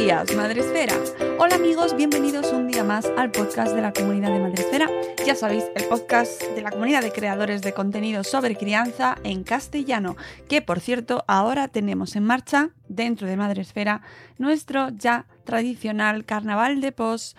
Días, 0.00 0.36
Madre 0.36 0.60
Esfera. 0.60 0.92
Hola 1.38 1.54
amigos, 1.54 1.96
bienvenidos 1.96 2.52
un 2.52 2.68
día 2.68 2.84
más 2.84 3.10
al 3.16 3.30
podcast 3.30 3.74
de 3.74 3.80
la 3.80 3.94
comunidad 3.94 4.30
de 4.30 4.40
Madresfera. 4.40 4.90
Ya 5.24 5.34
sabéis, 5.34 5.64
el 5.74 5.84
podcast 5.84 6.42
de 6.42 6.60
la 6.60 6.70
comunidad 6.70 7.00
de 7.00 7.12
creadores 7.12 7.62
de 7.62 7.72
contenido 7.72 8.22
sobre 8.22 8.56
crianza 8.56 9.16
en 9.24 9.42
castellano, 9.42 10.14
que 10.50 10.60
por 10.60 10.80
cierto 10.80 11.24
ahora 11.28 11.68
tenemos 11.68 12.14
en 12.14 12.24
marcha 12.24 12.70
dentro 12.88 13.26
de 13.26 13.38
Madresfera 13.38 14.02
nuestro 14.36 14.90
ya 14.90 15.24
tradicional 15.44 16.26
carnaval 16.26 16.82
de 16.82 16.92
post 16.92 17.38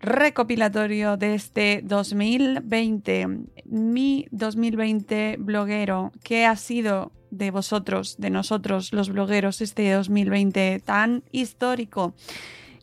recopilatorio 0.00 1.16
de 1.16 1.34
este 1.34 1.82
2020, 1.84 3.28
mi 3.66 4.26
2020 4.32 5.36
bloguero, 5.38 6.10
que 6.24 6.46
ha 6.46 6.56
sido 6.56 7.12
de 7.32 7.50
vosotros, 7.50 8.16
de 8.18 8.30
nosotros 8.30 8.92
los 8.92 9.08
blogueros, 9.08 9.60
este 9.60 9.90
2020 9.90 10.80
tan 10.84 11.24
histórico. 11.32 12.14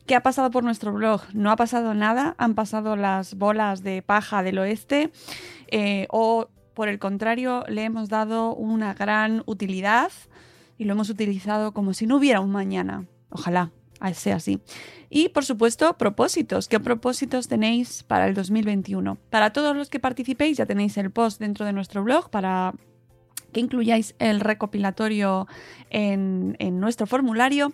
¿Qué 0.06 0.16
ha 0.16 0.22
pasado 0.22 0.50
por 0.50 0.64
nuestro 0.64 0.92
blog? 0.92 1.22
No 1.32 1.52
ha 1.52 1.56
pasado 1.56 1.94
nada, 1.94 2.34
han 2.36 2.54
pasado 2.54 2.96
las 2.96 3.34
bolas 3.34 3.82
de 3.82 4.02
paja 4.02 4.42
del 4.42 4.58
oeste 4.58 5.12
eh, 5.68 6.06
o 6.10 6.48
por 6.74 6.88
el 6.88 6.98
contrario 6.98 7.64
le 7.68 7.84
hemos 7.84 8.08
dado 8.08 8.54
una 8.54 8.92
gran 8.92 9.44
utilidad 9.46 10.10
y 10.76 10.84
lo 10.84 10.94
hemos 10.94 11.10
utilizado 11.10 11.72
como 11.72 11.94
si 11.94 12.06
no 12.06 12.16
hubiera 12.16 12.40
un 12.40 12.50
mañana. 12.50 13.06
Ojalá 13.30 13.70
sea 14.14 14.36
así. 14.36 14.60
Y 15.10 15.28
por 15.28 15.44
supuesto, 15.44 15.96
propósitos. 15.98 16.68
¿Qué 16.68 16.80
propósitos 16.80 17.48
tenéis 17.48 18.02
para 18.02 18.26
el 18.26 18.34
2021? 18.34 19.18
Para 19.28 19.52
todos 19.52 19.76
los 19.76 19.90
que 19.90 20.00
participéis 20.00 20.56
ya 20.56 20.66
tenéis 20.66 20.96
el 20.96 21.10
post 21.10 21.38
dentro 21.40 21.66
de 21.66 21.72
nuestro 21.72 22.02
blog 22.02 22.30
para 22.30 22.74
que 23.50 23.60
incluyáis 23.60 24.14
el 24.18 24.40
recopilatorio 24.40 25.46
en, 25.90 26.56
nuestro 26.80 27.06
formulario 27.06 27.72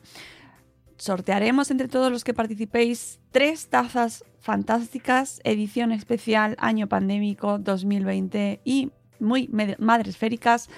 sortearemos 0.97 1.71
entre 1.71 1.89
todos 1.89 2.11
los 2.11 2.25
que 2.25 2.33
participéis 2.33 3.21
tres 3.31 3.69
tazas 3.69 4.25
fantásticas, 4.41 5.41
edición 5.45 5.93
especial 5.93 6.57
año 6.59 6.89
pandémico 6.89 7.59
2020 7.59 8.61
y 8.65 8.93
muy 9.21 9.51
madresféricas. 9.79 10.69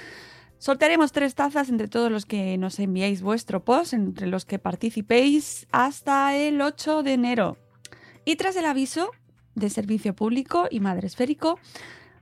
Sortearemos 0.58 1.12
tres 1.12 1.36
tazas 1.36 1.68
entre 1.68 1.86
todos 1.86 2.10
los 2.10 2.26
que 2.26 2.58
nos 2.58 2.80
enviéis 2.80 3.22
vuestro 3.22 3.64
post, 3.64 3.92
entre 3.92 4.26
los 4.26 4.44
que 4.44 4.58
participéis 4.58 5.68
hasta 5.70 6.36
el 6.36 6.60
8 6.60 7.04
de 7.04 7.12
enero. 7.12 7.58
Y 8.24 8.36
tras 8.36 8.56
el 8.56 8.66
aviso 8.66 9.12
de 9.54 9.70
servicio 9.70 10.14
público 10.14 10.66
y 10.70 10.80
madresférico, 10.80 11.60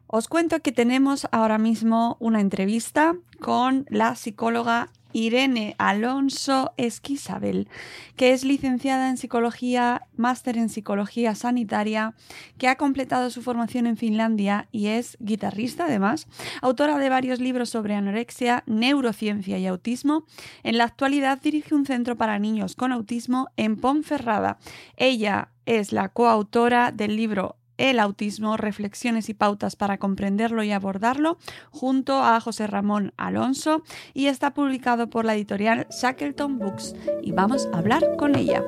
os 0.06 0.28
cuento 0.28 0.60
que 0.60 0.72
tenemos 0.72 1.26
ahora 1.32 1.58
mismo 1.58 2.16
una 2.20 2.40
entrevista 2.40 3.16
con 3.40 3.86
la 3.90 4.14
psicóloga 4.14 4.90
Irene 5.16 5.74
Alonso 5.78 6.72
Esquisabel, 6.76 7.68
que 8.16 8.32
es 8.32 8.44
licenciada 8.44 9.08
en 9.08 9.16
psicología, 9.16 10.02
máster 10.14 10.58
en 10.58 10.68
psicología 10.68 11.34
sanitaria, 11.34 12.12
que 12.58 12.68
ha 12.68 12.76
completado 12.76 13.30
su 13.30 13.40
formación 13.40 13.86
en 13.86 13.96
Finlandia 13.96 14.68
y 14.72 14.88
es 14.88 15.16
guitarrista 15.18 15.86
además, 15.86 16.26
autora 16.60 16.98
de 16.98 17.08
varios 17.08 17.40
libros 17.40 17.70
sobre 17.70 17.94
anorexia, 17.94 18.62
neurociencia 18.66 19.58
y 19.58 19.66
autismo. 19.66 20.24
En 20.62 20.76
la 20.76 20.84
actualidad 20.84 21.40
dirige 21.40 21.74
un 21.74 21.86
centro 21.86 22.16
para 22.16 22.38
niños 22.38 22.76
con 22.76 22.92
autismo 22.92 23.48
en 23.56 23.76
Ponferrada. 23.76 24.58
Ella 24.98 25.48
es 25.64 25.92
la 25.92 26.10
coautora 26.10 26.92
del 26.92 27.16
libro 27.16 27.56
el 27.78 28.00
autismo, 28.00 28.56
reflexiones 28.56 29.28
y 29.28 29.34
pautas 29.34 29.76
para 29.76 29.98
comprenderlo 29.98 30.62
y 30.62 30.72
abordarlo, 30.72 31.38
junto 31.70 32.22
a 32.22 32.40
José 32.40 32.66
Ramón 32.66 33.12
Alonso, 33.16 33.82
y 34.14 34.26
está 34.26 34.54
publicado 34.54 35.10
por 35.10 35.24
la 35.24 35.34
editorial 35.34 35.86
Shackleton 35.90 36.58
Books. 36.58 36.94
Y 37.22 37.32
vamos 37.32 37.68
a 37.72 37.78
hablar 37.78 38.16
con 38.16 38.36
ella. 38.36 38.62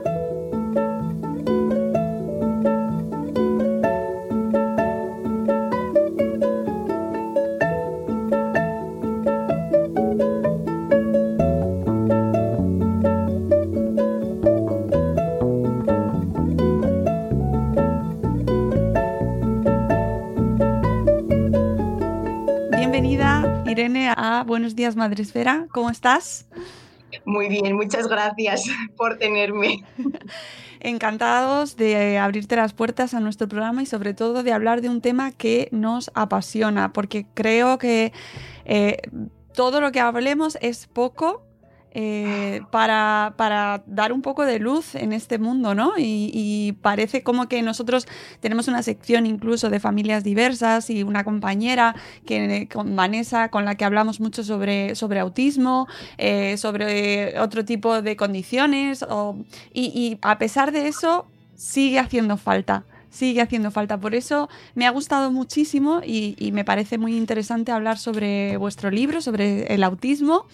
Irene 23.68 24.12
a 24.16 24.44
Buenos 24.46 24.74
Días 24.74 24.96
Madresfera. 24.96 25.66
¿Cómo 25.72 25.90
estás? 25.90 26.46
Muy 27.24 27.48
bien, 27.48 27.76
muchas 27.76 28.08
gracias 28.08 28.64
por 28.96 29.18
tenerme. 29.18 29.84
Encantados 30.80 31.76
de 31.76 32.18
abrirte 32.18 32.56
las 32.56 32.72
puertas 32.72 33.12
a 33.12 33.20
nuestro 33.20 33.48
programa 33.48 33.82
y 33.82 33.86
sobre 33.86 34.14
todo 34.14 34.42
de 34.42 34.52
hablar 34.52 34.80
de 34.80 34.88
un 34.88 35.00
tema 35.00 35.32
que 35.32 35.68
nos 35.70 36.10
apasiona, 36.14 36.92
porque 36.92 37.26
creo 37.34 37.78
que 37.78 38.12
eh, 38.64 38.98
todo 39.52 39.80
lo 39.80 39.92
que 39.92 40.00
hablemos 40.00 40.56
es 40.60 40.86
poco 40.86 41.47
eh, 42.00 42.60
para, 42.70 43.34
para, 43.36 43.82
dar 43.86 44.12
un 44.12 44.22
poco 44.22 44.46
de 44.46 44.60
luz 44.60 44.94
en 44.94 45.12
este 45.12 45.36
mundo, 45.40 45.74
¿no? 45.74 45.94
Y, 45.98 46.76
parece 46.80 47.24
como 47.24 47.48
que 47.48 47.60
nosotros 47.60 48.06
tenemos 48.38 48.68
una 48.68 48.84
sección 48.84 49.26
incluso 49.26 49.68
de 49.68 49.80
familias 49.80 50.22
diversas 50.22 50.90
y 50.90 51.02
una 51.02 51.24
compañera 51.24 51.96
que, 52.24 52.68
con 52.72 52.94
Vanessa 52.94 53.48
con 53.48 53.64
la 53.64 53.74
que 53.74 53.84
hablamos 53.84 54.20
mucho 54.20 54.44
sobre, 54.44 54.94
sobre 54.94 55.18
autismo, 55.18 55.88
eh, 56.18 56.56
sobre 56.56 57.36
otro 57.40 57.64
tipo 57.64 58.00
de 58.00 58.14
condiciones, 58.14 59.04
y, 59.74 60.18
a 60.22 60.38
pesar 60.38 60.70
de 60.70 60.86
eso 60.86 61.26
sigue 61.56 61.98
haciendo 61.98 62.36
falta 62.36 62.84
sigue 63.10 63.40
haciendo 63.40 63.70
falta. 63.70 63.98
Por 63.98 64.14
eso 64.14 64.48
me 64.74 64.86
ha 64.86 64.90
gustado 64.90 65.32
muchísimo 65.32 66.02
y, 66.04 66.36
y, 66.38 66.52
me 66.52 66.64
parece 66.64 66.98
muy 66.98 67.16
interesante 67.16 67.72
hablar 67.72 67.98
sobre 67.98 68.56
vuestro 68.58 68.90
libro, 68.90 69.20
sobre 69.20 69.74
el 69.74 69.82
autismo 69.82 70.46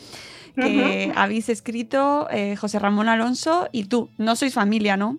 que 0.55 1.13
habéis 1.15 1.49
escrito 1.49 2.29
eh, 2.31 2.57
José 2.57 2.79
Ramón 2.79 3.09
Alonso 3.09 3.69
y 3.73 3.85
tú. 3.85 4.11
No 4.19 4.37
sois 4.37 4.55
familia, 4.55 4.97
¿no? 4.97 5.19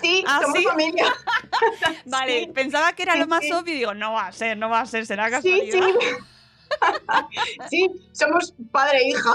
Sí, 0.00 0.24
¿Ah, 0.28 0.40
somos 0.42 0.62
familia. 0.64 1.12
vale, 2.06 2.50
pensaba 2.54 2.92
que 2.92 3.02
era 3.02 3.16
lo 3.16 3.26
más 3.26 3.44
obvio 3.52 3.74
y 3.74 3.78
digo, 3.78 3.94
no 3.94 4.12
va 4.12 4.26
a 4.26 4.32
ser, 4.32 4.56
no 4.56 4.68
va 4.68 4.80
a 4.80 4.86
ser, 4.86 5.06
será 5.06 5.30
casualidad. 5.30 5.72
Sí, 5.72 5.80
sí. 6.00 6.16
sí, 7.70 7.90
somos 8.12 8.54
padre 8.70 8.98
e 8.98 9.08
hija. 9.08 9.32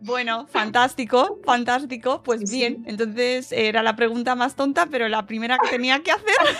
Bueno, 0.00 0.46
fantástico, 0.46 1.40
fantástico. 1.44 2.22
Pues 2.22 2.50
bien, 2.50 2.84
entonces 2.86 3.52
era 3.52 3.82
la 3.82 3.96
pregunta 3.96 4.34
más 4.34 4.54
tonta, 4.54 4.86
pero 4.86 5.08
la 5.08 5.26
primera 5.26 5.58
que 5.58 5.70
tenía 5.70 6.02
que 6.02 6.12
hacer. 6.12 6.56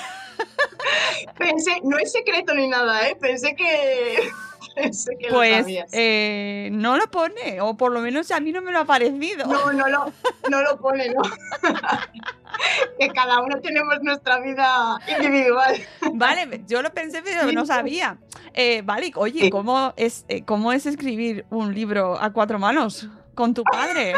Pensé, 1.37 1.81
no 1.83 1.99
es 1.99 2.13
secreto 2.13 2.55
ni 2.55 2.69
nada, 2.69 3.09
¿eh? 3.09 3.17
Pensé 3.17 3.55
que 3.55 4.31
que 5.19 5.29
Pues 5.31 5.67
eh, 5.93 6.69
no 6.73 6.97
lo 6.97 7.11
pone, 7.11 7.61
o 7.61 7.77
por 7.77 7.93
lo 7.93 8.01
menos 8.01 8.31
a 8.31 8.41
mí 8.41 8.53
no 8.53 8.63
me 8.63 8.73
lo 8.73 8.81
ha 8.81 8.85
parecido. 8.85 9.47
No, 9.47 9.73
no 9.73 9.89
lo, 9.89 10.13
no 10.51 10.63
lo 10.63 10.79
pone, 10.79 11.11
no. 11.11 11.23
que 12.99 13.09
cada 13.09 13.41
uno 13.41 13.61
tenemos 13.61 14.01
nuestra 14.03 14.41
vida 14.41 14.99
individual. 15.09 15.77
Vale, 16.15 16.63
yo 16.67 16.83
lo 16.83 16.93
pensé, 16.93 17.23
pero 17.23 17.51
no 17.53 17.67
sabía. 17.67 18.19
Eh, 18.55 18.83
vale, 18.85 19.13
oye. 19.15 19.51
¿cómo 19.51 19.93
es, 19.97 20.25
eh, 20.29 20.45
¿cómo 20.45 20.73
es 20.73 20.87
escribir 20.87 21.45
un 21.51 21.75
libro 21.75 22.21
a 22.21 22.33
cuatro 22.33 22.59
manos 22.59 23.09
con 23.35 23.55
tu 23.55 23.63
padre? 23.65 24.15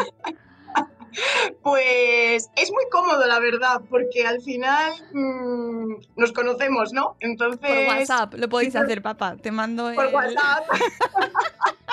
Pues 1.61 2.49
es 2.55 2.71
muy 2.71 2.83
cómodo, 2.91 3.25
la 3.27 3.39
verdad, 3.39 3.81
porque 3.89 4.25
al 4.25 4.41
final 4.41 4.91
mm, 5.13 5.93
nos 6.15 6.31
conocemos, 6.31 6.93
¿no? 6.93 7.17
Entonces. 7.19 7.59
Por 7.69 7.87
WhatsApp, 7.87 8.33
lo 8.35 8.49
podéis 8.49 8.75
hacer, 8.75 9.01
papá. 9.01 9.35
Te 9.35 9.51
mando 9.51 9.91
Por 9.93 10.05
el- 10.07 10.13
WhatsApp. 10.13 10.65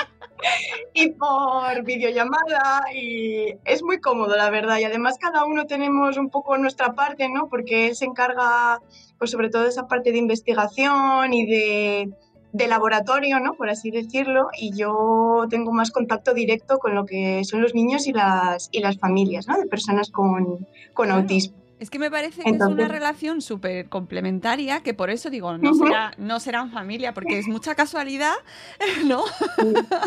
y 0.94 1.10
por 1.10 1.82
videollamada 1.84 2.84
y 2.94 3.54
es 3.64 3.82
muy 3.82 4.00
cómodo 4.00 4.36
la 4.36 4.50
verdad 4.50 4.78
y 4.78 4.84
además 4.84 5.16
cada 5.18 5.44
uno 5.44 5.66
tenemos 5.66 6.16
un 6.16 6.30
poco 6.30 6.56
nuestra 6.58 6.94
parte 6.94 7.28
no 7.28 7.48
porque 7.48 7.88
él 7.88 7.96
se 7.96 8.04
encarga 8.04 8.80
pues 9.18 9.32
sobre 9.32 9.50
todo 9.50 9.64
de 9.64 9.70
esa 9.70 9.88
parte 9.88 10.12
de 10.12 10.18
investigación 10.18 11.32
y 11.32 11.46
de, 11.46 12.10
de 12.52 12.68
laboratorio 12.68 13.40
no 13.40 13.54
por 13.54 13.68
así 13.68 13.90
decirlo 13.90 14.48
y 14.58 14.76
yo 14.76 15.46
tengo 15.50 15.72
más 15.72 15.90
contacto 15.90 16.34
directo 16.34 16.78
con 16.78 16.94
lo 16.94 17.04
que 17.04 17.44
son 17.44 17.60
los 17.60 17.74
niños 17.74 18.06
y 18.06 18.12
las 18.12 18.68
y 18.72 18.80
las 18.80 18.98
familias 18.98 19.46
no 19.48 19.58
de 19.58 19.66
personas 19.66 20.10
con, 20.10 20.66
con 20.94 21.10
autismo 21.10 21.56
Es 21.78 21.90
que 21.90 21.98
me 21.98 22.10
parece 22.10 22.42
que 22.42 22.50
es 22.50 22.60
una 22.60 22.88
relación 22.88 23.40
súper 23.40 23.88
complementaria, 23.88 24.80
que 24.80 24.94
por 24.94 25.10
eso 25.10 25.30
digo, 25.30 25.56
no, 25.58 25.74
será, 25.74 26.12
no 26.18 26.40
serán 26.40 26.72
familia, 26.72 27.14
porque 27.14 27.38
es 27.38 27.46
mucha 27.46 27.74
casualidad, 27.74 28.34
¿no? 29.04 29.24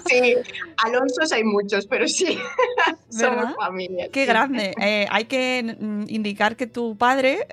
sí 0.07 0.35
Alonsos 0.77 1.31
hay 1.31 1.44
muchos 1.44 1.85
pero 1.88 2.07
sí 2.07 2.38
¿Verdad? 3.13 3.41
somos 3.41 3.56
familia 3.56 4.07
Qué 4.12 4.21
sí. 4.21 4.25
grande. 4.27 4.73
Eh, 4.81 5.07
hay 5.09 5.25
que 5.25 5.77
mm, 5.79 6.03
indicar 6.07 6.56
que 6.56 6.68
tu 6.68 6.97
padre, 6.97 7.47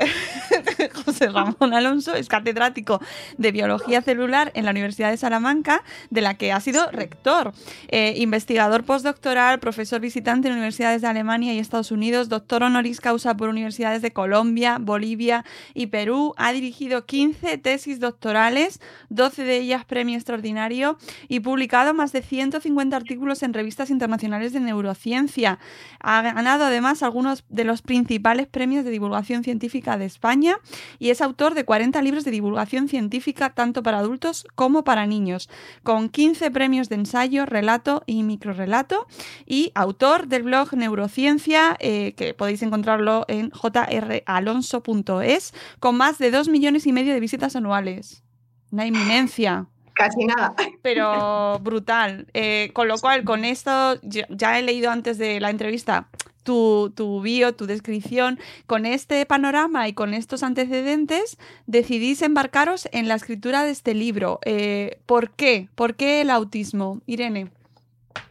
José 1.04 1.28
Ramón 1.28 1.74
Alonso, 1.74 2.14
es 2.14 2.28
catedrático 2.28 3.00
de 3.36 3.52
biología 3.52 4.02
celular 4.02 4.50
en 4.54 4.64
la 4.64 4.70
Universidad 4.70 5.10
de 5.10 5.16
Salamanca, 5.16 5.82
de 6.10 6.20
la 6.20 6.34
que 6.34 6.52
ha 6.52 6.60
sido 6.60 6.90
rector, 6.90 7.52
Eh, 7.88 8.14
investigador 8.16 8.84
postdoctoral, 8.84 9.58
profesor 9.60 10.00
visitante 10.00 10.48
en 10.48 10.54
universidades 10.54 11.02
de 11.02 11.08
Alemania 11.08 11.54
y 11.54 11.58
Estados 11.58 11.90
Unidos, 11.90 12.28
doctor 12.28 12.62
honoris 12.62 13.00
causa 13.00 13.36
por 13.36 13.48
universidades 13.48 14.02
de 14.02 14.07
Colombia, 14.12 14.78
Bolivia 14.80 15.44
y 15.74 15.86
Perú. 15.86 16.34
Ha 16.36 16.52
dirigido 16.52 17.06
15 17.06 17.58
tesis 17.58 18.00
doctorales, 18.00 18.80
12 19.10 19.44
de 19.44 19.56
ellas 19.56 19.84
premio 19.84 20.16
extraordinario 20.16 20.98
y 21.28 21.40
publicado 21.40 21.94
más 21.94 22.12
de 22.12 22.22
150 22.22 22.96
artículos 22.96 23.42
en 23.42 23.54
revistas 23.54 23.90
internacionales 23.90 24.52
de 24.52 24.60
neurociencia. 24.60 25.58
Ha 26.00 26.22
ganado 26.22 26.64
además 26.64 27.02
algunos 27.02 27.44
de 27.48 27.64
los 27.64 27.82
principales 27.82 28.46
premios 28.46 28.84
de 28.84 28.90
divulgación 28.90 29.44
científica 29.44 29.98
de 29.98 30.04
España 30.04 30.58
y 30.98 31.10
es 31.10 31.20
autor 31.20 31.54
de 31.54 31.64
40 31.64 32.00
libros 32.02 32.24
de 32.24 32.30
divulgación 32.30 32.88
científica 32.88 33.50
tanto 33.50 33.82
para 33.82 33.98
adultos 33.98 34.46
como 34.54 34.84
para 34.84 35.06
niños, 35.06 35.48
con 35.82 36.08
15 36.08 36.50
premios 36.50 36.88
de 36.88 36.96
ensayo, 36.96 37.46
relato 37.46 38.02
y 38.06 38.22
microrelato 38.22 39.06
y 39.46 39.72
autor 39.74 40.28
del 40.28 40.42
blog 40.42 40.74
Neurociencia, 40.74 41.76
eh, 41.80 42.14
que 42.16 42.34
podéis 42.34 42.62
encontrarlo 42.62 43.24
en 43.28 43.50
jralonso.es, 44.00 45.54
con 45.80 45.96
más 45.96 46.18
de 46.18 46.30
2 46.30 46.48
millones 46.48 46.86
y 46.86 46.92
medio 46.92 47.12
de 47.14 47.20
visitas 47.20 47.56
anuales. 47.56 48.22
Una 48.70 48.86
eminencia 48.86 49.66
casi 49.98 50.24
nada 50.24 50.54
pero 50.80 51.58
brutal. 51.58 52.28
Eh, 52.32 52.70
con 52.72 52.88
lo 52.88 52.98
cual, 52.98 53.24
con 53.24 53.44
esto, 53.44 54.00
ya, 54.02 54.26
ya 54.30 54.58
he 54.58 54.62
leído 54.62 54.90
antes 54.90 55.18
de 55.18 55.40
la 55.40 55.50
entrevista 55.50 56.08
tu, 56.44 56.90
tu 56.96 57.20
bio, 57.20 57.54
tu 57.54 57.66
descripción. 57.66 58.38
Con 58.66 58.86
este 58.86 59.26
panorama 59.26 59.86
y 59.88 59.92
con 59.92 60.14
estos 60.14 60.42
antecedentes, 60.42 61.36
decidís 61.66 62.22
embarcaros 62.22 62.88
en 62.92 63.08
la 63.08 63.16
escritura 63.16 63.64
de 63.64 63.70
este 63.72 63.92
libro. 63.92 64.38
Eh, 64.46 65.00
¿Por 65.04 65.32
qué? 65.32 65.68
¿Por 65.74 65.94
qué 65.94 66.22
el 66.22 66.30
autismo? 66.30 67.02
Irene. 67.04 67.50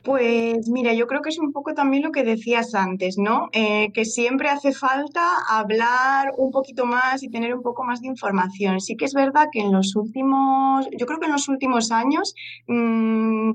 Pues 0.04 0.70
mira, 0.70 0.94
yo 0.94 1.08
creo 1.08 1.22
que 1.22 1.30
es 1.30 1.40
un 1.40 1.52
poco 1.52 1.74
también 1.74 2.04
lo 2.04 2.12
que 2.12 2.24
decías 2.24 2.74
antes, 2.76 3.18
¿no? 3.18 3.50
Eh, 3.52 3.92
que 3.94 4.06
siempre 4.06 4.50
hace 4.50 4.72
falta 4.72 5.22
hablar 5.50 6.34
un 6.38 6.52
poquito 6.52 6.86
más 6.86 7.24
y 7.24 7.30
tener 7.30 7.54
un 7.54 7.62
poco 7.62 7.84
más 7.84 8.02
de 8.02 8.08
información. 8.08 8.80
Sí 8.80 8.96
que 8.96 9.06
es 9.06 9.14
verdad 9.14 9.48
que 9.52 9.60
en 9.60 9.72
los 9.72 9.96
últimos, 9.96 10.88
yo 10.98 11.06
creo 11.06 11.20
que 11.20 11.26
en 11.26 11.34
los 11.34 11.50
últimos 11.50 11.92
años, 11.92 12.36
mm, 12.68 13.52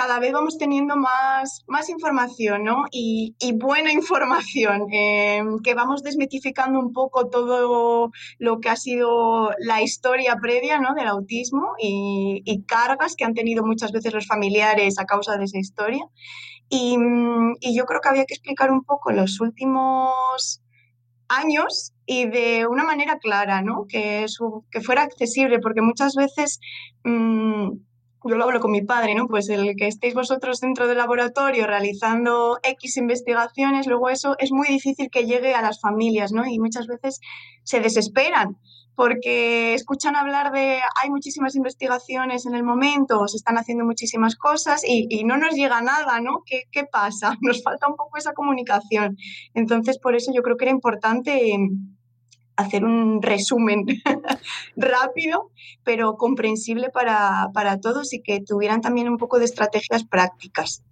cada 0.00 0.20
vez 0.20 0.32
vamos 0.32 0.58
teniendo 0.58 0.94
más, 0.96 1.64
más 1.66 1.88
información, 1.88 2.62
¿no? 2.62 2.84
Y, 2.92 3.34
y 3.40 3.52
buena 3.52 3.90
información, 4.00 4.86
eh, 4.92 5.42
que 5.64 5.74
vamos 5.74 6.02
desmitificando 6.04 6.78
un 6.78 6.92
poco 6.92 7.28
todo 7.28 8.10
lo 8.38 8.60
que 8.60 8.68
ha 8.68 8.76
sido 8.76 9.50
la 9.58 9.82
historia 9.82 10.36
previa, 10.40 10.78
¿no? 10.78 10.94
Del 10.94 11.08
autismo 11.08 11.72
y, 11.80 12.42
y 12.44 12.62
cargas 12.64 13.16
que 13.16 13.24
han 13.24 13.34
tenido 13.34 13.64
muchas 13.64 13.90
veces 13.92 14.14
los 14.14 14.26
familiares 14.26 14.98
a 15.00 15.04
causa 15.04 15.36
de 15.36 15.44
esa 15.44 15.58
historia. 15.58 16.04
Y, 16.68 16.96
mm, 16.98 17.56
y 17.60 17.76
yo 17.76 17.84
creo 17.84 18.00
que 18.00 18.08
había 18.10 18.24
que 18.26 18.34
explicar 18.34 18.70
un 18.70 18.84
poco 18.84 19.10
los 19.10 19.40
últimos 19.40 20.62
años 21.28 21.92
y 22.06 22.26
de 22.28 22.66
una 22.66 22.84
manera 22.84 23.18
clara, 23.18 23.62
¿no? 23.62 23.86
Que, 23.88 24.28
su- 24.28 24.64
que 24.70 24.80
fuera 24.80 25.02
accesible, 25.02 25.58
porque 25.60 25.82
muchas 25.82 26.14
veces... 26.14 26.60
mm, 27.04 27.70
yo 28.24 28.36
lo 28.36 28.44
hablo 28.44 28.60
con 28.60 28.72
mi 28.72 28.82
padre, 28.82 29.14
¿no? 29.14 29.26
Pues 29.26 29.48
el 29.48 29.76
que 29.76 29.86
estéis 29.86 30.14
vosotros 30.14 30.60
dentro 30.60 30.88
del 30.88 30.98
laboratorio 30.98 31.66
realizando 31.66 32.58
X 32.62 32.96
investigaciones, 32.96 33.86
luego 33.86 34.10
eso 34.10 34.34
es 34.38 34.50
muy 34.52 34.68
difícil 34.68 35.08
que 35.10 35.26
llegue 35.26 35.54
a 35.54 35.62
las 35.62 35.80
familias, 35.80 36.32
¿no? 36.32 36.46
Y 36.46 36.58
muchas 36.58 36.86
veces 36.86 37.20
se 37.62 37.80
desesperan 37.80 38.56
porque 38.98 39.74
escuchan 39.74 40.16
hablar 40.16 40.50
de 40.50 40.80
hay 41.00 41.08
muchísimas 41.08 41.54
investigaciones 41.54 42.46
en 42.46 42.56
el 42.56 42.64
momento, 42.64 43.28
se 43.28 43.36
están 43.36 43.56
haciendo 43.56 43.84
muchísimas 43.84 44.34
cosas 44.34 44.82
y, 44.84 45.06
y 45.08 45.22
no 45.22 45.36
nos 45.36 45.54
llega 45.54 45.80
nada, 45.80 46.20
¿no? 46.20 46.42
¿Qué, 46.44 46.64
¿Qué 46.72 46.82
pasa? 46.82 47.36
Nos 47.40 47.62
falta 47.62 47.86
un 47.86 47.94
poco 47.94 48.18
esa 48.18 48.32
comunicación. 48.32 49.16
Entonces, 49.54 50.00
por 50.00 50.16
eso 50.16 50.32
yo 50.34 50.42
creo 50.42 50.56
que 50.56 50.64
era 50.64 50.72
importante 50.72 51.52
em, 51.52 51.96
hacer 52.58 52.84
un 52.84 53.22
resumen 53.22 53.86
rápido, 54.76 55.50
pero 55.84 56.16
comprensible 56.16 56.90
para, 56.90 57.48
para 57.54 57.80
todos 57.80 58.12
y 58.12 58.20
que 58.20 58.40
tuvieran 58.40 58.80
también 58.80 59.08
un 59.08 59.16
poco 59.16 59.38
de 59.38 59.44
estrategias 59.44 60.04
prácticas. 60.04 60.82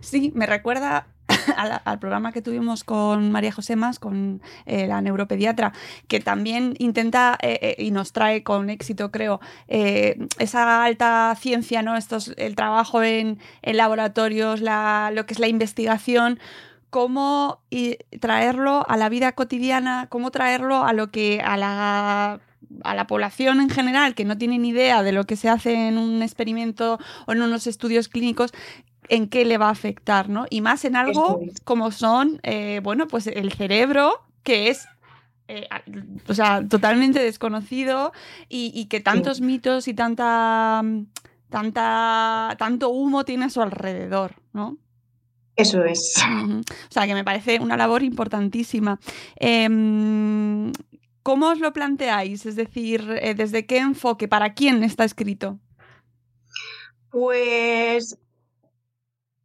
Sí, 0.00 0.30
me 0.34 0.46
recuerda 0.46 1.08
al, 1.56 1.98
programa 1.98 2.32
que 2.32 2.42
tuvimos 2.42 2.84
con 2.84 3.32
María 3.32 3.50
José 3.50 3.76
Más, 3.76 3.98
con 3.98 4.42
eh, 4.66 4.86
la 4.86 5.00
neuropediatra, 5.00 5.72
que 6.06 6.20
también 6.20 6.74
intenta 6.78 7.38
eh, 7.40 7.58
eh, 7.62 7.82
y 7.82 7.90
nos 7.90 8.12
trae 8.12 8.42
con 8.42 8.68
éxito, 8.68 9.10
creo, 9.10 9.40
esa 9.66 10.84
alta 10.84 11.34
ciencia, 11.40 11.82
¿no? 11.82 11.96
Estos, 11.96 12.34
el 12.36 12.56
trabajo 12.56 13.02
en, 13.02 13.38
en 13.62 13.76
laboratorios, 13.78 14.60
la, 14.60 15.10
lo 15.14 15.24
que 15.24 15.32
es 15.32 15.40
la 15.40 15.48
investigación 15.48 16.38
cómo 16.94 17.58
y 17.70 17.96
traerlo 18.20 18.88
a 18.88 18.96
la 18.96 19.08
vida 19.08 19.32
cotidiana, 19.32 20.06
cómo 20.10 20.30
traerlo 20.30 20.84
a 20.84 20.92
lo 20.92 21.10
que 21.10 21.40
a 21.44 21.56
la 21.56 22.40
a 22.84 22.94
la 22.94 23.06
población 23.08 23.60
en 23.60 23.68
general 23.68 24.14
que 24.14 24.24
no 24.24 24.38
tiene 24.38 24.60
ni 24.60 24.68
idea 24.68 25.02
de 25.02 25.10
lo 25.10 25.24
que 25.24 25.34
se 25.34 25.48
hace 25.48 25.88
en 25.88 25.98
un 25.98 26.22
experimento 26.22 27.00
o 27.26 27.32
en 27.32 27.42
unos 27.42 27.66
estudios 27.66 28.08
clínicos, 28.08 28.52
en 29.08 29.28
qué 29.28 29.44
le 29.44 29.58
va 29.58 29.66
a 29.66 29.70
afectar, 29.72 30.28
¿no? 30.28 30.46
Y 30.50 30.60
más 30.60 30.84
en 30.84 30.94
algo 30.94 31.40
como 31.64 31.90
son, 31.90 32.38
eh, 32.44 32.78
bueno, 32.84 33.08
pues 33.08 33.26
el 33.26 33.52
cerebro, 33.52 34.24
que 34.44 34.68
es 34.68 34.86
eh, 35.48 35.66
o 36.28 36.34
sea, 36.34 36.62
totalmente 36.68 37.18
desconocido 37.18 38.12
y, 38.48 38.70
y 38.72 38.84
que 38.84 39.00
tantos 39.00 39.40
mitos 39.40 39.88
y 39.88 39.94
tanta, 39.94 40.80
tanta, 41.50 42.54
tanto 42.56 42.90
humo 42.90 43.24
tiene 43.24 43.46
a 43.46 43.50
su 43.50 43.62
alrededor, 43.62 44.36
¿no? 44.52 44.78
Eso 45.56 45.84
es. 45.84 46.14
O 46.90 46.92
sea, 46.92 47.06
que 47.06 47.14
me 47.14 47.24
parece 47.24 47.60
una 47.60 47.76
labor 47.76 48.02
importantísima. 48.02 48.98
Em, 49.36 50.72
¿Cómo 51.24 51.48
os 51.48 51.58
lo 51.58 51.72
planteáis? 51.72 52.44
Es 52.44 52.54
decir, 52.54 53.00
eh, 53.22 53.34
¿desde 53.34 53.64
qué 53.64 53.78
enfoque? 53.78 54.28
¿Para 54.28 54.52
quién 54.52 54.82
está 54.84 55.04
escrito? 55.04 55.58
Pues 57.08 58.18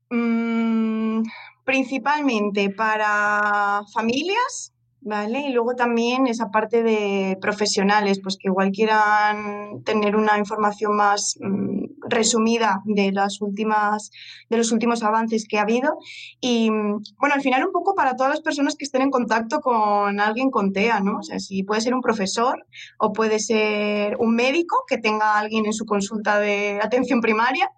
mm, 0.10 1.22
principalmente 1.64 2.70
para 2.72 3.84
familias, 3.94 4.74
¿vale? 5.00 5.48
Y 5.48 5.54
luego 5.54 5.74
también 5.76 6.28
esa 6.28 6.52
parte 6.52 6.84
de 6.84 7.38
profesionales, 7.40 8.20
pues 8.22 8.38
que 8.38 8.50
igual 8.50 8.72
quieran 8.72 9.82
tener 9.86 10.18
una 10.18 10.38
información 10.38 10.98
más 10.98 11.38
mm, 11.40 11.79
resumida 12.10 12.82
de 12.86 13.12
las 13.12 13.42
últimas 13.42 14.12
de 14.50 14.58
los 14.58 14.72
últimos 14.72 15.04
avances 15.04 15.46
que 15.48 15.58
ha 15.58 15.64
habido 15.64 15.98
y 16.42 16.70
bueno 16.70 17.36
al 17.36 17.42
final 17.42 17.66
un 17.66 17.72
poco 17.72 17.96
para 17.96 18.16
todas 18.16 18.32
las 18.32 18.42
personas 18.42 18.76
que 18.76 18.86
estén 18.86 19.02
en 19.02 19.12
contacto 19.12 19.62
con 19.62 20.20
alguien 20.20 20.50
con 20.50 20.74
TEA 20.74 21.00
no 21.00 21.20
o 21.20 21.24
sea 21.24 21.40
si 21.40 21.64
puede 21.64 21.82
ser 21.82 21.94
un 21.94 22.02
profesor 22.02 22.66
o 22.98 23.14
puede 23.14 23.40
ser 23.40 24.18
un 24.20 24.36
médico 24.36 24.84
que 24.88 24.98
tenga 24.98 25.36
a 25.36 25.40
alguien 25.40 25.66
en 25.66 25.74
su 25.74 25.86
consulta 25.86 26.40
de 26.40 26.80
atención 26.82 27.22
primaria 27.22 27.70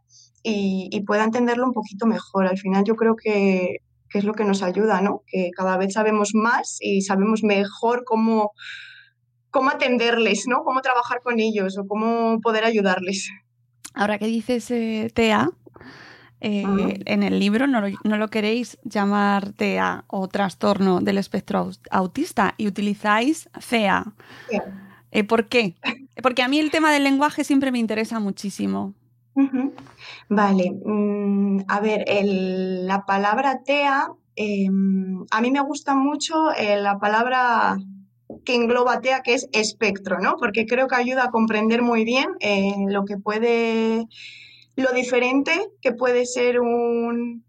y, 0.43 0.89
y 0.91 1.01
pueda 1.01 1.23
entenderlo 1.23 1.65
un 1.65 1.73
poquito 1.73 2.05
mejor 2.05 2.47
al 2.47 2.57
final 2.57 2.83
yo 2.83 2.95
creo 2.95 3.15
que, 3.15 3.77
que 4.09 4.17
es 4.19 4.23
lo 4.23 4.33
que 4.33 4.45
nos 4.45 4.63
ayuda 4.63 5.01
no 5.01 5.23
que 5.27 5.49
cada 5.55 5.77
vez 5.77 5.93
sabemos 5.93 6.31
más 6.33 6.77
y 6.79 7.01
sabemos 7.01 7.43
mejor 7.43 8.03
cómo 8.05 8.51
cómo 9.51 9.69
atenderles, 9.69 10.47
¿no? 10.47 10.63
Cómo 10.63 10.81
trabajar 10.81 11.21
con 11.21 11.39
ellos 11.39 11.77
o 11.77 11.85
cómo 11.85 12.39
poder 12.41 12.63
ayudarles. 12.63 13.29
Ahora 13.93 14.17
que 14.17 14.27
dices 14.27 14.69
eh, 14.71 15.11
TEA, 15.13 15.49
eh, 16.43 16.63
en 17.05 17.21
el 17.23 17.39
libro 17.39 17.67
no 17.67 17.81
lo, 17.81 17.87
no 18.03 18.17
lo, 18.17 18.29
queréis 18.29 18.79
llamar 18.83 19.53
TEA 19.53 20.05
o 20.07 20.27
trastorno 20.27 20.99
del 20.99 21.19
espectro 21.19 21.69
autista 21.91 22.55
y 22.57 22.67
utilizáis 22.67 23.47
CEA. 23.59 24.05
Eh, 25.11 25.23
¿Por 25.23 25.47
qué? 25.47 25.75
Porque 26.23 26.41
a 26.41 26.47
mí 26.47 26.59
el 26.59 26.71
tema 26.71 26.91
del 26.91 27.03
lenguaje 27.03 27.43
siempre 27.43 27.71
me 27.71 27.79
interesa 27.79 28.19
muchísimo. 28.19 28.93
Uh 29.35 29.43
-huh. 29.43 29.71
Vale, 30.29 30.71
mm, 30.83 31.59
a 31.67 31.79
ver, 31.79 32.03
el, 32.07 32.87
la 32.87 33.05
palabra 33.05 33.61
TEA, 33.63 34.09
eh, 34.35 34.67
a 35.29 35.41
mí 35.41 35.51
me 35.51 35.61
gusta 35.61 35.93
mucho 35.93 36.51
eh, 36.53 36.77
la 36.77 36.97
palabra 36.99 37.77
que 38.45 38.55
engloba 38.55 39.01
TEA, 39.01 39.21
que 39.21 39.33
es 39.33 39.47
espectro, 39.51 40.19
¿no? 40.19 40.37
Porque 40.37 40.65
creo 40.65 40.87
que 40.87 40.95
ayuda 40.95 41.25
a 41.25 41.31
comprender 41.31 41.81
muy 41.81 42.03
bien 42.03 42.29
eh, 42.39 42.73
lo 42.87 43.05
que 43.05 43.17
puede, 43.17 44.05
lo 44.75 44.91
diferente 44.93 45.51
que 45.81 45.91
puede 45.93 46.25
ser 46.25 46.59
un, 46.59 47.45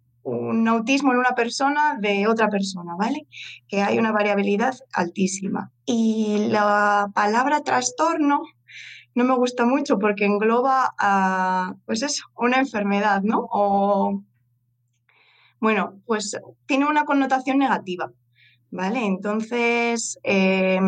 autismo 0.68 1.12
en 1.12 1.18
una 1.18 1.34
persona 1.34 1.96
de 2.00 2.26
otra 2.28 2.48
persona, 2.48 2.94
¿vale? 2.96 3.26
Que 3.68 3.82
hay 3.82 3.98
una 3.98 4.12
variabilidad 4.12 4.74
altísima. 4.92 5.72
Y 5.84 6.46
la 6.48 7.10
palabra 7.14 7.62
trastorno 7.62 8.42
no 9.14 9.24
me 9.24 9.34
gusta 9.34 9.66
mucho 9.66 9.98
porque 9.98 10.24
engloba 10.24 10.94
a, 10.98 11.74
pues 11.84 12.02
eso, 12.02 12.24
una 12.36 12.58
enfermedad, 12.58 13.22
¿no? 13.22 13.48
O, 13.50 14.22
bueno, 15.60 16.00
pues 16.06 16.36
tiene 16.66 16.86
una 16.86 17.04
connotación 17.04 17.58
negativa. 17.58 18.12
¿Vale? 18.72 19.04
Entonces, 19.04 20.18
eh, 20.24 20.80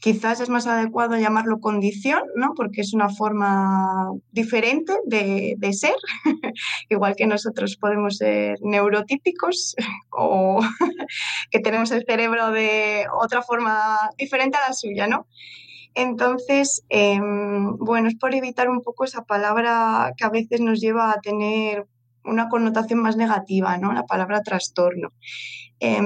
quizás 0.00 0.40
es 0.40 0.48
más 0.48 0.66
adecuado 0.66 1.16
llamarlo 1.16 1.58
condición, 1.60 2.22
¿no? 2.36 2.52
Porque 2.54 2.82
es 2.82 2.94
una 2.94 3.08
forma 3.08 4.12
diferente 4.30 4.92
de, 5.06 5.56
ser, 5.72 5.96
igual 6.90 7.16
que 7.16 7.26
nosotros 7.26 7.76
podemos 7.76 8.18
ser 8.18 8.58
neurotípicos 8.60 9.74
o 10.10 10.60
que 11.50 11.58
tenemos 11.58 11.90
el 11.90 12.04
cerebro 12.06 12.52
de 12.52 13.06
otra 13.20 13.42
forma 13.42 14.10
diferente 14.16 14.58
a 14.58 14.68
la 14.68 14.74
suya, 14.74 15.08
¿no? 15.08 15.26
Entonces, 15.94 16.84
eh, 16.90 17.18
bueno, 17.20 18.08
es 18.08 18.16
por 18.16 18.34
evitar 18.34 18.68
un 18.68 18.82
poco 18.82 19.04
esa 19.04 19.24
palabra 19.24 20.12
que 20.16 20.24
a 20.26 20.30
veces 20.30 20.60
nos 20.60 20.80
lleva 20.80 21.10
a 21.10 21.20
tener 21.20 21.86
una 22.26 22.48
connotación 22.48 23.00
más 23.00 23.16
negativa, 23.16 23.78
¿no? 23.78 23.92
La 23.92 24.04
palabra 24.04 24.42
trastorno. 24.42 25.12
Eh, 25.80 26.00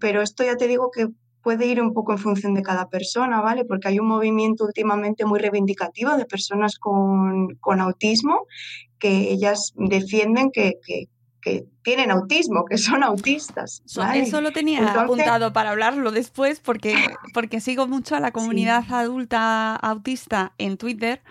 pero 0.00 0.22
esto 0.22 0.44
ya 0.44 0.56
te 0.56 0.68
digo 0.68 0.90
que 0.90 1.08
puede 1.42 1.66
ir 1.66 1.80
un 1.80 1.94
poco 1.94 2.12
en 2.12 2.18
función 2.18 2.54
de 2.54 2.62
cada 2.62 2.88
persona, 2.88 3.40
¿vale? 3.40 3.64
Porque 3.64 3.88
hay 3.88 3.98
un 3.98 4.06
movimiento 4.06 4.64
últimamente 4.64 5.24
muy 5.24 5.38
reivindicativo 5.38 6.16
de 6.16 6.26
personas 6.26 6.78
con, 6.78 7.54
con 7.60 7.80
autismo 7.80 8.46
que 8.98 9.32
ellas 9.32 9.72
defienden 9.76 10.50
que, 10.50 10.74
que, 10.84 11.08
que, 11.40 11.64
tienen 11.82 12.10
autismo, 12.10 12.66
que 12.66 12.76
son 12.76 13.02
autistas. 13.02 13.82
¿vale? 13.96 14.20
Eso 14.20 14.42
lo 14.42 14.52
tenía 14.52 14.80
Entonces, 14.80 15.02
apuntado 15.04 15.54
para 15.54 15.70
hablarlo 15.70 16.10
después 16.10 16.60
porque, 16.60 16.94
porque 17.32 17.62
sigo 17.62 17.86
mucho 17.86 18.14
a 18.14 18.20
la 18.20 18.30
comunidad 18.30 18.84
sí. 18.86 18.92
adulta 18.92 19.74
autista 19.76 20.52
en 20.58 20.76
Twitter, 20.76 21.22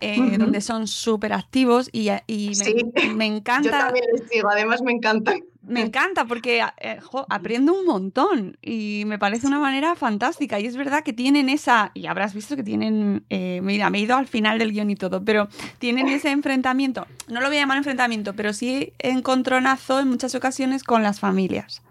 eh, 0.00 0.18
uh 0.18 0.22
-huh. 0.24 0.38
donde 0.38 0.62
son 0.62 0.86
súper 0.86 1.34
activos 1.34 1.90
y, 1.92 2.08
y 2.26 2.48
me, 2.48 2.54
sí. 2.54 2.74
me, 3.16 3.26
encanta. 3.26 3.68
Yo 3.68 3.70
también 3.70 4.06
les 4.14 4.26
digo, 4.30 4.48
además 4.48 4.80
me 4.80 4.92
encanta. 4.92 5.34
Me 5.68 5.82
encanta 5.82 6.24
porque 6.24 6.62
eh, 6.78 6.98
jo, 7.00 7.26
aprendo 7.28 7.78
un 7.78 7.84
montón 7.84 8.56
y 8.62 9.02
me 9.06 9.18
parece 9.18 9.46
una 9.46 9.58
manera 9.58 9.94
fantástica. 9.94 10.58
Y 10.58 10.66
es 10.66 10.76
verdad 10.76 11.04
que 11.04 11.12
tienen 11.12 11.48
esa, 11.48 11.90
y 11.94 12.06
habrás 12.06 12.34
visto 12.34 12.56
que 12.56 12.62
tienen, 12.62 13.24
eh, 13.28 13.60
mira, 13.62 13.90
me 13.90 13.98
he 13.98 14.00
ido 14.00 14.16
al 14.16 14.26
final 14.26 14.58
del 14.58 14.72
guion 14.72 14.90
y 14.90 14.96
todo, 14.96 15.22
pero 15.24 15.48
tienen 15.78 16.08
ese 16.08 16.30
enfrentamiento, 16.30 17.06
no 17.28 17.40
lo 17.40 17.48
voy 17.48 17.58
a 17.58 17.60
llamar 17.60 17.78
enfrentamiento, 17.78 18.34
pero 18.34 18.52
sí 18.52 18.92
encontronazo 18.98 20.00
en 20.00 20.08
muchas 20.08 20.34
ocasiones 20.34 20.84
con 20.84 21.02
las 21.02 21.20
familias. 21.20 21.82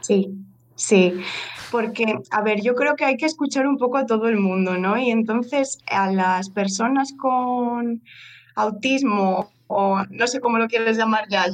Sí, 0.00 0.30
sí, 0.76 1.12
porque, 1.72 2.14
a 2.30 2.42
ver, 2.42 2.62
yo 2.62 2.74
creo 2.74 2.94
que 2.94 3.04
hay 3.04 3.16
que 3.16 3.26
escuchar 3.26 3.66
un 3.66 3.78
poco 3.78 3.98
a 3.98 4.06
todo 4.06 4.28
el 4.28 4.38
mundo, 4.38 4.78
¿no? 4.78 4.96
Y 4.96 5.10
entonces 5.10 5.78
a 5.90 6.10
las 6.12 6.50
personas 6.50 7.12
con 7.18 8.00
autismo 8.54 9.50
o 9.66 10.02
no 10.10 10.26
sé 10.26 10.40
cómo 10.40 10.58
lo 10.58 10.66
quieres 10.66 10.96
llamar 10.96 11.28
ya, 11.28 11.46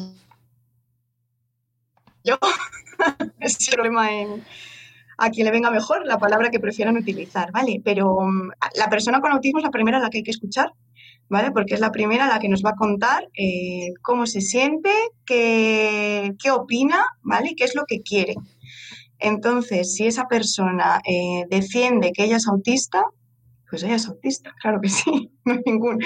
yo, 2.25 2.38
es 3.40 3.69
problema 3.71 4.12
en 4.12 4.43
a 5.19 5.31
quien 5.31 5.45
le 5.45 5.52
venga 5.52 5.71
mejor 5.71 6.07
la 6.07 6.19
palabra 6.19 6.50
que 6.50 6.61
prefieran 6.61 6.97
utilizar, 6.97 7.52
¿vale? 7.52 7.81
Pero 7.85 8.16
um, 8.16 8.50
la 8.76 8.88
persona 8.88 9.21
con 9.21 9.33
autismo 9.33 9.59
es 9.59 9.64
la 9.64 9.71
primera 9.71 9.99
a 9.99 10.00
la 10.00 10.11
que 10.11 10.19
hay 10.19 10.25
que 10.25 10.31
escuchar, 10.31 10.73
¿vale? 11.28 11.52
Porque 11.52 11.75
es 11.75 11.81
la 11.81 11.93
primera 11.93 12.25
a 12.25 12.28
la 12.28 12.38
que 12.38 12.49
nos 12.49 12.64
va 12.64 12.71
a 12.71 12.76
contar 12.76 13.28
eh, 13.35 13.93
cómo 14.02 14.26
se 14.26 14.40
siente, 14.40 14.90
qué, 15.25 16.35
qué, 16.43 16.50
opina, 16.50 17.07
¿vale? 17.23 17.50
Y 17.50 17.54
qué 17.54 17.64
es 17.64 17.75
lo 17.75 17.85
que 17.87 18.02
quiere. 18.02 18.35
Entonces, 19.19 19.95
si 19.95 20.07
esa 20.07 20.26
persona 20.26 21.00
eh, 21.09 21.45
defiende 21.49 22.12
que 22.12 22.25
ella 22.25 22.37
es 22.37 22.49
autista, 22.49 23.04
pues 23.68 23.83
ella 23.83 23.97
es 23.97 24.06
autista, 24.06 24.54
claro 24.61 24.80
que 24.80 24.88
sí, 24.88 25.30
no 25.44 25.54
hay, 25.54 25.62
ningún, 25.66 25.99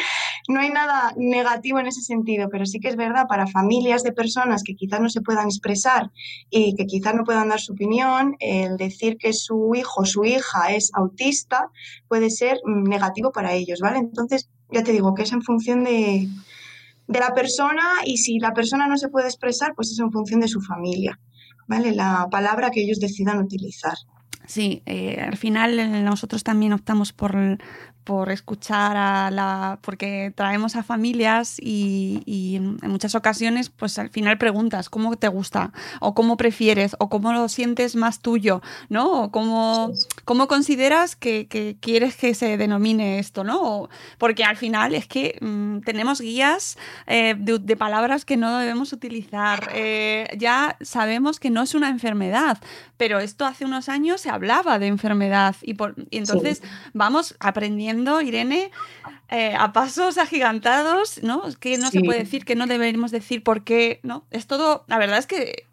no 0.48 0.60
hay 0.60 0.70
nada 0.70 1.12
negativo 1.16 1.78
en 1.78 1.86
ese 1.86 2.00
sentido, 2.00 2.48
pero 2.50 2.66
sí 2.66 2.80
que 2.80 2.88
es 2.88 2.96
verdad 2.96 3.26
para 3.28 3.46
familias 3.46 4.02
de 4.02 4.12
personas 4.12 4.62
que 4.62 4.74
quizás 4.74 5.00
no 5.00 5.08
se 5.08 5.20
puedan 5.20 5.46
expresar 5.46 6.10
y 6.50 6.74
que 6.74 6.86
quizás 6.86 7.14
no 7.14 7.24
puedan 7.24 7.48
dar 7.48 7.60
su 7.60 7.72
opinión, 7.72 8.36
el 8.40 8.76
decir 8.76 9.16
que 9.18 9.32
su 9.32 9.74
hijo 9.74 10.02
o 10.02 10.06
su 10.06 10.24
hija 10.24 10.72
es 10.72 10.90
autista 10.94 11.70
puede 12.08 12.30
ser 12.30 12.58
negativo 12.64 13.32
para 13.32 13.52
ellos, 13.52 13.80
¿vale? 13.80 13.98
Entonces, 13.98 14.48
ya 14.70 14.82
te 14.82 14.92
digo 14.92 15.14
que 15.14 15.22
es 15.22 15.32
en 15.32 15.42
función 15.42 15.84
de, 15.84 16.28
de 17.08 17.20
la 17.20 17.34
persona 17.34 17.82
y 18.04 18.18
si 18.18 18.38
la 18.38 18.52
persona 18.52 18.86
no 18.86 18.96
se 18.96 19.08
puede 19.08 19.26
expresar, 19.26 19.74
pues 19.74 19.90
es 19.90 19.98
en 19.98 20.12
función 20.12 20.40
de 20.40 20.48
su 20.48 20.60
familia, 20.60 21.18
¿vale? 21.66 21.92
La 21.92 22.28
palabra 22.30 22.70
que 22.70 22.82
ellos 22.82 23.00
decidan 23.00 23.38
utilizar. 23.38 23.96
Sí, 24.48 24.82
eh, 24.86 25.20
al 25.20 25.36
final 25.36 26.02
nosotros 26.04 26.42
también 26.42 26.72
optamos 26.72 27.12
por, 27.12 27.36
por 28.02 28.30
escuchar 28.30 28.96
a 28.96 29.30
la. 29.30 29.78
porque 29.82 30.32
traemos 30.34 30.74
a 30.74 30.82
familias 30.82 31.58
y, 31.60 32.56
en 32.56 32.90
muchas 32.90 33.14
ocasiones, 33.14 33.68
pues 33.68 33.98
al 33.98 34.08
final 34.08 34.38
preguntas 34.38 34.88
cómo 34.88 35.14
te 35.16 35.28
gusta, 35.28 35.74
o 36.00 36.14
cómo 36.14 36.38
prefieres, 36.38 36.96
o 36.98 37.10
cómo 37.10 37.34
lo 37.34 37.46
sientes 37.50 37.94
más 37.94 38.20
tuyo, 38.20 38.62
¿no? 38.88 39.24
O 39.24 39.30
cómo. 39.30 39.92
Cómo 40.28 40.46
consideras 40.46 41.16
que, 41.16 41.48
que, 41.48 41.78
quieres 41.80 42.14
que 42.14 42.34
se 42.34 42.58
denomine 42.58 43.18
esto, 43.18 43.44
¿no? 43.44 43.88
Porque 44.18 44.44
al 44.44 44.58
final 44.58 44.94
es 44.94 45.06
que 45.06 45.38
mmm, 45.40 45.78
tenemos 45.80 46.20
guías 46.20 46.76
eh, 47.06 47.34
de, 47.38 47.58
de, 47.58 47.76
palabras 47.78 48.26
que 48.26 48.36
no 48.36 48.58
debemos 48.58 48.92
utilizar. 48.92 49.70
Eh, 49.72 50.28
ya 50.36 50.76
sabemos 50.82 51.40
que 51.40 51.48
no 51.48 51.62
es 51.62 51.74
una 51.74 51.88
enfermedad, 51.88 52.58
pero 52.98 53.20
esto 53.20 53.46
hace 53.46 53.64
unos 53.64 53.88
años 53.88 54.20
se 54.20 54.28
hablaba 54.28 54.78
de 54.78 54.88
enfermedad 54.88 55.56
y, 55.62 55.72
por, 55.72 55.94
y 56.10 56.18
entonces 56.18 56.58
sí. 56.58 56.68
vamos 56.92 57.34
aprendiendo 57.40 58.20
Irene, 58.20 58.70
eh, 59.30 59.54
a 59.58 59.72
pasos 59.72 60.18
agigantados, 60.18 61.22
¿no? 61.22 61.44
Que 61.58 61.78
no 61.78 61.90
sí. 61.90 62.00
se 62.00 62.04
puede 62.04 62.18
decir, 62.18 62.44
que 62.44 62.54
no 62.54 62.66
deberíamos 62.66 63.12
decir 63.12 63.42
por 63.42 63.64
qué, 63.64 64.00
¿no? 64.02 64.26
Es 64.30 64.46
todo, 64.46 64.84
la 64.88 64.98
verdad 64.98 65.16
es 65.16 65.26
que 65.26 65.67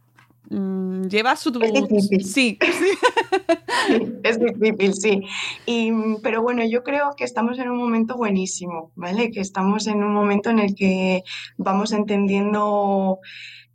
mmm, 0.49 1.03
lleva 1.07 1.35
su... 1.35 1.49
Es 1.61 1.73
difícil. 1.73 2.25
Sí. 2.25 2.59
sí. 3.87 4.13
es 4.23 4.39
difícil, 4.39 4.93
sí. 4.93 5.21
Y, 5.65 5.91
pero 6.23 6.41
bueno, 6.41 6.63
yo 6.65 6.83
creo 6.83 7.15
que 7.15 7.23
estamos 7.23 7.59
en 7.59 7.69
un 7.69 7.77
momento 7.77 8.15
buenísimo, 8.15 8.91
¿vale? 8.95 9.31
Que 9.31 9.41
estamos 9.41 9.87
en 9.87 10.03
un 10.03 10.13
momento 10.13 10.49
en 10.49 10.59
el 10.59 10.75
que 10.75 11.23
vamos 11.57 11.91
entendiendo 11.91 13.19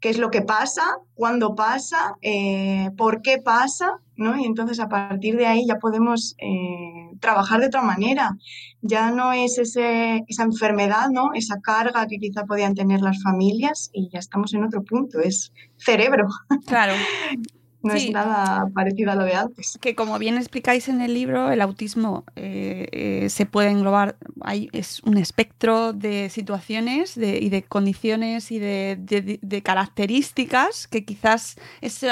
qué 0.00 0.08
es 0.08 0.18
lo 0.18 0.30
que 0.30 0.42
pasa, 0.42 0.98
cuándo 1.14 1.54
pasa, 1.54 2.14
eh, 2.22 2.90
por 2.96 3.22
qué 3.22 3.38
pasa, 3.38 3.98
¿no? 4.16 4.38
Y 4.38 4.44
entonces 4.44 4.80
a 4.80 4.88
partir 4.88 5.36
de 5.36 5.46
ahí 5.46 5.66
ya 5.66 5.78
podemos 5.78 6.34
eh, 6.38 7.10
trabajar 7.20 7.60
de 7.60 7.66
otra 7.66 7.82
manera. 7.82 8.36
Ya 8.80 9.10
no 9.10 9.32
es 9.32 9.58
ese, 9.58 10.24
esa 10.26 10.42
enfermedad, 10.42 11.10
¿no? 11.10 11.32
Esa 11.34 11.60
carga 11.60 12.06
que 12.06 12.18
quizá 12.18 12.44
podían 12.44 12.74
tener 12.74 13.00
las 13.02 13.22
familias 13.22 13.90
y 13.92 14.08
ya 14.10 14.18
estamos 14.18 14.54
en 14.54 14.64
otro 14.64 14.82
punto, 14.82 15.20
es 15.20 15.52
cerebro. 15.76 16.28
Claro. 16.66 16.94
no 17.82 17.94
Sí. 17.94 18.06
es 18.08 18.12
nada 18.12 18.66
parecido 18.74 19.10
a 19.12 19.14
lo 19.14 19.24
de 19.24 19.34
antes. 19.34 19.78
Que 19.80 19.94
como 19.94 20.18
bien 20.18 20.36
explicáis 20.36 20.88
en 20.88 21.00
el 21.00 21.14
libro, 21.14 21.50
el 21.50 21.60
autismo 21.60 22.24
eh, 22.36 22.88
eh, 22.92 23.28
se 23.30 23.46
puede 23.46 23.70
englobar, 23.70 24.16
hay, 24.42 24.68
es 24.72 25.00
un 25.04 25.16
espectro 25.16 25.92
de 25.92 26.28
situaciones 26.30 27.14
de- 27.14 27.38
y 27.38 27.48
de 27.48 27.62
condiciones 27.62 28.50
y 28.52 28.58
de, 28.58 28.96
de- 29.00 29.38
de 29.40 29.62
características 29.62 30.86
que 30.88 31.04
quizás 31.04 31.56
es 31.80 32.04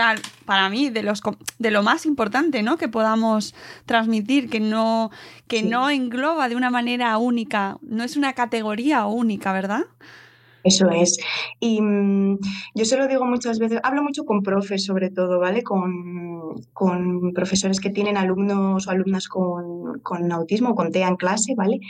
para 0.45 0.69
mí 0.71 0.91
de, 0.91 1.03
los, 1.03 1.21
de 1.59 1.71
lo 1.71 1.83
más 1.83 2.07
importante 2.07 2.63
¿no? 2.63 2.77
que 2.77 2.89
podamos 2.89 3.55
transmitir, 3.87 4.49
que, 4.49 4.61
no, 4.61 5.11
que 5.47 5.61
Sí. 5.61 5.67
no 5.69 5.91
engloba 5.91 6.49
de 6.49 6.57
una 6.57 6.71
manera 6.71 7.17
única, 7.19 7.79
no 7.83 8.05
es 8.05 8.17
una 8.17 8.33
categoría 8.33 9.07
única, 9.07 9.53
¿verdad? 9.53 9.85
Eso 10.69 10.91
es. 10.91 11.19
Y 11.61 11.81
mm, 11.81 12.39
yo 12.75 12.85
se 12.85 12.97
lo 12.97 13.09
digo 13.09 13.25
muchas 13.25 13.59
veces, 13.59 13.81
hablo 13.83 14.03
mucho 14.03 14.25
con 14.25 14.43
profes 14.43 14.85
sobre 14.85 15.11
todo, 15.11 15.39
¿vale? 15.41 15.63
Con, 15.63 16.55
con 16.73 17.33
profesores 17.33 17.81
que 17.81 17.91
tienen 17.91 18.17
alumnos 18.17 18.87
o 18.87 18.91
alumnas 18.91 19.29
con, 19.29 20.01
con 20.01 20.31
autismo, 20.31 20.75
con 20.75 20.93
TEA 20.93 21.09
en 21.09 21.17
clase, 21.17 21.55
¿vale? 21.57 21.81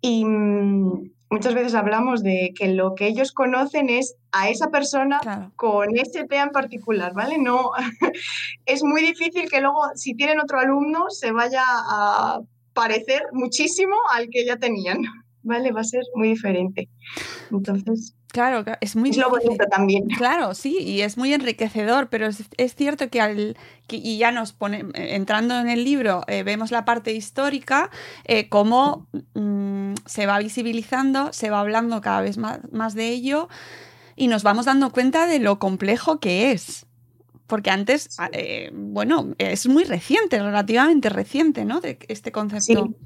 Y 0.00 0.24
mm, 0.24 1.10
muchas 1.30 1.54
veces 1.54 1.74
hablamos 1.74 2.22
de 2.22 2.52
que 2.56 2.68
lo 2.74 2.94
que 2.94 3.06
ellos 3.08 3.32
conocen 3.32 3.88
es 3.88 4.16
a 4.32 4.48
esa 4.50 4.68
persona 4.70 5.18
Claro. 5.20 5.52
con 5.56 5.96
ese 5.96 6.24
TEA 6.24 6.44
en 6.44 6.50
particular, 6.50 7.14
¿vale? 7.14 7.38
No, 7.38 7.70
es 8.66 8.84
muy 8.84 9.00
difícil 9.02 9.48
que 9.50 9.60
luego, 9.60 9.80
si 9.94 10.14
tienen 10.14 10.40
otro 10.40 10.58
alumno, 10.58 11.06
se 11.10 11.32
vaya 11.32 11.62
a 11.66 12.40
parecer 12.74 13.22
muchísimo 13.32 13.96
al 14.14 14.28
que 14.28 14.44
ya 14.44 14.56
tenían, 14.58 14.98
¿vale? 15.46 15.72
Va 15.72 15.80
a 15.80 15.84
ser 15.84 16.02
muy 16.14 16.28
diferente. 16.28 16.88
Entonces, 17.50 18.12
Claro, 18.32 18.64
es 18.82 18.96
muy 18.96 19.10
es 19.10 19.16
lo 19.16 19.30
bonito 19.30 19.64
también. 19.70 20.04
Claro, 20.18 20.52
sí, 20.52 20.76
y 20.78 21.00
es 21.00 21.16
muy 21.16 21.32
enriquecedor, 21.32 22.08
pero 22.10 22.26
es, 22.26 22.44
es 22.58 22.74
cierto 22.74 23.08
que 23.08 23.20
al 23.22 23.56
que- 23.86 23.96
y 23.96 24.18
ya 24.18 24.30
nos 24.30 24.52
pone 24.52 24.80
eh, 24.92 25.14
entrando 25.14 25.58
en 25.58 25.70
el 25.70 25.84
libro 25.84 26.22
eh, 26.26 26.42
vemos 26.42 26.70
la 26.70 26.84
parte 26.84 27.12
histórica 27.14 27.88
eh, 28.24 28.50
cómo 28.50 29.06
mm, 29.34 29.94
se 30.04 30.26
va 30.26 30.38
visibilizando, 30.38 31.32
se 31.32 31.48
va 31.48 31.60
hablando 31.60 32.00
cada 32.02 32.20
vez 32.20 32.36
más, 32.36 32.58
más 32.72 32.94
de 32.94 33.08
ello 33.08 33.48
y 34.16 34.26
nos 34.28 34.42
vamos 34.42 34.66
dando 34.66 34.90
cuenta 34.90 35.26
de 35.26 35.38
lo 35.38 35.58
complejo 35.58 36.18
que 36.20 36.52
es. 36.52 36.84
Porque 37.46 37.70
antes, 37.70 38.18
eh, 38.32 38.70
bueno, 38.74 39.34
es 39.38 39.66
muy 39.68 39.84
reciente, 39.84 40.42
relativamente 40.42 41.08
reciente, 41.08 41.64
¿no? 41.64 41.80
De 41.80 41.96
este 42.08 42.32
concepto. 42.32 42.86
Sí. 42.88 42.96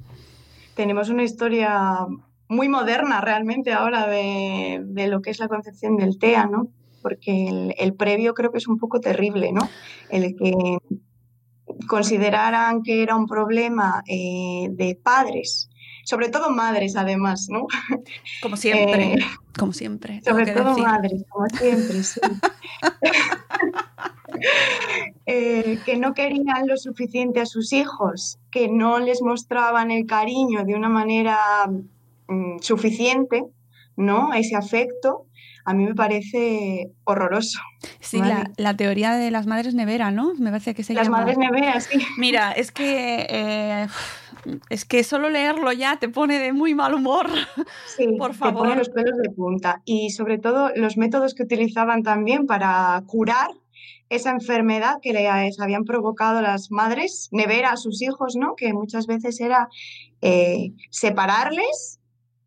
Tenemos 0.75 1.09
una 1.09 1.23
historia 1.23 2.07
muy 2.51 2.67
moderna 2.69 3.21
realmente 3.21 3.71
ahora 3.73 4.07
de, 4.07 4.81
de 4.85 5.07
lo 5.07 5.21
que 5.21 5.29
es 5.31 5.39
la 5.39 5.47
concepción 5.47 5.97
del 5.97 6.19
TEA, 6.19 6.45
¿no? 6.47 6.67
Porque 7.01 7.47
el, 7.47 7.73
el 7.77 7.93
previo 7.95 8.33
creo 8.33 8.51
que 8.51 8.57
es 8.59 8.67
un 8.67 8.77
poco 8.77 8.99
terrible, 8.99 9.51
¿no? 9.53 9.67
El 10.09 10.35
que 10.35 10.77
consideraran 11.87 12.83
que 12.83 13.01
era 13.01 13.15
un 13.15 13.25
problema 13.25 14.03
eh, 14.07 14.67
de 14.71 14.99
padres, 15.01 15.69
sobre 16.03 16.29
todo 16.29 16.49
madres 16.51 16.95
además, 16.95 17.47
¿no? 17.49 17.67
Como 18.41 18.57
siempre, 18.57 19.13
Eh, 19.13 19.19
como 19.57 19.71
siempre. 19.73 20.21
Sobre 20.23 20.51
todo 20.51 20.69
decir. 20.69 20.83
madres, 20.83 21.23
como 21.29 21.47
siempre, 21.49 22.03
sí. 22.03 22.19
Eh, 25.25 25.77
que 25.85 25.97
no 25.97 26.13
querían 26.13 26.65
lo 26.67 26.75
suficiente 26.77 27.41
a 27.41 27.45
sus 27.45 27.73
hijos, 27.73 28.39
que 28.49 28.69
no 28.69 28.99
les 28.99 29.21
mostraban 29.21 29.91
el 29.91 30.05
cariño 30.05 30.63
de 30.65 30.73
una 30.73 30.89
manera 30.89 31.37
mm, 32.31 32.59
suficiente, 32.61 33.43
¿no? 33.97 34.33
Ese 34.33 34.55
afecto, 34.55 35.25
a 35.65 35.73
mí 35.73 35.85
me 35.85 35.93
parece 35.95 36.91
horroroso. 37.03 37.59
Sí, 37.99 38.19
Vale. 38.19 38.33
la, 38.33 38.51
la 38.57 38.75
teoría 38.77 39.13
de 39.13 39.29
las 39.31 39.45
madres 39.47 39.75
nevera, 39.75 40.09
¿no? 40.11 40.33
Me 40.39 40.49
parece 40.49 40.73
que 40.73 40.83
se 40.83 40.93
Las 40.93 41.05
llama. 41.05 41.19
madres 41.19 41.37
neveras, 41.37 41.83
sí. 41.85 41.99
Mira, 42.17 42.51
es 42.53 42.71
que 42.71 43.27
eh, 43.29 43.87
es 44.69 44.85
que 44.85 45.03
solo 45.03 45.29
leerlo 45.29 45.71
ya 45.71 45.97
te 45.97 46.09
pone 46.09 46.39
de 46.39 46.51
muy 46.53 46.73
mal 46.73 46.93
humor. 46.95 47.27
Sí, 47.95 48.07
Por 48.17 48.31
te 48.31 48.37
pone 48.39 48.53
favor. 48.53 48.77
los 48.77 48.89
pelos 48.89 49.17
de 49.21 49.29
punta. 49.29 49.81
Y 49.85 50.09
sobre 50.11 50.39
todo 50.39 50.71
los 50.75 50.97
métodos 50.97 51.35
que 51.35 51.43
utilizaban 51.43 52.01
también 52.03 52.47
para 52.47 53.03
curar 53.05 53.49
esa 54.09 54.31
enfermedad 54.31 54.95
que 55.01 55.13
les 55.13 55.59
habían 55.59 55.83
provocado 55.85 56.41
las 56.41 56.69
madres, 56.71 57.29
nevera 57.31 57.71
a 57.71 57.77
sus 57.77 58.01
hijos, 58.01 58.35
¿no? 58.35 58.55
Que 58.57 58.73
muchas 58.73 59.05
veces 59.07 59.39
era 59.39 59.69
eh, 60.21 60.71
separarles 60.89 61.99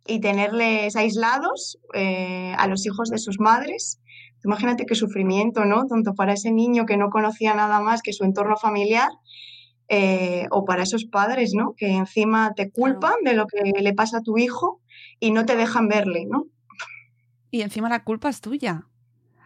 y 0.06 0.20
tenerles 0.20 0.96
aislados 0.96 1.78
eh, 1.94 2.54
a 2.58 2.66
los 2.68 2.86
hijos 2.86 3.08
de 3.10 3.18
sus 3.18 3.40
madres. 3.40 4.00
Imagínate 4.44 4.84
qué 4.86 4.94
sufrimiento, 4.94 5.64
¿no? 5.64 5.86
Tanto 5.86 6.14
para 6.14 6.34
ese 6.34 6.50
niño 6.52 6.84
que 6.84 6.96
no 6.98 7.08
conocía 7.08 7.54
nada 7.54 7.80
más 7.80 8.02
que 8.02 8.12
su 8.12 8.24
entorno 8.24 8.56
familiar, 8.56 9.08
eh, 9.88 10.46
o 10.50 10.64
para 10.64 10.82
esos 10.82 11.04
padres, 11.06 11.52
¿no? 11.54 11.74
Que 11.76 11.88
encima 11.92 12.52
te 12.54 12.70
culpan 12.70 13.14
de 13.24 13.34
lo 13.34 13.46
que 13.46 13.62
le 13.80 13.92
pasa 13.94 14.18
a 14.18 14.22
tu 14.22 14.36
hijo 14.38 14.80
y 15.20 15.30
no 15.30 15.44
te 15.46 15.56
dejan 15.56 15.88
verle, 15.88 16.26
¿no? 16.26 16.46
Y 17.50 17.62
encima 17.62 17.88
la 17.88 18.02
culpa 18.04 18.28
es 18.28 18.40
tuya, 18.40 18.86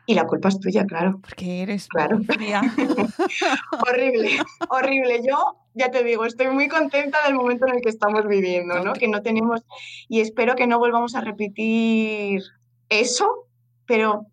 Y 0.07 0.15
la 0.15 0.27
culpa 0.27 0.49
es 0.49 0.59
tuya, 0.59 0.85
claro. 0.87 1.21
porque 1.21 1.63
eres 1.63 1.87
Claro. 1.89 2.19
horrible, 3.89 4.31
horrible. 4.71 5.21
Yo 5.29 5.37
ya 5.79 5.91
te 5.91 6.05
digo, 6.05 6.25
estoy 6.25 6.49
muy 6.49 6.69
contenta 6.69 7.19
del 7.25 7.35
momento 7.35 7.67
en 7.67 7.77
el 7.77 7.81
que 7.81 7.89
estamos 7.89 8.27
viviendo, 8.27 8.81
¿no? 8.81 8.93
Que 8.93 9.09
no 9.09 9.23
tenemos, 9.23 9.63
y 10.09 10.21
espero 10.21 10.55
que 10.57 10.67
no 10.67 10.79
volvamos 10.79 11.15
a 11.15 11.21
repetir 11.21 12.43
eso, 12.89 13.47
pero 13.87 14.27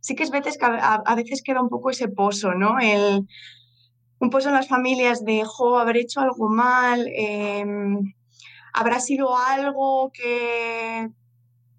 sí 0.00 0.14
que 0.14 0.22
es 0.22 0.30
veces 0.30 0.58
que 0.58 0.66
a, 0.66 0.94
a 0.94 1.14
veces 1.14 1.42
queda 1.42 1.62
un 1.62 1.68
poco 1.68 1.90
ese 1.90 2.08
pozo, 2.08 2.54
¿no? 2.54 2.78
El, 2.78 3.26
un 4.20 4.30
pozo 4.30 4.48
en 4.48 4.54
las 4.54 4.68
familias 4.68 5.24
de, 5.24 5.44
jo, 5.44 5.78
haber 5.78 5.96
hecho 5.96 6.20
algo 6.20 6.48
mal, 6.50 7.06
em, 7.14 8.14
habrá 8.72 9.00
sido 9.00 9.36
algo 9.36 10.10
que 10.12 11.08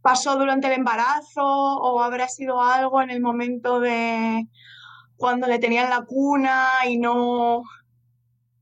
pasó 0.01 0.35
durante 0.37 0.67
el 0.67 0.73
embarazo 0.73 1.43
o 1.43 2.01
habrá 2.01 2.27
sido 2.27 2.61
algo 2.61 3.01
en 3.01 3.11
el 3.11 3.21
momento 3.21 3.79
de 3.79 4.47
cuando 5.17 5.47
le 5.47 5.59
tenían 5.59 5.91
la 5.91 6.03
cuna 6.03 6.67
y 6.89 6.97
no, 6.97 7.61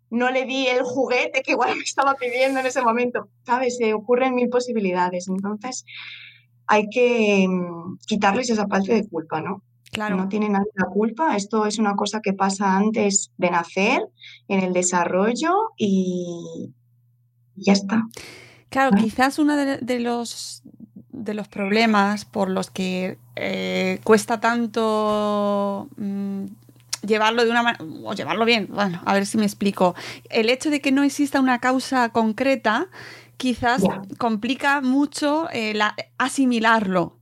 no 0.10 0.32
le 0.32 0.46
di 0.46 0.68
el 0.68 0.84
juguete 0.84 1.42
que 1.42 1.52
igual 1.52 1.76
me 1.78 1.84
estaba 1.84 2.16
pidiendo 2.16 2.60
en 2.60 2.66
ese 2.66 2.82
momento. 2.82 3.30
¿Sabes? 3.46 3.78
Se 3.78 3.94
ocurren 3.94 4.36
mil 4.36 4.50
posibilidades. 4.50 5.28
Entonces 5.28 5.86
hay 6.68 6.90
que 6.90 7.48
mm, 7.48 7.98
quitarles 8.06 8.50
esa 8.50 8.68
parte 8.68 8.94
de 8.94 9.08
culpa, 9.08 9.42
¿no? 9.42 9.64
Claro. 9.92 10.18
No 10.18 10.30
tiene 10.30 10.50
nadie 10.50 10.70
la 10.76 10.86
culpa. 10.86 11.36
Esto 11.36 11.66
es 11.66 11.80
una 11.80 11.96
cosa 11.96 12.22
que 12.22 12.34
pasa 12.34 12.78
antes 12.78 13.32
de 13.38 13.50
nacer, 13.50 14.04
en 14.48 14.60
el 14.60 14.72
desarrollo 14.72 15.72
y 15.78 16.72
ya 17.56 17.74
está. 17.74 18.04
Claro, 18.70 18.96
quizás 18.96 19.40
uno 19.40 19.56
de, 19.56 19.78
de 19.78 20.00
los 20.00 20.62
de 21.20 21.34
los 21.34 21.48
problemas 21.48 22.26
por 22.26 22.50
los 22.50 22.70
que 22.70 23.18
eh, 23.36 24.00
cuesta 24.04 24.40
tanto 24.40 25.90
mm, 25.98 26.46
llevarlo 27.06 27.44
de 27.46 27.52
una 27.52 27.64
manera 27.64 27.84
o 28.04 28.14
llevarlo 28.14 28.46
bien, 28.46 28.68
bueno, 28.70 29.02
a 29.06 29.14
ver 29.14 29.26
si 29.26 29.38
me 29.38 29.46
explico. 29.46 29.96
El 30.30 30.50
hecho 30.50 30.70
de 30.70 30.82
que 30.82 30.92
no 30.92 31.04
exista 31.04 31.40
una 31.40 31.60
causa 31.60 32.10
concreta 32.10 32.88
quizás 33.38 33.84
complica 34.18 34.82
mucho 34.82 35.48
eh, 35.52 35.74
la- 35.74 35.96
asimilarlo. 36.18 37.18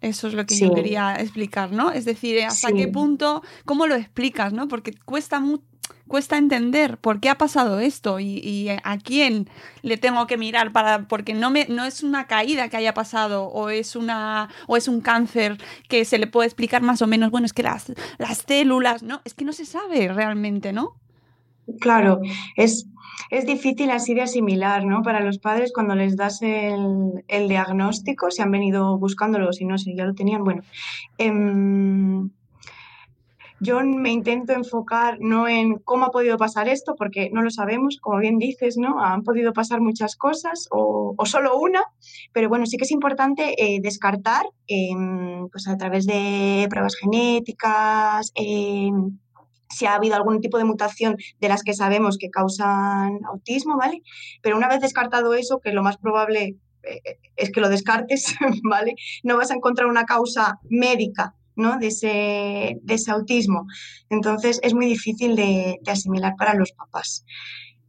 Eso 0.00 0.26
es 0.26 0.34
lo 0.34 0.44
que 0.46 0.56
yo 0.58 0.74
quería 0.74 1.14
explicar, 1.14 1.70
¿no? 1.70 1.92
Es 1.92 2.04
decir, 2.04 2.36
eh, 2.36 2.44
hasta 2.44 2.68
Sí. 2.68 2.74
qué 2.74 2.88
punto, 2.88 3.42
cómo 3.64 3.86
lo 3.86 3.94
explicas, 3.94 4.52
¿no? 4.52 4.66
Porque 4.66 4.92
cuesta 5.04 5.38
mucho 5.38 5.62
cuesta 6.08 6.36
entender 6.36 6.98
por 6.98 7.20
qué 7.20 7.30
ha 7.30 7.38
pasado 7.38 7.80
esto 7.80 8.20
y, 8.20 8.68
a 8.68 8.98
quién 8.98 9.48
le 9.82 9.96
tengo 9.96 10.26
que 10.26 10.36
mirar 10.36 10.72
para 10.72 11.08
porque 11.08 11.32
no 11.32 11.50
me 11.50 11.66
no 11.68 11.84
es 11.84 12.02
una 12.02 12.26
caída 12.26 12.68
que 12.68 12.76
haya 12.76 12.92
pasado 12.92 13.44
o 13.44 13.70
es 13.70 13.96
una 13.96 14.50
o 14.66 14.76
es 14.76 14.88
un 14.88 15.00
cáncer 15.00 15.58
que 15.88 16.04
se 16.04 16.18
le 16.18 16.26
puede 16.26 16.48
explicar 16.48 16.82
más 16.82 17.00
o 17.02 17.06
menos 17.06 17.30
bueno 17.30 17.46
es 17.46 17.52
que 17.52 17.62
las 17.62 17.92
las 18.18 18.44
células 18.46 19.02
no 19.02 19.22
es 19.24 19.34
que 19.34 19.44
no 19.44 19.52
se 19.52 19.64
sabe 19.64 20.08
realmente 20.08 20.72
no 20.72 20.96
Claro, 21.80 22.20
es, 22.56 22.88
es 23.30 23.46
difícil 23.46 23.90
así 23.90 24.14
de 24.14 24.22
asimilar, 24.22 24.84
¿no? 24.84 25.02
Para 25.02 25.20
los 25.20 25.38
padres 25.38 25.72
cuando 25.72 25.94
les 25.94 26.16
das 26.16 26.42
el, 26.42 27.24
el 27.28 27.48
diagnóstico, 27.48 28.30
si 28.30 28.42
han 28.42 28.50
venido 28.50 28.98
buscándolo, 28.98 29.52
si 29.52 29.64
no, 29.64 29.78
si 29.78 29.94
ya 29.94 30.04
lo 30.04 30.14
tenían, 30.14 30.42
bueno. 30.42 30.62
em, 31.18 32.30
yo 33.62 33.80
me 33.84 34.10
intento 34.10 34.52
enfocar 34.52 35.18
no 35.20 35.46
en 35.46 35.78
cómo 35.78 36.06
ha 36.06 36.10
podido 36.10 36.36
pasar 36.36 36.68
esto, 36.68 36.96
porque 36.96 37.30
no 37.32 37.42
lo 37.42 37.50
sabemos, 37.50 37.98
como 38.00 38.18
bien 38.18 38.38
dices, 38.38 38.76
¿no? 38.76 39.00
Han 39.02 39.22
podido 39.22 39.52
pasar 39.52 39.80
muchas 39.80 40.16
cosas 40.16 40.66
o, 40.70 41.14
solo 41.24 41.56
una, 41.58 41.84
pero 42.32 42.48
bueno, 42.48 42.66
sí 42.66 42.76
que 42.76 42.84
es 42.84 42.90
importante 42.90 43.54
eh, 43.56 43.78
descartar, 43.80 44.46
em, 44.66 45.48
pues 45.48 45.68
a 45.68 45.76
través 45.76 46.06
de 46.06 46.66
pruebas 46.68 46.96
genéticas, 46.96 48.32
em, 48.34 49.18
si 49.68 49.86
ha 49.86 49.94
habido 49.94 50.16
algún 50.16 50.40
tipo 50.40 50.58
de 50.58 50.64
mutación 50.64 51.16
de 51.40 51.48
las 51.48 51.62
que 51.62 51.72
sabemos 51.72 52.18
que 52.18 52.30
causan 52.30 53.20
autismo, 53.24 53.76
¿vale? 53.76 54.02
Pero 54.42 54.56
una 54.56 54.68
vez 54.68 54.80
descartado 54.80 55.34
eso, 55.34 55.60
que 55.60 55.72
lo 55.72 55.84
más 55.84 55.98
probable 55.98 56.56
eh, 56.82 57.18
es 57.36 57.52
que 57.52 57.60
lo 57.60 57.68
descartes, 57.68 58.34
¿vale? 58.64 58.94
No 59.22 59.36
vas 59.36 59.52
a 59.52 59.54
encontrar 59.54 59.86
una 59.86 60.04
causa 60.04 60.58
médica 60.68 61.36
¿no? 61.56 61.78
de, 61.78 61.88
ese, 61.88 62.78
de 62.82 62.94
ese 62.94 63.10
autismo. 63.10 63.66
Entonces 64.10 64.60
es 64.62 64.74
muy 64.74 64.86
difícil 64.86 65.36
de, 65.36 65.78
de 65.82 65.90
asimilar 65.90 66.34
para 66.36 66.54
los 66.54 66.72
papás. 66.72 67.24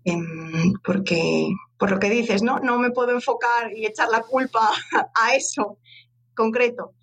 Em, 0.05 0.73
porque, 0.83 1.49
por 1.77 1.91
lo 1.91 1.99
que 1.99 2.09
dices, 2.09 2.43
¿no? 2.43 2.59
No 2.59 2.77
me 2.77 2.91
puedo 2.91 3.11
enfocar 3.11 3.71
y 3.75 3.85
echar 3.85 4.09
la 4.09 4.21
culpa 4.21 4.69
a 5.15 5.35
eso 5.35 5.77
concreto. 6.35 6.93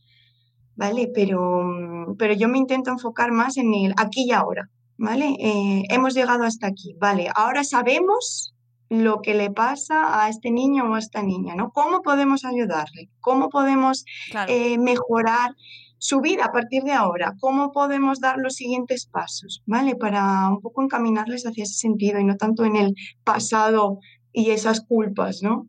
¿Vale? 0.76 1.10
Pero, 1.14 2.14
pero 2.18 2.32
yo 2.34 2.48
me 2.48 2.58
intento 2.58 2.90
enfocar 2.90 3.32
más 3.32 3.56
en 3.58 3.74
el 3.74 3.94
aquí 3.96 4.24
y 4.28 4.32
ahora. 4.32 4.68
¿Vale? 4.96 5.36
Eh, 5.38 5.82
hemos 5.88 6.14
llegado 6.14 6.44
hasta 6.44 6.66
aquí. 6.66 6.94
Vale, 6.98 7.30
ahora 7.34 7.64
sabemos 7.64 8.54
lo 8.90 9.22
que 9.22 9.34
le 9.34 9.50
pasa 9.50 10.22
a 10.22 10.28
este 10.28 10.50
niño 10.50 10.84
o 10.84 10.94
a 10.94 10.98
esta 10.98 11.22
niña, 11.22 11.54
¿no? 11.54 11.70
¿Cómo 11.70 12.02
podemos 12.02 12.44
ayudarle? 12.44 13.08
¿Cómo 13.20 13.48
podemos 13.48 14.04
eh, 14.48 14.78
mejorar 14.78 15.54
su 16.00 16.22
vida 16.22 16.46
a 16.46 16.52
partir 16.52 16.82
de 16.82 16.92
ahora? 16.92 17.34
¿Cómo 17.40 17.72
podemos 17.72 18.20
dar 18.20 18.38
los 18.38 18.54
siguientes 18.54 19.06
pasos? 19.06 19.62
¿Vale? 19.66 19.96
Para 19.96 20.48
un 20.48 20.60
poco 20.62 20.82
encaminarles 20.82 21.46
hacia 21.46 21.64
ese 21.64 21.74
sentido 21.74 22.18
y 22.18 22.24
no 22.24 22.36
tanto 22.36 22.64
en 22.64 22.76
el 22.76 22.94
pasado 23.22 23.98
y 24.32 24.50
esas 24.50 24.80
culpas, 24.80 25.42
¿no? 25.42 25.68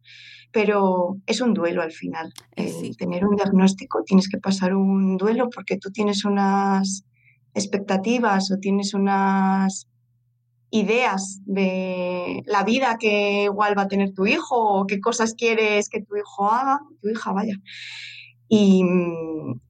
Pero 0.53 1.17
es 1.25 1.41
un 1.41 1.53
duelo 1.53 1.81
al 1.81 1.91
final. 1.91 2.33
tener 2.97 3.25
un 3.25 3.35
diagnóstico, 3.35 4.03
tienes 4.03 4.29
que 4.29 4.37
pasar 4.37 4.73
un 4.73 5.17
duelo 5.17 5.49
porque 5.49 5.77
tú 5.77 5.91
tienes 5.91 6.23
unas 6.23 7.03
expectativas 7.53 8.51
o 8.51 8.57
tienes 8.57 8.93
unas 8.93 9.89
ideas 10.69 11.41
de 11.45 12.41
la 12.45 12.63
vida 12.63 12.97
que 12.97 13.43
igual 13.43 13.77
va 13.77 13.81
a 13.81 13.87
tener 13.89 14.13
tu 14.13 14.25
hijo 14.25 14.55
o 14.55 14.87
qué 14.87 15.01
cosas 15.01 15.33
quieres 15.33 15.89
que 15.89 16.01
tu 16.01 16.15
hijo 16.15 16.49
haga, 16.49 16.79
tu 17.01 17.09
hija 17.09 17.33
vaya. 17.33 17.57
Y, 18.53 18.83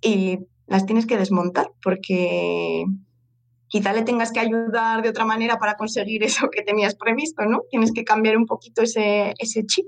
y 0.02 0.40
las 0.66 0.88
tienes 0.88 1.06
que 1.06 1.18
desmontar 1.18 1.68
porque 1.84 2.84
quizá 3.68 3.94
le 3.94 4.02
tengas 4.02 4.32
que 4.32 4.40
ayudar 4.40 5.04
de 5.04 5.10
otra 5.10 5.24
manera 5.26 5.60
para 5.60 5.76
conseguir 5.76 6.24
eso 6.24 6.50
que 6.50 6.64
tenías 6.64 6.96
previsto, 6.96 7.46
¿no? 7.46 7.62
Tienes 7.70 7.92
que 7.92 8.04
cambiar 8.04 8.38
un 8.38 8.46
poquito 8.46 8.82
ese, 8.82 9.34
ese 9.38 9.66
chip. 9.66 9.86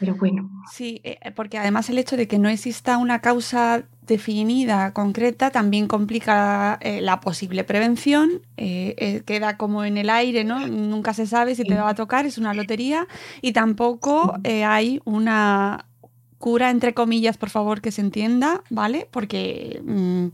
Pero 0.00 0.14
bueno. 0.14 0.48
Sí, 0.72 1.00
eh, 1.02 1.18
porque 1.34 1.58
además 1.58 1.90
el 1.90 1.98
hecho 1.98 2.16
de 2.16 2.28
que 2.28 2.38
no 2.38 2.48
exista 2.48 2.98
una 2.98 3.20
causa 3.20 3.82
definida, 4.02 4.92
concreta, 4.92 5.50
también 5.50 5.88
complica 5.88 6.78
eh, 6.80 7.00
la 7.00 7.18
posible 7.20 7.64
prevención. 7.64 8.42
Eh, 8.56 9.22
queda 9.26 9.56
como 9.56 9.84
en 9.84 9.98
el 9.98 10.08
aire, 10.08 10.44
¿no? 10.44 10.66
Nunca 10.68 11.14
se 11.14 11.26
sabe 11.26 11.56
si 11.56 11.64
te 11.64 11.74
va 11.74 11.90
a 11.90 11.94
tocar, 11.96 12.26
es 12.26 12.38
una 12.38 12.54
lotería. 12.54 13.08
Y 13.42 13.52
tampoco 13.52 14.34
hay 14.44 15.00
una 15.04 15.87
cura, 16.38 16.70
entre 16.70 16.94
comillas, 16.94 17.36
por 17.36 17.50
favor, 17.50 17.80
que 17.80 17.92
se 17.92 18.00
entienda, 18.00 18.62
¿vale? 18.70 19.08
Porque. 19.10 19.82
Mm, 19.84 20.28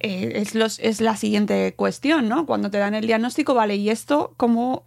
es, 0.00 0.54
los, 0.54 0.78
es, 0.78 1.02
la 1.02 1.14
siguiente 1.14 1.74
cuestión, 1.76 2.26
¿no? 2.26 2.46
Cuando 2.46 2.70
te 2.70 2.78
dan 2.78 2.94
el 2.94 3.06
diagnóstico, 3.06 3.52
vale, 3.52 3.76
¿y 3.76 3.90
esto 3.90 4.32
cómo, 4.38 4.82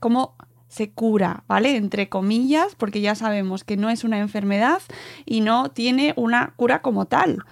cómo 0.00 0.36
se 0.74 0.90
cura, 0.90 1.44
¿vale? 1.46 1.76
Entre 1.76 2.08
comillas, 2.08 2.74
porque 2.74 3.00
ya 3.00 3.14
sabemos 3.14 3.62
que 3.62 3.76
no 3.76 3.90
es 3.90 4.02
una 4.02 4.18
enfermedad 4.18 4.82
y 5.24 5.40
no 5.40 5.70
tiene 5.70 6.14
una 6.16 6.54
cura 6.56 6.82
como 6.82 7.06
tal. 7.06 7.44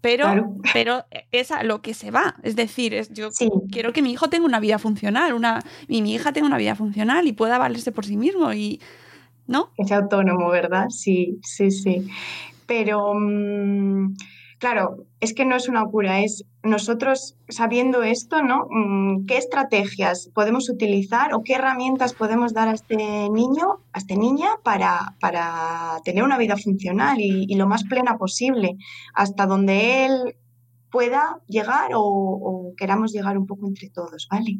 Pero, 0.00 0.56
pero 0.72 1.04
es 1.32 1.50
a 1.50 1.62
lo 1.62 1.82
que 1.82 1.92
se 1.92 2.10
va. 2.10 2.36
Es 2.42 2.56
decir, 2.56 2.94
es, 2.94 3.12
yo 3.12 3.28
quiero 3.70 3.92
que 3.92 4.00
mi 4.00 4.10
hijo 4.10 4.30
tenga 4.30 4.46
una 4.46 4.58
vida 4.58 4.78
funcional, 4.78 5.34
una, 5.34 5.62
y 5.86 6.00
mi 6.00 6.14
hija 6.14 6.32
tenga 6.32 6.46
una 6.46 6.56
vida 6.56 6.74
funcional 6.74 7.26
y 7.26 7.34
pueda 7.34 7.58
valerse 7.58 7.92
por 7.92 8.06
sí 8.06 8.16
mismo. 8.16 8.50
Y, 8.54 8.80
¿No? 9.50 9.70
Sea 9.84 9.98
autónomo, 9.98 10.48
¿verdad? 10.48 10.88
Sí, 10.88 11.38
sí, 11.42 11.70
sí. 11.70 12.08
Pero. 12.66 13.12
Mm, 13.14 14.14
Claro, 14.60 15.06
es 15.20 15.32
que 15.32 15.46
no 15.46 15.56
es 15.56 15.70
una 15.70 15.86
cura, 15.86 16.20
es 16.20 16.44
nosotros 16.62 17.34
sabiendo 17.48 18.02
esto, 18.02 18.42
¿no? 18.42 18.66
Mm, 18.68 19.24
¿Qué 19.24 19.38
estrategias 19.38 20.30
podemos 20.34 20.68
utilizar 20.68 21.32
o 21.32 21.42
qué 21.42 21.54
herramientas 21.54 22.12
podemos 22.12 22.52
dar 22.52 22.68
a 22.68 22.72
este 22.72 22.96
niño, 23.30 23.78
a 23.94 23.98
esta 23.98 24.16
niña, 24.16 24.50
para, 24.62 25.16
para 25.18 26.02
tener 26.04 26.24
una 26.24 26.36
vida 26.36 26.58
funcional 26.58 27.18
y, 27.20 27.54
lo 27.54 27.66
más 27.66 27.84
plena 27.84 28.18
posible, 28.18 28.76
hasta 29.14 29.46
donde 29.46 30.04
él 30.04 30.36
pueda 30.90 31.40
llegar 31.46 31.92
o 31.94 32.74
queramos 32.76 33.12
llegar 33.12 33.38
un 33.38 33.46
poco 33.46 33.66
entre 33.66 33.88
todos, 33.88 34.28
¿vale? 34.30 34.58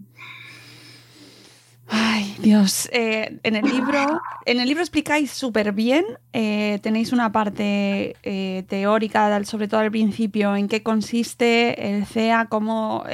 Ay, 1.92 2.36
Dios. 2.40 2.88
Eh, 2.92 3.38
en 3.42 3.56
el 3.56 3.64
libro, 3.64 4.20
en 4.46 4.60
el 4.60 4.68
libro 4.68 4.82
explicáis 4.82 5.32
súper 5.32 5.72
bien. 5.72 6.04
Eh, 6.32 6.78
tenéis 6.82 7.12
una 7.12 7.32
parte 7.32 8.16
eh, 8.22 8.64
teórica, 8.68 9.42
sobre 9.44 9.66
todo 9.66 9.80
al 9.80 9.90
principio, 9.90 10.54
en 10.54 10.68
qué 10.68 10.84
consiste 10.84 11.96
el 11.96 12.06
CEA, 12.06 12.46
cómo 12.46 13.04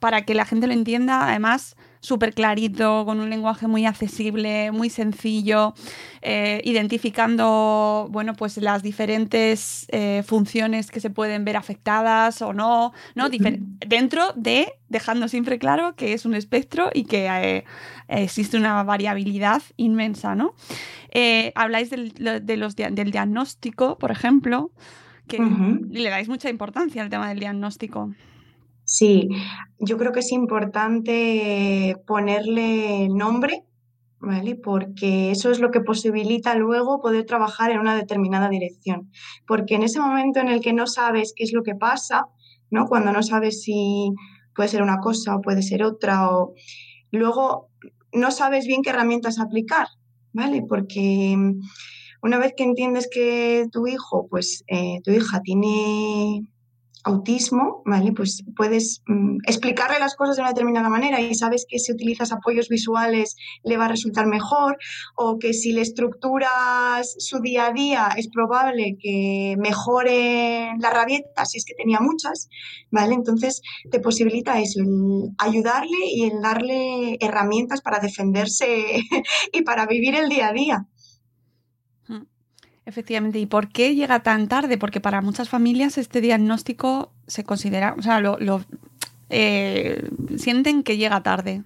para 0.00 0.22
que 0.22 0.34
la 0.34 0.44
gente 0.44 0.66
lo 0.66 0.72
entienda. 0.72 1.28
Además, 1.28 1.76
súper 2.00 2.34
clarito, 2.34 3.04
con 3.04 3.20
un 3.20 3.30
lenguaje 3.30 3.66
muy 3.66 3.84
accesible, 3.84 4.70
muy 4.72 4.90
sencillo, 4.90 5.74
identificando 6.22 8.08
bueno, 8.10 8.34
pues 8.34 8.56
las 8.58 8.82
diferentes 8.82 9.86
funciones 10.24 10.90
que 10.90 11.00
se 11.00 11.10
pueden 11.10 11.44
ver 11.44 11.56
afectadas 11.56 12.42
o 12.42 12.52
no, 12.52 12.92
¿no? 13.16 13.28
dentro 13.28 14.32
de, 14.36 14.72
dejando 14.88 15.26
siempre 15.26 15.58
claro 15.58 15.96
que 15.96 16.12
es 16.12 16.24
un 16.24 16.34
espectro 16.34 16.90
y 16.94 17.04
que 17.04 17.64
existe 18.08 18.56
una 18.56 18.82
variabilidad 18.82 19.62
inmensa. 19.76 20.34
¿no? 20.34 20.54
habláis 21.54 21.90
del, 21.90 22.12
de 22.12 22.56
los, 22.56 22.76
del 22.76 23.10
diagnóstico, 23.10 23.98
por 23.98 24.10
ejemplo, 24.10 24.72
que 25.28 25.38
le 25.38 26.10
dais 26.10 26.28
mucha 26.28 26.50
importancia 26.50 27.02
al 27.02 27.10
tema 27.10 27.28
del 27.28 27.38
diagnóstico. 27.38 28.12
Sí, 28.84 29.28
yo 29.78 29.98
creo 29.98 30.12
que 30.12 30.20
es 30.20 30.32
importante 30.32 31.94
ponerle 32.06 33.10
nombre, 33.10 33.64
¿vale? 34.18 34.56
Porque 34.56 35.30
eso 35.30 35.50
es 35.50 35.60
lo 35.60 35.70
que 35.70 35.82
posibilita 35.82 36.54
luego 36.54 37.02
poder 37.02 37.26
trabajar 37.26 37.70
en 37.70 37.80
una 37.80 37.94
determinada 37.94 38.48
dirección. 38.48 39.10
Porque 39.46 39.74
en 39.74 39.82
ese 39.82 40.00
momento 40.00 40.40
en 40.40 40.48
el 40.48 40.62
que 40.62 40.72
no 40.72 40.86
sabes 40.86 41.34
qué 41.36 41.44
es 41.44 41.52
lo 41.52 41.62
que 41.62 41.74
pasa, 41.74 42.28
¿no? 42.70 42.86
Cuando 42.86 43.12
no 43.12 43.22
sabes 43.22 43.62
si 43.62 44.10
puede 44.54 44.70
ser 44.70 44.82
una 44.82 45.00
cosa 45.00 45.36
o 45.36 45.42
puede 45.42 45.60
ser 45.60 45.82
otra, 45.82 46.30
o 46.30 46.54
luego 47.10 47.68
no 48.12 48.30
sabes 48.30 48.66
bien 48.66 48.82
qué 48.82 48.90
herramientas 48.90 49.38
aplicar, 49.38 49.88
¿vale? 50.32 50.64
Porque 50.68 51.36
una 52.22 52.38
vez 52.38 52.54
que 52.56 52.64
entiendes 52.64 53.08
que 53.12 53.66
tu 53.70 53.86
hijo, 53.86 54.26
pues 54.28 54.64
eh, 54.66 55.00
tu 55.04 55.10
hija 55.10 55.40
tiene 55.42 56.46
autismo, 57.04 57.82
¿vale? 57.84 58.12
Pues 58.12 58.44
puedes 58.56 59.02
mm, 59.06 59.38
explicarle 59.46 59.98
las 59.98 60.16
cosas 60.16 60.36
de 60.36 60.42
una 60.42 60.50
determinada 60.50 60.88
manera 60.88 61.20
y 61.20 61.34
sabes 61.34 61.66
que 61.68 61.78
si 61.78 61.92
utilizas 61.92 62.32
apoyos 62.32 62.68
visuales 62.68 63.36
le 63.64 63.76
va 63.76 63.86
a 63.86 63.88
resultar 63.88 64.26
mejor 64.26 64.76
o 65.14 65.38
que 65.38 65.52
si 65.52 65.72
le 65.72 65.80
estructuras 65.80 67.14
su 67.18 67.40
día 67.40 67.66
a 67.66 67.72
día 67.72 68.08
es 68.16 68.28
probable 68.28 68.96
que 69.00 69.56
mejore 69.58 70.72
la 70.78 70.90
rabieta, 70.90 71.44
si 71.44 71.58
es 71.58 71.64
que 71.64 71.74
tenía 71.74 72.00
muchas, 72.00 72.48
¿vale? 72.90 73.14
Entonces 73.14 73.62
te 73.90 74.00
posibilita 74.00 74.60
eso, 74.60 74.80
ayudarle 75.38 75.98
y 76.06 76.24
el 76.24 76.40
darle 76.40 77.16
herramientas 77.20 77.80
para 77.80 78.00
defenderse 78.00 78.66
y 79.52 79.62
para 79.62 79.86
vivir 79.86 80.14
el 80.14 80.28
día 80.28 80.48
a 80.48 80.52
día. 80.52 80.86
Efectivamente. 82.88 83.38
¿Y 83.38 83.44
por 83.44 83.68
qué 83.68 83.94
llega 83.94 84.20
tan 84.20 84.48
tarde? 84.48 84.78
Porque 84.78 84.98
para 84.98 85.20
muchas 85.20 85.50
familias 85.50 85.98
este 85.98 86.22
diagnóstico 86.22 87.12
se 87.26 87.44
considera, 87.44 87.94
o 87.98 88.00
sea, 88.00 88.18
lo, 88.18 88.64
eh, 89.28 90.08
sienten 90.38 90.82
que 90.82 90.96
llega 90.96 91.22
tarde. 91.22 91.64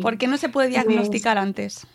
¿Por 0.00 0.16
qué 0.16 0.26
no 0.26 0.38
se 0.38 0.48
puede 0.48 0.70
pues 0.70 0.86
diagnosticar 0.86 1.36
antes? 1.36 1.86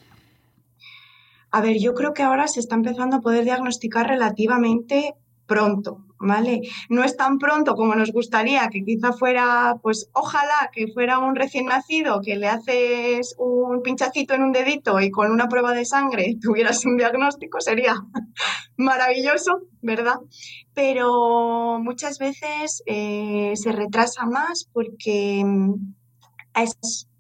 A 1.49 1.61
ver, 1.61 1.79
yo 1.79 1.95
creo 1.95 2.13
que 2.13 2.21
ahora 2.21 2.47
se 2.47 2.59
está 2.59 2.75
empezando 2.75 3.15
a 3.15 3.21
poder 3.21 3.43
diagnosticar 3.43 4.07
relativamente 4.07 5.15
pronto, 5.47 6.04
¿vale? 6.19 6.62
No 6.89 7.04
es 7.04 7.17
tan 7.17 7.38
pronto 7.38 7.75
como 7.75 7.95
nos 7.95 8.12
gustaría, 8.12 8.67
que 8.69 8.84
quizá 8.84 9.13
fuera, 9.13 9.75
pues 9.82 10.10
ojalá 10.13 10.69
que 10.73 10.88
fuera 10.88 11.19
un 11.19 11.36
recién 11.36 11.65
nacido, 11.65 12.21
que 12.21 12.36
le 12.36 12.47
haces 12.47 13.36
un 13.38 13.82
pinchacito 13.82 14.34
en 14.34 14.43
un 14.43 14.51
dedito 14.51 14.99
y 14.99 15.12
con 15.12 15.32
una 15.32 15.47
prueba 15.47 15.73
de 15.73 15.86
sangre 15.86 16.38
tuvieras 16.41 16.86
un 16.86 16.97
diagnóstico, 16.97 17.60
sería 17.60 17.95
maravilloso, 18.78 19.62
¿verdad? 19.82 20.17
Pero 20.73 21.80
muchas 21.82 22.17
veces 22.19 22.84
eh, 22.86 23.54
se 23.56 23.71
retrasa 23.71 24.25
más 24.25 24.69
porque 24.71 25.43
mm, 25.45 25.73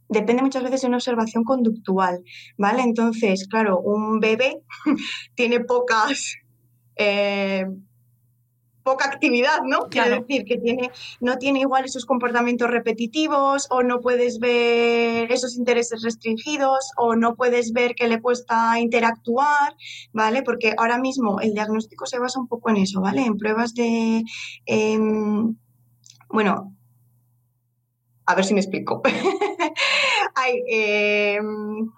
depende 0.07 0.41
muchas 0.43 0.63
veces 0.63 0.81
de 0.81 0.87
una 0.87 0.97
observación 0.97 1.43
conductual, 1.43 2.23
¿vale? 2.57 2.83
Entonces, 2.83 3.47
claro, 3.49 3.79
un 3.79 4.19
bebé 4.19 4.61
tiene 5.35 5.59
pocas... 5.59 6.35
Eh, 6.97 7.65
poca 8.85 9.05
actividad, 9.05 9.63
¿no? 9.63 9.89
Quiero 9.89 10.21
decir 10.21 10.45
que 10.45 10.57
tiene, 10.57 10.91
no 11.19 11.37
tiene 11.39 11.61
igual 11.61 11.85
esos 11.85 12.05
comportamientos 12.05 12.69
repetitivos 12.69 13.65
o 13.71 13.81
no 13.81 13.99
puedes 13.99 14.37
ver 14.37 15.31
esos 15.31 15.57
intereses 15.57 16.03
restringidos 16.03 16.91
o 16.95 17.15
no 17.15 17.35
puedes 17.35 17.73
ver 17.73 17.95
que 17.95 18.07
le 18.07 18.21
cuesta 18.21 18.79
interactuar, 18.79 19.75
¿vale? 20.13 20.43
Porque 20.43 20.75
ahora 20.77 20.99
mismo 20.99 21.41
el 21.41 21.55
diagnóstico 21.55 22.05
se 22.05 22.19
basa 22.19 22.39
un 22.39 22.47
poco 22.47 22.69
en 22.69 22.77
eso, 22.77 23.01
¿vale? 23.01 23.25
En 23.25 23.37
pruebas 23.37 23.73
de, 23.73 24.23
em, 24.67 25.55
bueno, 26.29 26.75
a 28.27 28.35
ver 28.35 28.45
si 28.45 28.53
me 28.53 28.59
explico. 28.59 29.01
Hay 30.35 30.63
em, 30.67 31.89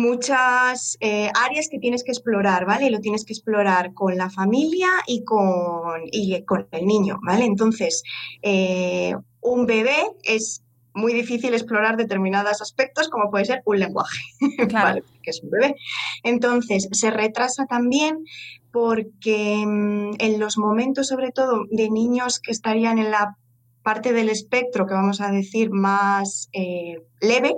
muchas 0.00 0.96
eh, 1.00 1.30
áreas 1.34 1.68
que 1.68 1.78
tienes 1.78 2.02
que 2.04 2.12
explorar, 2.12 2.64
¿vale? 2.66 2.86
Y 2.86 2.90
lo 2.90 3.00
tienes 3.00 3.24
que 3.24 3.32
explorar 3.32 3.92
con 3.94 4.16
la 4.16 4.30
familia 4.30 4.88
y 5.06 5.24
con, 5.24 6.02
con 6.46 6.68
el 6.72 6.86
niño, 6.86 7.18
¿vale? 7.22 7.44
Entonces, 7.44 8.02
eh, 8.42 9.14
un 9.40 9.66
bebé 9.66 9.96
es 10.24 10.62
muy 10.92 11.12
difícil 11.12 11.54
explorar 11.54 11.96
determinados 11.96 12.60
aspectos, 12.60 13.08
como 13.08 13.30
puede 13.30 13.44
ser 13.44 13.62
un 13.64 13.78
lenguaje, 13.78 14.20
¿vale? 14.72 15.04
Que 15.22 15.30
es 15.30 15.42
un 15.42 15.50
bebé. 15.50 15.76
Entonces, 16.24 16.88
se 16.92 17.10
retrasa 17.10 17.66
también 17.66 18.24
porque 18.72 19.64
mm, 19.66 20.14
en 20.18 20.40
los 20.40 20.58
momentos, 20.58 21.08
sobre 21.08 21.30
todo, 21.30 21.64
de 21.70 21.90
niños 21.90 22.40
que 22.40 22.52
estarían 22.52 22.98
en 22.98 23.10
la 23.10 23.36
parte 23.82 24.12
del 24.12 24.28
espectro 24.28 24.86
que 24.86 24.94
vamos 24.94 25.20
a 25.20 25.30
decir 25.30 25.70
más 25.70 26.48
eh, 26.52 27.02
leve, 27.20 27.56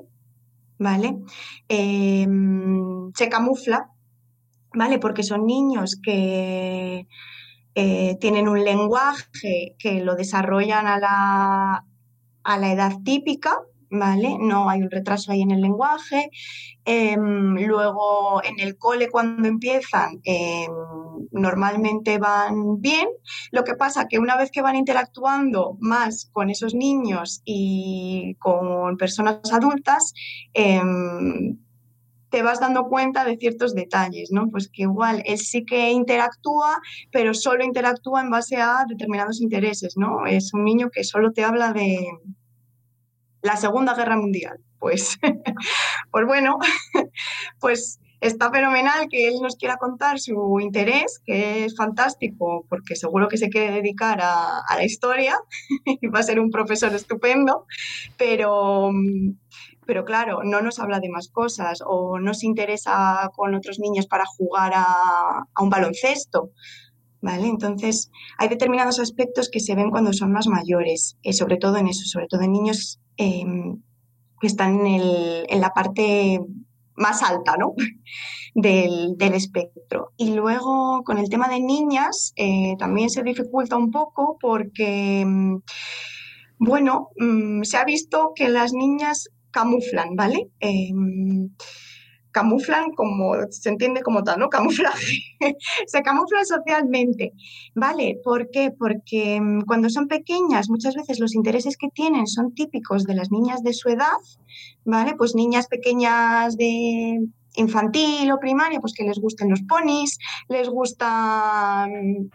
¿vale? 0.82 1.16
Em, 1.68 3.12
se 3.14 3.28
camufla, 3.28 3.90
¿vale? 4.74 4.98
Porque 4.98 5.22
son 5.22 5.46
niños 5.46 5.96
que 6.02 7.06
eh, 7.74 8.16
tienen 8.20 8.48
un 8.48 8.64
lenguaje 8.64 9.76
que 9.78 10.00
lo 10.04 10.14
desarrollan 10.14 10.86
a 10.86 10.98
la, 10.98 11.86
a 12.44 12.58
la 12.58 12.72
edad 12.72 12.92
típica, 13.04 13.60
¿vale? 13.92 14.38
No 14.40 14.68
hay 14.70 14.82
un 14.82 14.90
retraso 14.90 15.32
ahí 15.32 15.42
en 15.42 15.50
el 15.50 15.60
lenguaje. 15.60 16.30
Em, 16.84 17.54
luego 17.54 18.42
en 18.42 18.58
el 18.58 18.76
cole 18.76 19.08
cuando 19.08 19.46
empiezan 19.46 20.20
em, 20.24 20.72
normalmente 21.30 22.18
van 22.18 22.80
bien. 22.80 23.08
Lo 23.52 23.64
que 23.64 23.74
pasa 23.74 24.08
que 24.08 24.18
una 24.18 24.36
vez 24.36 24.50
que 24.50 24.62
van 24.62 24.76
interactuando 24.76 25.76
más 25.80 26.30
con 26.32 26.50
esos 26.50 26.74
niños 26.74 27.42
y 27.44 28.34
con 28.40 28.96
personas 28.96 29.52
adultas, 29.52 30.14
em, 30.54 31.58
te 32.30 32.42
vas 32.42 32.60
dando 32.60 32.88
cuenta 32.88 33.24
de 33.26 33.36
ciertos 33.36 33.74
detalles, 33.74 34.30
¿no? 34.32 34.48
Pues 34.50 34.68
que 34.68 34.82
igual 34.82 35.22
él 35.26 35.38
sí 35.38 35.66
que 35.66 35.90
interactúa, 35.90 36.80
pero 37.12 37.34
solo 37.34 37.62
interactúa 37.62 38.22
en 38.22 38.30
base 38.30 38.56
a 38.56 38.86
determinados 38.88 39.42
intereses, 39.42 39.98
¿no? 39.98 40.26
Es 40.26 40.54
un 40.54 40.64
niño 40.64 40.88
que 40.90 41.04
solo 41.04 41.32
te 41.32 41.44
habla 41.44 41.74
de, 41.74 42.06
la 43.42 43.56
Segunda 43.56 43.94
Guerra 43.94 44.16
Mundial. 44.16 44.58
Pues, 44.78 45.18
pues 46.10 46.26
bueno, 46.26 46.58
pues 47.60 48.00
está 48.20 48.50
fenomenal 48.50 49.08
que 49.10 49.28
él 49.28 49.34
nos 49.42 49.56
quiera 49.56 49.76
contar 49.76 50.20
su 50.20 50.58
interés, 50.60 51.20
que 51.26 51.64
es 51.64 51.76
fantástico, 51.76 52.64
porque 52.68 52.94
seguro 52.94 53.28
que 53.28 53.36
se 53.36 53.48
quiere 53.48 53.72
dedicar 53.72 54.20
a, 54.22 54.62
la 54.76 54.84
historia 54.84 55.36
y 55.84 56.06
va 56.06 56.20
a 56.20 56.24
ser 56.24 56.40
un 56.40 56.50
profesor 56.50 56.94
estupendo, 56.94 57.66
pero, 58.16 58.90
pero 59.86 60.04
claro, 60.04 60.42
no 60.44 60.62
nos 60.62 60.78
habla 60.78 61.00
de 61.00 61.10
más 61.10 61.28
cosas 61.28 61.80
o 61.84 62.20
no 62.20 62.32
se 62.32 62.46
interesa 62.46 63.28
con 63.34 63.54
otros 63.54 63.80
niños 63.80 64.06
para 64.06 64.24
jugar 64.24 64.72
a, 64.74 65.44
a 65.54 65.62
un 65.62 65.68
baloncesto. 65.68 66.50
¿Vale? 67.22 67.46
Entonces, 67.46 68.10
hay 68.36 68.48
determinados 68.48 68.98
aspectos 68.98 69.48
que 69.48 69.60
se 69.60 69.74
ven 69.74 69.90
cuando 69.90 70.12
son 70.12 70.32
más 70.32 70.48
mayores, 70.48 71.16
eh, 71.22 71.32
sobre 71.32 71.56
todo 71.56 71.76
en 71.78 71.86
eso, 71.86 72.04
sobre 72.04 72.26
todo 72.26 72.42
en 72.42 72.52
niños 72.52 73.00
em, 73.16 73.80
que 74.40 74.48
están 74.48 74.84
en, 74.84 75.60
la 75.60 75.70
parte 75.70 76.40
más 76.96 77.22
alta, 77.22 77.56
¿no? 77.56 77.74
del, 78.54 79.16
espectro. 79.20 80.12
Y 80.16 80.34
luego, 80.34 81.02
con 81.04 81.16
el 81.18 81.30
tema 81.30 81.48
de 81.48 81.60
niñas, 81.60 82.32
eh, 82.36 82.74
también 82.78 83.08
se 83.08 83.22
dificulta 83.22 83.76
un 83.76 83.90
poco 83.90 84.36
porque, 84.40 85.20
em, 85.20 85.60
bueno, 86.58 87.10
mm, 87.16 87.62
se 87.62 87.76
ha 87.76 87.84
visto 87.84 88.32
que 88.34 88.48
las 88.48 88.72
niñas 88.72 89.28
camuflan, 89.52 90.16
¿vale? 90.16 90.50
Camuflan 92.32 92.92
como, 92.92 93.34
se 93.50 93.68
entiende 93.68 94.02
como 94.02 94.24
tal, 94.24 94.40
¿no? 94.40 94.48
Camuflaje. 94.48 95.18
se 95.86 96.02
camuflan 96.02 96.44
socialmente, 96.44 97.32
¿vale? 97.74 98.18
¿Por 98.24 98.50
qué? 98.50 98.70
Porque 98.76 99.40
mm, 99.40 99.62
cuando 99.62 99.88
son 99.90 100.08
pequeñas, 100.08 100.68
muchas 100.68 100.94
veces 100.94 101.20
los 101.20 101.34
intereses 101.34 101.76
que 101.76 101.88
tienen 101.88 102.26
son 102.26 102.54
típicos 102.54 103.04
de 103.04 103.14
las 103.14 103.30
niñas 103.30 103.62
de 103.62 103.72
su 103.72 103.88
edad, 103.88 104.18
¿vale? 104.84 105.14
Pues 105.16 105.34
niñas 105.34 105.68
pequeñas 105.68 106.56
de 106.56 107.20
infantil 107.54 108.32
o 108.32 108.40
primaria, 108.40 108.80
pues 108.80 108.94
que 108.94 109.04
les 109.04 109.18
gusten 109.18 109.50
los 109.50 109.62
ponis, 109.62 110.18
les 110.48 110.68
gustan 110.68 112.30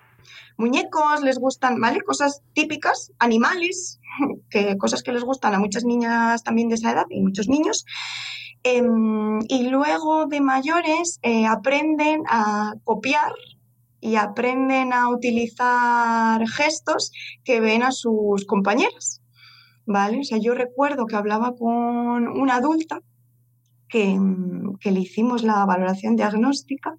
muñecos, 0.58 1.22
les 1.24 1.40
gustan, 1.40 1.80
¿vale? 1.80 2.02
Cosas 2.02 2.42
típicas, 2.54 3.12
animales, 3.20 4.00
que, 4.50 4.78
cosas 4.78 5.04
que 5.04 5.12
les 5.12 5.24
gustan 5.24 5.54
a 5.54 5.60
muchas 5.60 5.86
niñas 5.86 6.44
también 6.44 6.70
de 6.70 6.76
esa 6.76 6.92
edad 6.92 7.06
y 7.10 7.22
muchos 7.22 7.48
niños. 7.48 7.86
Em, 8.70 9.40
y 9.48 9.70
luego 9.70 10.26
de 10.26 10.42
mayores 10.42 11.20
eh, 11.22 11.46
aprenden 11.46 12.24
a 12.28 12.74
copiar 12.84 13.32
y 14.02 14.16
aprenden 14.16 14.92
a 14.92 15.08
utilizar 15.10 16.46
gestos 16.50 17.14
que 17.46 17.62
ven 17.62 17.82
a 17.84 17.92
sus 17.94 18.46
compañeras. 18.46 19.22
¿Vale? 19.86 20.20
O 20.20 20.24
sea, 20.26 20.38
yo 20.38 20.54
recuerdo 20.54 21.06
que 21.06 21.16
hablaba 21.16 21.56
con 21.56 22.28
una 22.28 22.56
adulta 22.56 23.00
que, 23.88 24.20
que 24.82 24.92
le 24.92 25.00
hicimos 25.00 25.44
la 25.44 25.66
valoración 25.66 26.18
diagnóstica, 26.18 26.98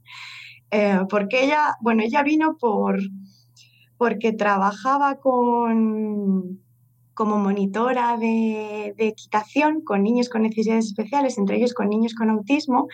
eh, 0.71 1.01
porque 1.11 1.45
ella, 1.45 1.77
bueno, 1.83 2.03
ella 2.03 2.23
vino 2.23 2.57
por, 2.57 2.99
porque 3.99 4.33
trabajaba 4.33 5.17
con, 5.17 6.63
como 7.19 7.37
monitora 7.37 8.17
de, 8.17 8.95
equitación 8.97 9.81
con 9.81 10.05
niños 10.05 10.29
con 10.29 10.43
necesidades 10.43 10.87
especiales, 10.87 11.37
entre 11.37 11.57
ellos 11.57 11.75
con 11.75 11.89
niños 11.89 12.15
con 12.15 12.31
autismo, 12.31 12.87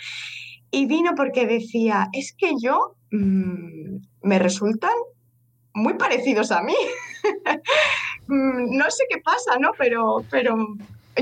y 0.70 0.87
vino 0.87 1.10
porque 1.14 1.46
decía, 1.46 2.08
es 2.14 2.34
que 2.34 2.54
yo 2.58 2.96
mm, 3.10 3.96
me 4.22 4.38
resultan 4.38 4.94
muy 5.74 5.94
parecidos 5.94 6.50
a 6.50 6.62
mí. 6.62 6.74
Mm, 8.26 8.78
no 8.78 8.90
sé 8.90 9.04
qué 9.10 9.18
pasa, 9.18 9.58
¿no? 9.60 9.72
Pero, 9.76 10.24
pero 10.30 10.56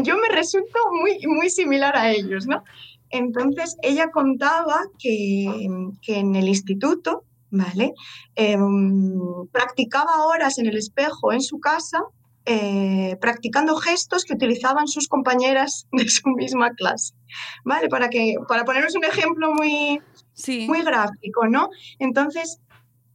yo 0.00 0.16
me 0.18 0.28
resulto 0.28 0.78
muy, 0.92 1.18
muy 1.26 1.50
similar 1.50 1.96
a 1.96 2.12
ellos, 2.12 2.46
¿no? 2.46 2.62
Entonces 3.10 3.76
ella 3.82 4.12
contaba 4.12 4.82
que, 5.00 5.66
en 6.06 6.36
el 6.36 6.46
instituto, 6.46 7.24
¿vale? 7.50 7.92
Em, 8.36 9.18
practicaba 9.50 10.26
horas 10.26 10.58
en 10.60 10.66
el 10.66 10.76
espejo 10.76 11.32
en 11.32 11.40
su 11.40 11.58
casa 11.58 11.98
eh, 12.44 13.16
practicando 13.20 13.76
gestos 13.76 14.24
que 14.24 14.34
utilizaban 14.34 14.88
sus 14.88 15.08
compañeras 15.08 15.86
de 15.92 16.08
su 16.08 16.28
misma 16.30 16.70
clase. 16.70 17.14
¿Vale? 17.64 17.88
Para, 17.88 18.08
que, 18.10 18.34
para 18.48 18.64
ponernos 18.64 18.94
un 18.94 19.04
ejemplo 19.04 19.54
muy, 19.54 20.00
muy 20.66 20.82
gráfico, 20.82 21.46
¿no? 21.48 21.70
Entonces, 21.98 22.60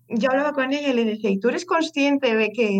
yo 0.10 0.32
hablaba 0.32 0.54
con 0.54 0.74
ella 0.74 0.90
y 0.90 0.94
le 0.94 1.06
decía, 1.06 1.30
¿y 1.30 1.40
tú 1.40 1.50
eres 1.50 1.66
consciente 1.66 2.36
de 2.36 2.52
que, 2.52 2.80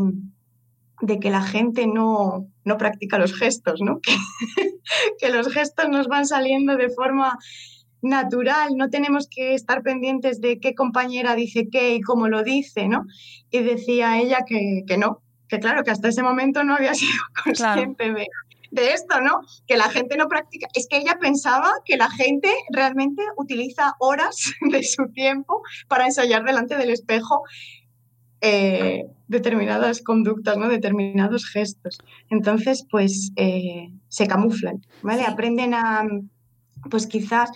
de 1.02 1.20
que 1.20 1.30
la 1.30 1.44
gente 1.44 1.86
no, 1.86 2.48
no 2.64 2.78
practica 2.78 3.20
los 3.20 3.34
gestos, 3.34 3.82
¿no? 3.82 4.00
Que, 4.08 4.16
que 5.20 5.30
los 5.30 5.54
gestos 5.54 5.90
nos 5.90 6.08
van 6.08 6.26
saliendo 6.26 6.78
de 6.78 6.90
forma 6.90 7.38
natural, 8.02 8.70
no 8.78 8.90
tenemos 8.90 9.28
que 9.30 9.54
estar 9.54 9.82
pendientes 9.82 10.40
de 10.40 10.60
qué 10.60 10.74
compañera 10.74 11.36
dice 11.36 11.68
qué 11.70 11.96
y 11.96 12.02
cómo 12.02 12.28
lo 12.28 12.44
dice, 12.44 12.88
¿no? 12.88 13.06
Y 13.52 13.60
decía 13.60 14.20
ella 14.20 14.46
que, 14.48 14.84
que 14.88 14.98
no, 14.98 15.22
que 15.48 15.60
claro, 15.60 15.84
que 15.84 15.92
hasta 15.92 16.10
ese 16.10 16.24
momento 16.24 16.64
no 16.64 16.76
había 16.76 16.94
sido 16.96 17.20
consciente 17.44 18.14
de, 18.14 18.28
esto, 18.94 19.22
¿no? 19.22 19.42
Que 19.66 19.78
la 19.78 19.90
gente 19.90 20.18
no 20.18 20.28
practica. 20.28 20.68
Es 20.74 20.88
que 20.88 20.98
ella 20.98 21.18
pensaba 21.20 21.72
que 21.86 21.98
la 21.98 22.10
gente 22.10 22.50
realmente 22.72 23.24
utiliza 23.38 23.96
horas 24.00 24.54
de 24.72 24.84
su 24.84 25.08
tiempo 25.10 25.62
para 25.88 26.06
ensayar 26.06 26.44
delante 26.44 26.76
del 26.78 26.90
espejo 26.90 27.44
eh, 28.42 29.06
determinadas 29.28 30.02
conductas, 30.02 30.58
¿no? 30.58 30.68
Determinados 30.68 31.50
gestos. 31.50 31.98
Entonces, 32.30 32.86
pues 32.90 33.32
eh, 33.36 33.90
se 34.10 34.28
camuflan, 34.28 34.86
¿vale? 35.02 35.24
Aprenden 35.24 35.74
a, 35.74 36.06
pues 36.90 37.08
quizás 37.08 37.50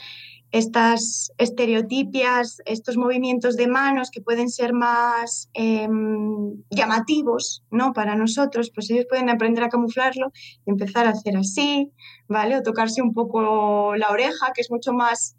estas 0.52 1.32
estereotipias, 1.38 2.62
estos 2.66 2.98
movimientos 2.98 3.56
de 3.56 3.68
manos 3.68 4.12
que 4.12 4.22
pueden 4.22 4.50
ser 4.50 4.74
más 4.74 5.50
em, 5.54 6.62
llamativos 6.70 7.64
¿no? 7.72 7.94
para 7.94 8.16
nosotros, 8.16 8.72
pues 8.74 8.90
ellos 8.92 9.06
pueden 9.08 9.30
aprender 9.30 9.64
a 9.64 9.70
camuflarlo 9.70 10.32
y 10.66 10.72
empezar 10.72 11.08
a 11.08 11.12
hacer 11.12 11.38
así, 11.38 11.92
¿vale? 12.28 12.58
O 12.58 12.64
tocarse 12.64 13.02
un 13.02 13.14
poco 13.14 13.96
la 13.96 14.10
oreja, 14.10 14.52
que 14.54 14.62
es 14.62 14.72
mucho 14.72 14.94
más 14.94 15.38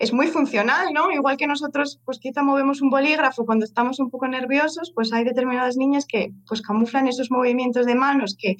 es 0.00 0.14
muy 0.14 0.28
funcional, 0.28 0.94
¿no? 0.94 1.12
Igual 1.12 1.36
que 1.36 1.46
nosotros, 1.46 2.00
pues 2.06 2.18
quizá 2.18 2.42
movemos 2.42 2.80
un 2.80 2.88
bolígrafo 2.88 3.44
cuando 3.44 3.66
estamos 3.66 4.00
un 4.00 4.10
poco 4.10 4.26
nerviosos, 4.26 4.92
pues 4.94 5.12
hay 5.12 5.24
determinadas 5.24 5.76
niñas 5.76 6.06
que 6.06 6.32
pues 6.48 6.62
camuflan 6.62 7.06
esos 7.06 7.30
movimientos 7.30 7.84
de 7.84 7.94
manos 7.94 8.34
que 8.38 8.56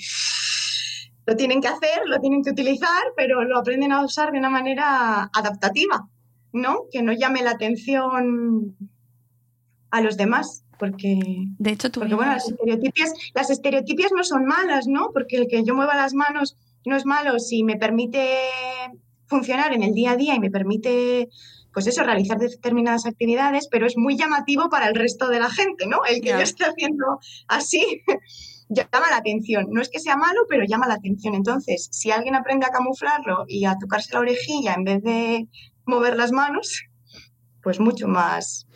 lo 1.31 1.37
tienen 1.37 1.61
que 1.61 1.69
hacer, 1.69 2.01
lo 2.07 2.19
tienen 2.19 2.43
que 2.43 2.51
utilizar, 2.51 3.05
pero 3.17 3.45
lo 3.45 3.57
aprenden 3.57 3.93
a 3.93 4.05
usar 4.05 4.33
de 4.33 4.39
una 4.41 4.51
manera 4.51 5.31
adaptativa, 5.33 6.09
¿no? 6.53 6.87
Que 6.91 7.05
no 7.05 7.13
llame 7.13 7.41
la 7.43 7.53
atención 7.53 8.77
a 9.93 10.01
los 10.01 10.17
demás. 10.17 10.65
Porque, 10.77 11.21
de 11.57 11.71
hecho, 11.71 11.89
porque 11.93 12.17
bueno, 12.17 12.33
las 12.33 12.49
estereotipias, 12.49 13.13
las 13.33 13.49
estereotipias 13.49 14.11
no 14.11 14.25
son 14.25 14.45
malas, 14.45 14.89
¿no? 14.89 15.11
Porque 15.13 15.37
el 15.37 15.47
que 15.47 15.63
yo 15.63 15.77
mueva 15.77 15.95
las 15.95 16.15
manos 16.15 16.57
no 16.85 16.97
es 16.97 17.07
malo 17.07 17.39
si 17.39 17.63
me 17.63 17.77
permite 17.77 18.27
funcionar 19.29 19.73
en 19.73 19.85
el 19.85 19.95
día 19.95 20.13
a 20.13 20.17
día 20.17 20.35
y 20.35 20.41
me 20.41 20.51
permite, 20.51 21.29
pues 21.73 21.87
eso, 21.87 22.03
realizar 22.03 22.39
determinadas 22.39 23.07
actividades, 23.07 23.69
pero 23.71 23.87
es 23.87 23.97
muy 23.97 24.17
llamativo 24.17 24.69
para 24.69 24.89
el 24.89 24.97
resto 24.97 25.29
de 25.29 25.39
la 25.39 25.51
gente, 25.51 25.87
¿no? 25.87 25.99
El 26.05 26.23
que 26.23 26.31
yo 26.31 26.41
esté 26.41 26.65
haciendo 26.65 27.21
así 27.47 28.03
llama 28.71 29.11
la 29.11 29.17
atención. 29.17 29.67
No 29.71 29.83
es 29.83 29.89
que 29.89 29.99
sea 29.99 30.17
malo, 30.17 30.41
pero 30.49 30.65
llama 30.65 30.87
la 30.87 30.95
atención. 30.95 31.35
Entonces, 31.35 31.89
si 31.91 32.11
alguien 32.11 32.35
aprende 32.35 32.67
a 32.67 32.71
camuflarlo 32.71 33.45
y 33.47 33.65
a 33.65 33.77
tocarse 33.79 34.15
la 34.15 34.21
orejilla 34.21 34.75
en 34.75 34.85
vez 34.85 35.03
de 35.03 35.49
mover 35.85 36.17
las 36.17 36.33
manos, 36.33 36.85
pues 37.63 37.81
mucho 37.81 38.09
más 38.09 38.67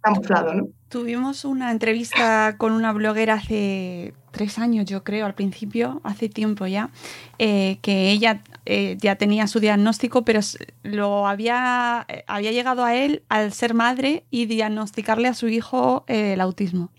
camuflado, 0.00 0.54
¿no? 0.54 0.68
Tuvimos 0.88 1.44
una 1.44 1.70
entrevista 1.70 2.56
con 2.58 2.72
una 2.72 2.92
bloguera 2.92 3.34
hace 3.34 4.14
tres 4.32 4.58
años, 4.58 4.86
yo 4.86 5.04
creo, 5.04 5.26
al 5.26 5.34
principio, 5.34 6.00
hace 6.02 6.28
tiempo 6.28 6.66
ya, 6.66 6.90
eh, 7.38 7.78
que 7.82 8.10
ella 8.10 8.42
eh, 8.66 8.96
ya 9.00 9.16
tenía 9.16 9.46
su 9.46 9.60
diagnóstico, 9.60 10.24
pero 10.24 10.40
lo 10.82 11.28
había, 11.28 12.04
eh, 12.08 12.24
había 12.26 12.50
llegado 12.50 12.84
a 12.84 12.96
él 12.96 13.22
al 13.28 13.52
ser 13.52 13.74
madre 13.74 14.24
y 14.30 14.46
diagnosticarle 14.46 15.28
a 15.28 15.34
su 15.34 15.48
hijo 15.48 16.04
el 16.08 16.40
autismo. 16.40 16.90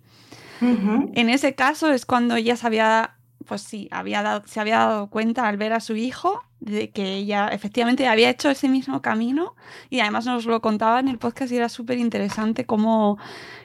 En 1.15 1.29
ese 1.29 1.55
caso 1.55 1.91
es 1.91 2.05
cuando 2.05 2.35
ella 2.35 2.55
se 2.55 2.67
había, 2.67 3.15
pues 3.45 3.61
sí, 3.61 3.87
había 3.91 4.43
se 4.45 4.59
había 4.59 4.79
dado 4.79 5.09
cuenta 5.09 5.47
al 5.47 5.57
ver 5.57 5.73
a 5.73 5.79
su 5.79 5.95
hijo 5.95 6.41
de 6.59 6.91
que 6.91 7.15
ella 7.15 7.49
efectivamente 7.49 8.07
había 8.07 8.29
hecho 8.29 8.49
ese 8.49 8.69
mismo 8.69 9.01
camino 9.01 9.55
y 9.89 9.99
además 9.99 10.25
nos 10.25 10.45
lo 10.45 10.61
contaba 10.61 10.99
en 11.01 11.09
el 11.09 11.17
podcast 11.17 11.51
y 11.51 11.57
era 11.57 11.67
súper 11.67 11.97
interesante 11.97 12.65
cómo, 12.65 13.17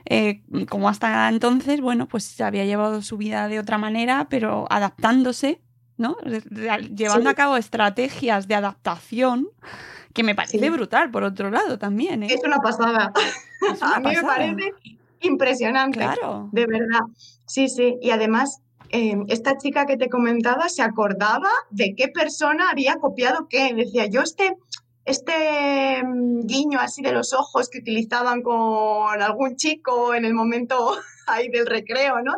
eh, 0.04 0.42
hasta 0.84 1.28
entonces, 1.28 1.80
bueno, 1.80 2.06
pues 2.06 2.24
se 2.24 2.42
había 2.42 2.64
llevado 2.64 3.00
su 3.02 3.16
vida 3.16 3.46
de 3.46 3.60
otra 3.60 3.78
manera, 3.78 4.26
pero 4.28 4.66
adaptándose, 4.68 5.60
¿no? 5.96 6.16
Llevando 6.94 7.30
a 7.30 7.34
cabo 7.34 7.56
estrategias 7.56 8.48
de 8.48 8.56
adaptación 8.56 9.48
que 10.12 10.24
me 10.24 10.34
parece 10.34 10.68
brutal, 10.70 11.10
por 11.12 11.22
otro 11.22 11.50
lado, 11.50 11.78
también. 11.78 12.24
¿eh? 12.24 12.28
Es 12.30 12.40
una 12.44 12.58
pasada. 12.58 13.12
a 13.80 14.00
mí 14.00 14.16
me 14.16 14.22
parece 14.22 14.74
impresionante. 15.20 16.00
Claro. 16.00 16.48
De 16.52 16.66
verdad. 16.66 17.00
Sí, 17.46 17.68
sí. 17.68 17.96
Y 18.00 18.10
además, 18.10 18.60
em, 18.90 19.24
esta 19.28 19.56
chica 19.56 19.86
que 19.86 19.96
te 19.96 20.08
comentaba 20.08 20.68
se 20.68 20.82
acordaba 20.82 21.50
de 21.70 21.94
qué 21.96 22.08
persona 22.08 22.70
había 22.70 22.96
copiado 22.96 23.48
qué. 23.48 23.74
Decía, 23.74 24.06
yo 24.06 24.22
este, 24.22 24.56
este 25.04 26.02
mm, 26.02 26.46
guiño 26.46 26.80
así 26.80 27.02
de 27.02 27.12
los 27.12 27.32
ojos 27.32 27.68
que 27.68 27.78
utilizaban 27.78 28.42
con 28.42 29.20
algún 29.22 29.56
chico 29.56 30.14
en 30.14 30.24
el 30.24 30.34
momento 30.34 30.96
ahí 31.26 31.48
del 31.48 31.66
recreo, 31.66 32.22
¿no? 32.22 32.34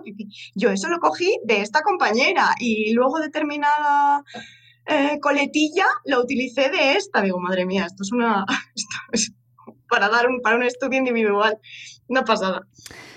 Yo 0.54 0.70
eso 0.70 0.88
lo 0.88 0.98
cogí 0.98 1.38
de 1.44 1.60
esta 1.60 1.82
compañera 1.82 2.54
y 2.58 2.92
luego 2.92 3.18
determinada 3.18 4.24
eh, 4.86 5.18
coletilla 5.20 5.86
lo 6.04 6.20
utilicé 6.20 6.70
de 6.70 6.94
esta. 6.94 7.22
Digo, 7.22 7.38
madre 7.38 7.66
mía, 7.66 7.86
esto 7.86 8.02
es 8.02 8.12
una... 8.12 8.44
Esto 8.74 8.96
es 9.12 9.32
para 9.90 10.08
dar 10.08 10.28
un, 10.28 10.40
para 10.40 10.56
un 10.56 10.62
estudio 10.62 10.98
individual. 10.98 11.58
Una 12.10 12.24
pasada. 12.24 12.66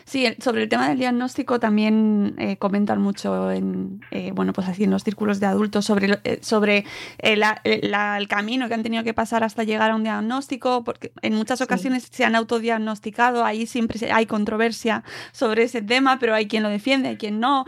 Sí, 0.05 0.27
sobre 0.37 0.61
el 0.61 0.69
tema 0.69 0.87
del 0.87 0.99
diagnóstico 0.99 1.59
también 1.59 2.35
eh, 2.37 2.57
comentan 2.57 3.01
mucho 3.01 3.49
en, 3.49 4.01
eh, 4.11 4.31
bueno, 4.35 4.53
pues 4.53 4.67
así 4.67 4.83
en 4.83 4.91
los 4.91 5.03
círculos 5.03 5.39
de 5.39 5.47
adultos 5.47 5.83
sobre, 5.83 6.19
eh, 6.23 6.37
sobre 6.43 6.85
el 7.17 8.27
camino 8.27 8.67
que 8.67 8.75
han 8.75 8.83
tenido 8.83 9.03
que 9.03 9.15
pasar 9.15 9.43
hasta 9.43 9.63
llegar 9.63 9.89
a 9.89 9.95
un 9.95 10.03
diagnóstico, 10.03 10.83
porque 10.83 11.11
en 11.23 11.33
muchas 11.33 11.59
ocasiones 11.61 12.07
se 12.11 12.23
han 12.23 12.35
autodiagnosticado, 12.35 13.43
ahí 13.43 13.65
siempre 13.65 14.11
hay 14.11 14.27
controversia 14.27 15.03
sobre 15.31 15.63
ese 15.63 15.81
tema, 15.81 16.19
pero 16.19 16.35
hay 16.35 16.47
quien 16.47 16.61
lo 16.61 16.69
defiende, 16.69 17.09
hay 17.09 17.17
quien 17.17 17.39
no. 17.39 17.65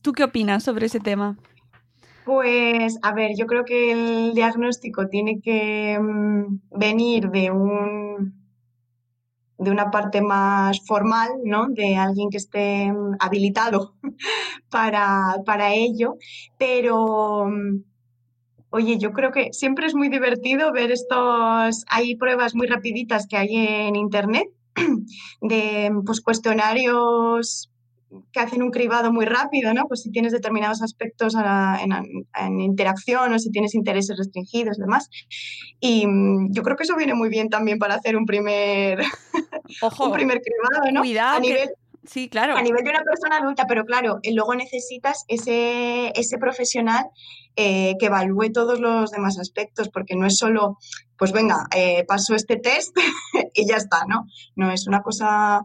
¿Tú 0.00 0.12
qué 0.12 0.24
opinas 0.24 0.62
sobre 0.62 0.86
ese 0.86 1.00
tema? 1.00 1.36
Pues, 2.24 2.98
a 3.02 3.12
ver, 3.12 3.32
yo 3.36 3.44
creo 3.44 3.66
que 3.66 3.92
el 3.92 4.32
diagnóstico 4.32 5.06
tiene 5.08 5.42
que 5.42 5.98
mm, 6.00 6.60
venir 6.70 7.28
de 7.28 7.50
un 7.50 8.43
de 9.58 9.70
una 9.70 9.90
parte 9.90 10.20
más 10.20 10.80
formal, 10.86 11.30
¿no? 11.44 11.68
De 11.68 11.96
alguien 11.96 12.30
que 12.30 12.38
esté 12.38 12.92
mm, 12.92 13.16
habilitado 13.20 13.94
para, 14.70 15.36
para 15.46 15.72
ello. 15.74 16.16
Pero, 16.58 17.46
mm, 17.48 17.82
oye, 18.70 18.98
yo 18.98 19.12
creo 19.12 19.30
que 19.30 19.52
siempre 19.52 19.86
es 19.86 19.94
muy 19.94 20.08
divertido 20.08 20.72
ver 20.72 20.90
estos. 20.90 21.84
Hay 21.88 22.16
pruebas 22.16 22.54
muy 22.54 22.66
rapiditas 22.66 23.26
que 23.26 23.36
hay 23.36 23.56
en 23.56 23.96
internet 23.96 24.48
de 25.40 25.92
pues, 26.04 26.20
cuestionarios 26.20 27.70
que 28.32 28.40
hacen 28.40 28.62
un 28.62 28.70
cribado 28.70 29.12
muy 29.12 29.24
rápido, 29.24 29.72
¿no? 29.74 29.86
Pues 29.86 30.02
si 30.02 30.10
tienes 30.10 30.32
determinados 30.32 30.82
aspectos 30.82 31.34
en, 31.34 32.60
interacción 32.60 33.32
o 33.32 33.38
si 33.38 33.50
tienes 33.50 33.74
intereses 33.74 34.16
restringidos 34.16 34.78
y 34.78 34.82
demás. 34.82 35.08
Y 35.80 36.06
mm, 36.06 36.52
yo 36.52 36.62
creo 36.62 36.76
que 36.76 36.84
eso 36.84 36.96
viene 36.96 37.14
muy 37.14 37.28
bien 37.28 37.48
también 37.48 37.78
para 37.78 37.94
hacer 37.94 38.16
un 38.16 38.26
primer, 38.26 39.00
un 40.00 40.12
primer 40.12 40.40
cribado, 40.40 40.92
¿no? 40.92 41.00
Cuidado. 41.00 41.36
A 41.36 41.40
nivel, 41.40 41.70
Sí, 42.06 42.28
claro. 42.28 42.54
A 42.56 42.62
nivel 42.62 42.84
de 42.84 42.90
una 42.90 43.02
persona 43.02 43.38
adulta, 43.38 43.66
pero 43.66 43.84
claro, 43.84 44.18
eh, 44.22 44.34
luego 44.34 44.54
necesitas 44.54 45.24
ese, 45.28 46.12
ese 46.14 46.36
profesional 46.38 47.06
eh, 47.56 47.94
que 47.98 48.06
evalúe 48.06 48.52
todos 48.52 48.78
los 48.78 49.10
demás 49.10 49.38
aspectos, 49.38 49.88
porque 49.88 50.14
no 50.14 50.26
es 50.26 50.36
solo, 50.36 50.78
pues 51.16 51.32
venga, 51.32 51.66
eh, 51.74 52.04
paso 52.06 52.34
este 52.34 52.56
test 52.56 52.94
y 53.54 53.66
ya 53.66 53.76
está, 53.76 54.04
¿no? 54.06 54.26
No, 54.54 54.70
es 54.70 54.86
una 54.86 55.00
cosa 55.00 55.62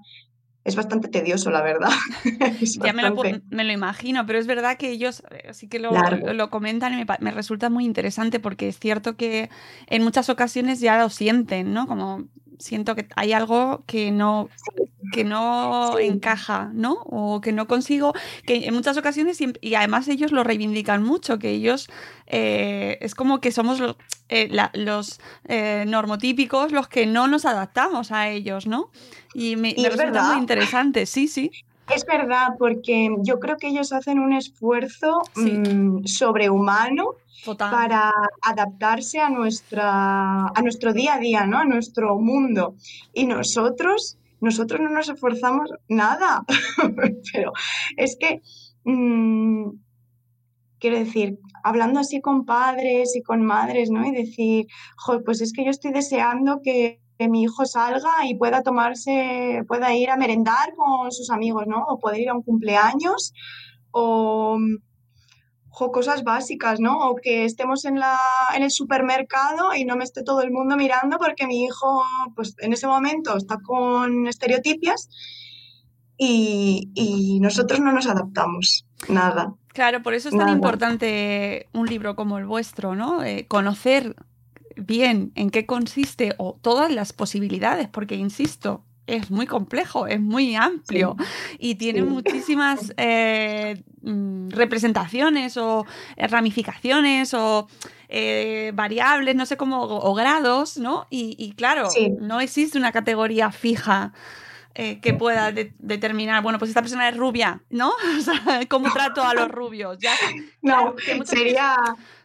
es 0.69 0.75
bastante 0.75 1.07
tedioso, 1.09 1.51
la 1.51 1.61
verdad. 1.61 1.89
ya 2.61 2.93
me, 2.93 3.03
lo, 3.03 3.71
imagino, 3.73 4.25
pero 4.25 4.39
es 4.39 4.47
verdad 4.47 4.77
que 4.77 4.89
ellos 4.89 5.23
eh, 5.31 5.53
sí 5.53 5.67
que 5.67 5.79
lo, 5.79 5.91
lo 5.91 6.49
comentan 6.49 6.93
y 6.93 6.97
me, 6.97 7.05
me, 7.19 7.31
resulta 7.31 7.69
muy 7.69 7.85
interesante 7.85 8.39
porque 8.39 8.69
es 8.69 8.79
cierto 8.79 9.15
que 9.15 9.49
en 9.87 10.03
muchas 10.03 10.29
ocasiones 10.29 10.79
ya 10.79 10.97
lo 10.97 11.09
sienten, 11.09 11.73
¿no? 11.73 11.87
Como 11.87 12.25
siento 12.59 12.95
que 12.95 13.07
hay 13.15 13.33
algo 13.33 13.83
que 13.87 14.11
no, 14.11 14.49
que 15.13 15.23
no 15.23 15.97
encaja, 15.97 16.69
¿no? 16.73 16.93
O 17.05 17.41
que 17.41 17.51
no 17.53 17.67
consigo, 17.67 18.13
que 18.45 18.67
en 18.67 18.73
muchas 18.73 18.97
ocasiones, 18.97 19.39
y, 19.61 19.75
además 19.75 20.07
ellos 20.09 20.31
lo 20.31 20.43
reivindican 20.43 21.01
mucho, 21.01 21.39
que 21.39 21.49
ellos 21.49 21.89
eh, 22.27 22.97
es 23.01 23.15
como 23.15 23.39
que 23.39 23.51
somos 23.51 23.81
eh, 24.27 24.49
los 24.73 25.19
eh, 25.45 25.85
normotípicos 25.87 26.71
los 26.71 26.87
que 26.87 27.05
no 27.05 27.27
nos 27.27 27.45
adaptamos 27.45 28.11
a 28.11 28.29
ellos, 28.29 28.67
¿no? 28.67 28.91
Y 29.33 29.55
me, 29.55 29.73
resulta 29.73 30.23
muy 30.23 30.37
interesante, 30.37 31.05
sí, 31.05 31.27
sí. 31.27 31.51
Es 31.93 32.05
verdad, 32.05 32.49
porque 32.57 33.09
yo 33.21 33.39
creo 33.39 33.57
que 33.57 33.67
ellos 33.67 33.91
hacen 33.91 34.19
un 34.19 34.33
esfuerzo 34.33 35.21
mm, 35.35 36.05
sobrehumano 36.05 37.15
para 37.57 38.11
adaptarse 38.41 39.19
a, 39.19 39.29
nuestra, 39.29 40.47
a 40.47 40.61
nuestro 40.61 40.93
día 40.93 41.15
a 41.15 41.19
día, 41.19 41.45
¿no? 41.45 41.57
a 41.57 41.65
nuestro 41.65 42.17
mundo. 42.19 42.75
Y 43.13 43.25
nosotros, 43.25 44.17
nosotros 44.39 44.81
no 44.81 44.89
nos 44.89 45.09
esforzamos 45.09 45.71
nada. 45.87 46.43
Pero 47.33 47.53
es 47.97 48.17
que, 48.19 48.41
mm, 48.83 49.69
quiero 50.79 50.97
decir, 50.97 51.39
hablando 51.63 51.99
así 51.99 52.21
con 52.21 52.45
padres 52.45 53.15
y 53.15 53.23
con 53.23 53.43
madres, 53.43 53.89
¿no? 53.89 54.05
Y 54.05 54.11
decir, 54.11 54.67
pues 55.25 55.41
es 55.41 55.53
que 55.53 55.65
yo 55.65 55.71
estoy 55.71 55.91
deseando 55.91 56.61
que 56.63 57.01
mi 57.27 57.43
hijo 57.43 57.65
salga 57.65 58.25
y 58.25 58.35
pueda 58.35 58.63
tomarse, 58.63 59.63
pueda 59.67 59.93
ir 59.93 60.09
a 60.09 60.17
merendar 60.17 60.73
con 60.75 61.11
sus 61.11 61.29
amigos, 61.29 61.65
¿no? 61.67 61.83
O 61.87 61.99
pueda 61.99 62.17
ir 62.17 62.29
a 62.29 62.33
un 62.33 62.43
cumpleaños 62.43 63.33
o, 63.91 64.57
cosas 65.93 66.23
básicas, 66.23 66.79
¿no? 66.79 67.09
O 67.09 67.15
que 67.15 67.45
estemos 67.45 67.85
en, 67.85 67.99
la, 67.99 68.17
en 68.55 68.63
el 68.63 68.71
supermercado 68.71 69.73
y 69.73 69.85
no 69.85 69.95
me 69.95 70.03
esté 70.03 70.23
todo 70.23 70.41
el 70.41 70.51
mundo 70.51 70.75
mirando 70.75 71.17
porque 71.17 71.47
mi 71.47 71.63
hijo, 71.63 72.03
pues 72.35 72.55
en 72.59 72.73
ese 72.73 72.85
momento 72.85 73.37
está 73.37 73.59
con 73.61 74.27
estereotipias 74.27 75.09
y, 76.17 76.89
y 76.95 77.39
nosotros 77.39 77.79
no 77.79 77.93
nos 77.93 78.07
adaptamos, 78.07 78.85
nada. 79.07 79.55
Claro, 79.79 80.01
por 80.01 80.13
eso 80.13 80.29
es 80.29 80.35
tan 80.35 80.49
importante 80.49 81.67
un 81.71 81.85
libro 81.87 82.15
como 82.15 82.37
el 82.37 82.45
vuestro, 82.45 82.95
¿no? 82.95 83.23
Eh, 83.23 83.45
conocer 83.47 84.15
bien 84.79 85.31
en 85.35 85.49
qué 85.49 85.65
consiste 85.65 86.33
o 86.37 86.57
todas 86.61 86.91
las 86.91 87.13
posibilidades, 87.13 87.87
porque 87.87 88.15
insisto, 88.15 88.83
es 89.07 89.31
muy 89.31 89.47
complejo, 89.47 90.05
es 90.05 90.19
muy 90.21 90.55
amplio 90.55 91.15
y 91.57 91.75
tiene 91.75 92.03
muchísimas 92.03 92.93
eh, 92.97 93.81
mm, 94.03 94.49
representaciones 94.49 95.57
o 95.57 95.85
eh, 96.15 96.27
ramificaciones 96.27 97.33
o 97.33 97.67
eh, 98.07 98.71
variables, 98.75 99.35
no 99.35 99.45
sé 99.47 99.57
cómo, 99.57 99.81
o, 99.83 100.13
grados, 100.13 100.77
¿no? 100.77 101.07
Y, 101.09 101.35
y 101.39 101.53
claro, 101.53 101.89
no 102.19 102.39
existe 102.39 102.77
una 102.77 102.91
categoría 102.91 103.51
fija. 103.51 104.13
eh, 104.75 104.99
que 105.01 105.13
pueda 105.15 105.51
de- 105.51 105.73
determinar, 105.79 106.41
bueno, 106.43 106.57
pues 106.59 106.69
esta 106.69 106.81
persona 106.81 107.09
es 107.09 107.17
rubia, 107.17 107.61
¿no? 107.71 107.91
O 108.19 108.21
sea, 108.21 108.61
¿cómo 108.69 108.93
trato 108.93 109.23
a 109.23 109.33
los 109.33 109.49
rubios? 109.49 109.97
Ya, 109.99 110.11
No, 110.61 110.93
sería, 111.25 111.75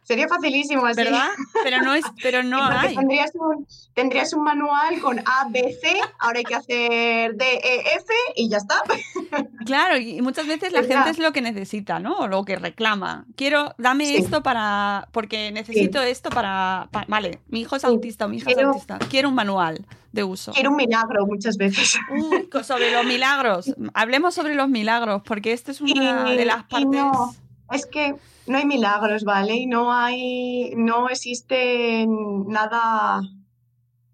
sería 0.05 0.29
facilísimo 0.29 0.87
así. 0.87 1.03
¿Verdad? 1.03 1.29
Pero 1.65 1.81
no 1.83 1.95
es, 1.95 2.05
pero 2.23 2.43
no 2.45 2.63
hay. 2.65 2.95
Tendrías 2.95 3.33
un, 3.35 3.67
tendrías 3.95 4.33
un 4.33 4.45
manual 4.45 5.01
con 5.01 5.19
A, 5.19 5.49
B, 5.51 5.77
C, 5.81 6.01
ahora 6.21 6.39
hay 6.39 6.45
que 6.45 6.55
hacer 6.55 7.35
D, 7.35 7.45
E, 7.55 7.81
F 7.97 8.07
y 8.37 8.49
ya 8.49 8.59
está. 8.59 8.77
Claro, 9.65 9.97
y 9.97 10.21
muchas 10.21 10.47
veces 10.47 10.73
la 10.73 10.83
¿Verdad? 10.83 10.97
gente 11.05 11.11
es 11.13 11.19
lo 11.19 11.33
que 11.33 11.41
necesita, 11.41 11.99
¿no? 11.99 12.19
O 12.19 12.29
lo 12.29 12.45
que 12.45 12.57
reclama. 12.57 13.25
Quiero, 13.35 13.75
dame 13.79 14.05
Sí. 14.05 14.17
esto 14.17 14.43
para, 14.43 15.09
porque 15.11 15.51
necesito 15.53 16.03
esto 16.03 16.29
para, 16.29 16.89
pa- 16.93 17.07
vale, 17.09 17.41
mi 17.49 17.63
hijo 17.63 17.75
es 17.75 17.85
autista 17.85 18.27
o 18.27 18.29
mi 18.29 18.37
hija 18.37 18.51
es 18.51 18.59
autista. 18.59 18.99
Quiero 19.09 19.31
un 19.31 19.35
manual 19.35 19.85
de 20.13 20.23
uso. 20.23 20.53
Quiero 20.53 20.71
un 20.71 20.77
milagro 20.77 21.27
muchas 21.27 21.57
veces. 21.57 21.97
Uy, 22.11 22.49
sobre 22.63 22.93
los 22.93 23.07
milagros. 23.07 23.75
Hablemos 23.95 24.35
sobre 24.35 24.55
los 24.55 24.69
milagros, 24.69 25.23
porque 25.25 25.53
esta 25.53 25.71
es 25.73 25.81
una 25.81 26.33
Y- 26.33 26.37
de 26.37 26.45
las 26.45 26.65
partes. 26.65 26.91
no, 26.91 27.35
es 27.73 27.87
que 27.87 28.15
no 28.47 28.59
hay 28.59 28.67
milagros, 28.67 29.25
¿vale? 29.25 29.55
Y 29.55 29.67
no 29.67 29.93
hay, 29.93 30.75
no 30.77 31.09
existe 31.09 32.07
nada 32.07 33.21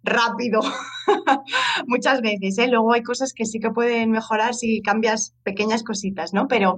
rápido 0.03 0.61
muchas 1.87 2.23
veces, 2.23 2.59
¿eh? 2.59 2.69
Luego 2.69 2.93
hay 2.93 3.03
cosas 3.03 3.33
que 3.33 3.45
sí 3.45 3.59
que 3.61 3.71
pueden 3.71 4.11
mejorar 4.11 4.55
si 4.55 4.83
cambias 4.83 5.35
pequeñas 5.43 5.83
cositas, 5.83 6.33
¿no? 6.33 6.49
Pero, 6.49 6.77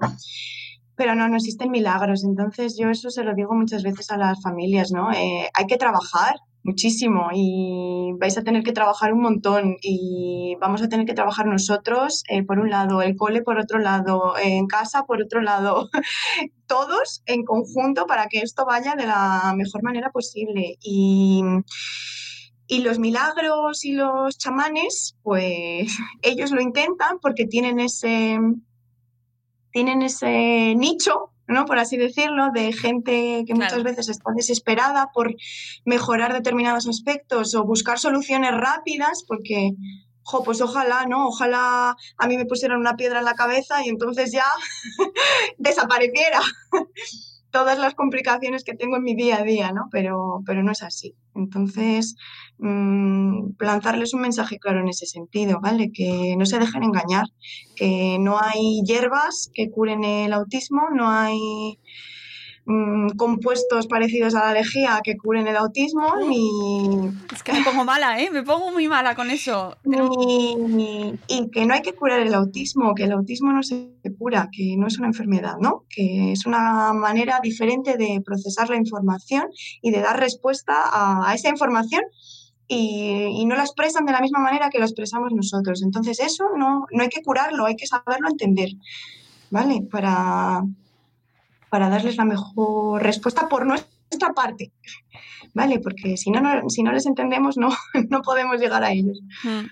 pero 0.96 1.14
no, 1.14 1.28
no 1.28 1.36
existen 1.36 1.70
milagros. 1.70 2.24
Entonces 2.24 2.76
yo 2.78 2.90
eso 2.90 3.10
se 3.10 3.24
lo 3.24 3.34
digo 3.34 3.54
muchas 3.54 3.82
veces 3.82 4.10
a 4.10 4.16
las 4.16 4.42
familias, 4.42 4.90
¿no? 4.92 5.12
Eh, 5.12 5.50
hay 5.54 5.66
que 5.66 5.76
trabajar 5.76 6.36
muchísimo 6.64 7.30
y 7.34 8.12
vais 8.18 8.36
a 8.38 8.44
tener 8.44 8.62
que 8.62 8.72
trabajar 8.72 9.12
un 9.12 9.20
montón 9.20 9.76
y 9.82 10.56
vamos 10.60 10.82
a 10.82 10.88
tener 10.88 11.06
que 11.06 11.14
trabajar 11.14 11.46
nosotros, 11.46 12.22
eh, 12.28 12.42
por 12.44 12.58
un 12.58 12.70
lado, 12.70 13.02
el 13.02 13.16
cole 13.16 13.42
por 13.42 13.58
otro 13.58 13.78
lado, 13.78 14.34
en 14.38 14.66
casa 14.66 15.04
por 15.04 15.20
otro 15.22 15.40
lado, 15.40 15.90
todos 16.66 17.22
en 17.26 17.44
conjunto 17.44 18.06
para 18.06 18.28
que 18.28 18.40
esto 18.40 18.64
vaya 18.64 18.94
de 18.94 19.06
la 19.06 19.54
mejor 19.56 19.82
manera 19.82 20.10
posible. 20.10 20.78
Y, 20.80 21.42
y 22.66 22.78
los 22.80 22.98
milagros 22.98 23.84
y 23.84 23.92
los 23.92 24.38
chamanes, 24.38 25.16
pues 25.22 25.96
ellos 26.22 26.52
lo 26.52 26.60
intentan 26.60 27.18
porque 27.20 27.46
tienen 27.46 27.80
ese, 27.80 28.38
tienen 29.72 30.02
ese 30.02 30.74
nicho, 30.76 31.31
¿no? 31.52 31.64
Por 31.66 31.78
así 31.78 31.96
decirlo, 31.96 32.50
de 32.52 32.72
gente 32.72 33.44
que 33.46 33.54
muchas 33.54 33.74
Claro. 33.74 33.84
veces 33.84 34.08
está 34.08 34.32
desesperada 34.34 35.10
por 35.14 35.34
mejorar 35.84 36.32
determinados 36.32 36.88
aspectos 36.88 37.54
o 37.54 37.64
buscar 37.64 37.98
soluciones 37.98 38.52
rápidas, 38.52 39.24
porque, 39.26 39.72
jo, 40.22 40.42
pues 40.42 40.60
ojalá, 40.60 41.06
¿no? 41.06 41.28
Ojalá 41.28 41.96
a 42.18 42.26
mí 42.26 42.36
me 42.36 42.46
pusieran 42.46 42.78
una 42.80 42.96
piedra 42.96 43.20
en 43.20 43.24
la 43.26 43.34
cabeza 43.34 43.84
y 43.84 43.88
entonces 43.88 44.32
ya 44.32 44.46
desapareciera 45.58 46.40
todas 47.50 47.78
las 47.78 47.94
complicaciones 47.94 48.64
que 48.64 48.74
tengo 48.74 48.96
en 48.96 49.02
mi 49.02 49.14
día 49.14 49.36
a 49.38 49.42
día, 49.44 49.72
¿no? 49.72 49.88
Pero, 49.90 50.42
pero 50.46 50.62
no 50.62 50.72
es 50.72 50.82
así. 50.82 51.14
Entonces, 51.34 52.16
mm, 52.58 53.54
lanzarles 53.58 54.14
un 54.14 54.20
mensaje 54.22 54.58
claro 54.58 54.80
en 54.80 54.88
ese 54.88 55.06
sentido, 55.06 55.58
¿vale? 55.62 55.90
Que 55.92 56.34
no 56.36 56.46
se 56.46 56.58
dejen 56.58 56.82
engañar, 56.84 57.26
que 57.74 58.18
no 58.20 58.38
hay 58.40 58.82
hierbas 58.86 59.50
que 59.54 59.70
curen 59.70 60.04
el 60.04 60.32
autismo, 60.32 60.82
no 60.94 61.10
hay 61.10 61.78
mm, 62.64 63.16
compuestos 63.16 63.88
parecidos 63.88 64.34
a 64.36 64.46
la 64.46 64.52
lejía 64.54 65.00
que 65.02 65.16
curen 65.16 65.48
el 65.48 65.56
autismo, 65.56 66.14
ni, 66.28 67.08
Es 67.34 67.42
que 67.42 67.52
me 67.52 67.62
pongo 67.64 67.84
mala, 67.84 68.20
¿eh? 68.20 68.30
Me 68.30 68.42
pongo 68.44 68.70
muy 68.70 68.86
mala 68.88 69.14
con 69.16 69.30
eso. 69.30 69.76
ni- 70.68 71.14
y 71.28 71.50
que 71.50 71.66
no 71.66 71.74
hay 71.74 71.82
que 71.82 71.94
curar 71.94 72.20
el 72.20 72.34
autismo, 72.34 72.94
que 72.94 73.04
el 73.04 73.12
autismo 73.12 73.52
no 73.52 73.62
se 73.64 73.90
cura, 74.18 74.48
que 74.52 74.76
no 74.76 74.86
es 74.86 74.98
una 74.98 75.08
enfermedad, 75.08 75.56
¿no? 75.60 75.84
Que 75.88 76.32
es 76.32 76.46
una 76.46 76.92
manera 76.92 77.40
diferente 77.42 77.96
de 77.96 78.20
procesar 78.24 78.70
la 78.70 78.76
información 78.76 79.44
y 79.80 79.90
de 79.90 80.00
dar 80.00 80.20
respuesta 80.20 80.74
a, 80.84 81.28
a 81.28 81.34
esa 81.34 81.48
información 81.48 82.02
y, 82.72 83.40
y 83.40 83.44
no 83.44 83.54
la 83.54 83.62
expresan 83.62 84.06
de 84.06 84.12
la 84.12 84.20
misma 84.20 84.40
manera 84.40 84.70
que 84.70 84.78
lo 84.78 84.84
expresamos 84.84 85.32
nosotros. 85.32 85.82
Entonces 85.82 86.20
eso 86.20 86.44
no, 86.56 86.86
no 86.90 87.02
hay 87.02 87.08
que 87.08 87.22
curarlo, 87.22 87.66
hay 87.66 87.76
que 87.76 87.86
saberlo 87.86 88.28
entender, 88.28 88.70
¿vale? 89.50 89.82
Para, 89.90 90.62
para 91.68 91.88
darles 91.88 92.16
la 92.16 92.24
mejor 92.24 93.02
respuesta 93.02 93.48
por 93.48 93.66
nuestra 93.66 94.32
parte, 94.34 94.72
¿vale? 95.54 95.78
Porque 95.80 96.16
si 96.16 96.30
no, 96.30 96.40
no- 96.40 96.68
si 96.70 96.82
no 96.82 96.92
les 96.92 97.06
entendemos 97.06 97.56
no, 97.56 97.68
no 98.10 98.22
podemos 98.22 98.58
llegar 98.60 98.82
a 98.84 98.92
ellos. 98.92 99.20
Mm. 99.44 99.66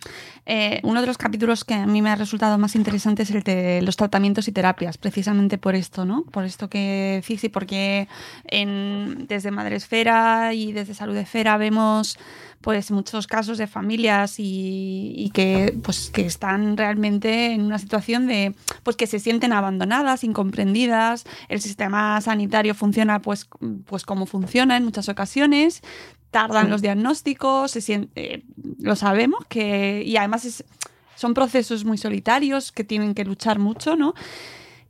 Eh, 0.47 0.81
uno 0.83 1.01
de 1.01 1.07
los 1.07 1.19
capítulos 1.19 1.65
que 1.65 1.75
a 1.75 1.87
mí 1.87 2.03
me 2.03 2.11
ha 2.11 2.17
resultado 2.17 2.59
más 2.59 2.75
interesante 2.75 3.23
es 3.23 3.31
el 3.31 3.43
de 3.43 3.83
los 3.83 3.97
tratamientos 3.97 4.49
y 4.49 4.53
terapias, 4.53 4.99
precisamente 4.99 5.59
por 5.59 5.75
esto, 5.75 6.05
¿no? 6.05 6.25
Por 6.25 6.45
esto 6.45 6.69
que 6.69 7.21
decís 7.23 7.45
y 7.45 7.49
porque 7.51 8.09
en, 8.45 9.27
desde 9.29 9.51
Madresfera 9.51 10.53
y 10.55 10.73
desde 10.73 10.95
Salud 10.95 11.17
Esfera 11.17 11.57
vemos 11.57 12.19
pues 12.63 12.91
muchos 12.91 13.27
casos 13.27 13.57
de 13.57 13.67
familias 13.67 14.39
y, 14.39 15.15
y 15.17 15.31
que 15.31 15.79
pues 15.83 16.11
que 16.11 16.27
están 16.27 16.77
realmente 16.77 17.53
en 17.53 17.63
una 17.63 17.79
situación 17.79 18.27
de 18.27 18.55
pues 18.83 18.97
que 18.97 19.07
se 19.07 19.19
sienten 19.19 19.55
abandonadas, 19.55 20.25
incomprendidas, 20.25 21.25
el 21.49 21.63
sistema 21.63 22.21
sanitario 22.21 22.75
funciona 22.75 23.23
pues, 23.23 23.49
pues 23.87 24.05
como 24.05 24.27
funciona 24.27 24.77
en 24.77 24.85
muchas 24.85 25.09
ocasiones, 25.09 25.70
tardan 26.31 26.67
Sí. 26.67 26.71
los 26.71 26.83
diagnósticos, 26.83 27.71
se 27.73 28.09
eh, 28.15 28.43
lo 28.79 28.95
sabemos 28.97 29.41
que 29.49 30.03
y 30.05 30.17
además 30.17 30.45
es- 30.45 30.65
son 31.17 31.35
procesos 31.35 31.85
muy 31.85 31.99
solitarios 31.99 32.73
que 32.73 32.85
tienen 32.85 33.15
que 33.15 33.25
luchar 33.25 33.59
mucho, 33.59 33.97
¿no? 33.97 34.15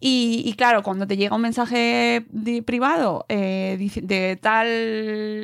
Y, 0.03 0.43
y 0.47 0.55
claro, 0.55 0.83
cuando 0.83 1.07
te 1.07 1.19
llega 1.19 1.37
un 1.37 1.43
mensaje 1.43 2.25
di- 2.31 2.63
privado 2.63 3.27
eh, 3.29 3.77
de 4.03 4.39
tal, 4.41 4.67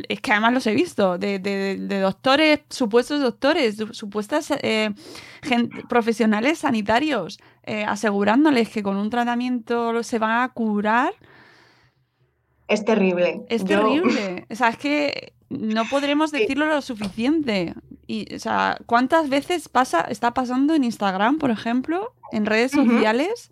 es 0.08 0.20
que 0.22 0.32
además 0.32 0.54
los 0.54 0.66
he 0.66 0.74
visto, 0.74 1.18
de, 1.18 1.38
de- 1.38 1.76
de 1.76 2.00
doctores, 2.00 2.60
supuestos 2.70 3.20
doctores, 3.20 3.76
supuestas 3.92 4.50
eh, 4.62 4.94
gen- 5.42 5.68
profesionales 5.90 6.60
sanitarios, 6.60 7.38
eh, 7.64 7.84
asegurándoles 7.84 8.70
que 8.70 8.82
con 8.82 8.96
un 8.96 9.10
tratamiento 9.10 10.02
se 10.02 10.18
van 10.18 10.42
a 10.42 10.48
curar, 10.48 11.12
Es 12.68 12.84
terrible. 12.84 13.42
es 13.48 13.62
Yo- 13.64 13.80
terrible. 13.80 14.46
O 14.50 14.54
sea, 14.54 14.68
es 14.70 14.78
que 14.78 15.32
no 15.48 15.84
podremos 15.88 16.30
Sí. 16.30 16.38
decirlo 16.40 16.66
lo 16.66 16.82
suficiente. 16.82 17.74
Y, 18.08 18.34
o 18.34 18.38
sea, 18.38 18.78
¿cuántas 18.86 19.28
veces 19.28 19.68
pasa, 19.68 20.00
está 20.02 20.34
pasando 20.34 20.74
en 20.74 20.84
Instagram, 20.84 21.38
por 21.38 21.50
ejemplo, 21.50 22.12
en 22.32 22.46
redes 22.46 22.72
sociales, 22.72 23.50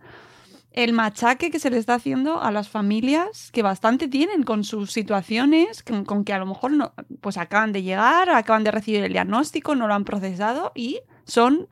el 0.73 0.93
machaque 0.93 1.51
que 1.53 1.61
se 1.61 1.71
le 1.71 1.79
está 1.79 1.95
haciendo 1.95 2.41
a 2.43 2.51
las 2.51 2.69
familias 2.69 3.51
que 3.53 3.63
bastante 3.63 4.09
tienen 4.09 4.43
con 4.43 4.65
sus 4.65 4.91
situaciones, 4.91 5.85
con, 5.85 6.05
con 6.05 6.25
que 6.25 6.33
a 6.33 6.39
lo 6.39 6.47
mejor 6.47 6.73
no, 6.73 6.93
pues 7.21 7.37
acaban 7.37 7.73
de 7.73 7.83
llegar, 7.85 8.29
acaban 8.29 8.65
de 8.65 8.73
recibir 8.73 9.05
el 9.05 9.13
diagnóstico, 9.13 9.77
no 9.77 9.87
lo 9.87 9.95
han 9.95 10.05
procesado 10.05 10.73
y 10.75 10.99
son 11.27 11.69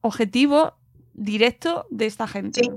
objetivo 0.00 0.74
directo 1.14 1.86
de 1.90 2.06
esta 2.06 2.26
gente. 2.26 2.62
Sí. 2.64 2.70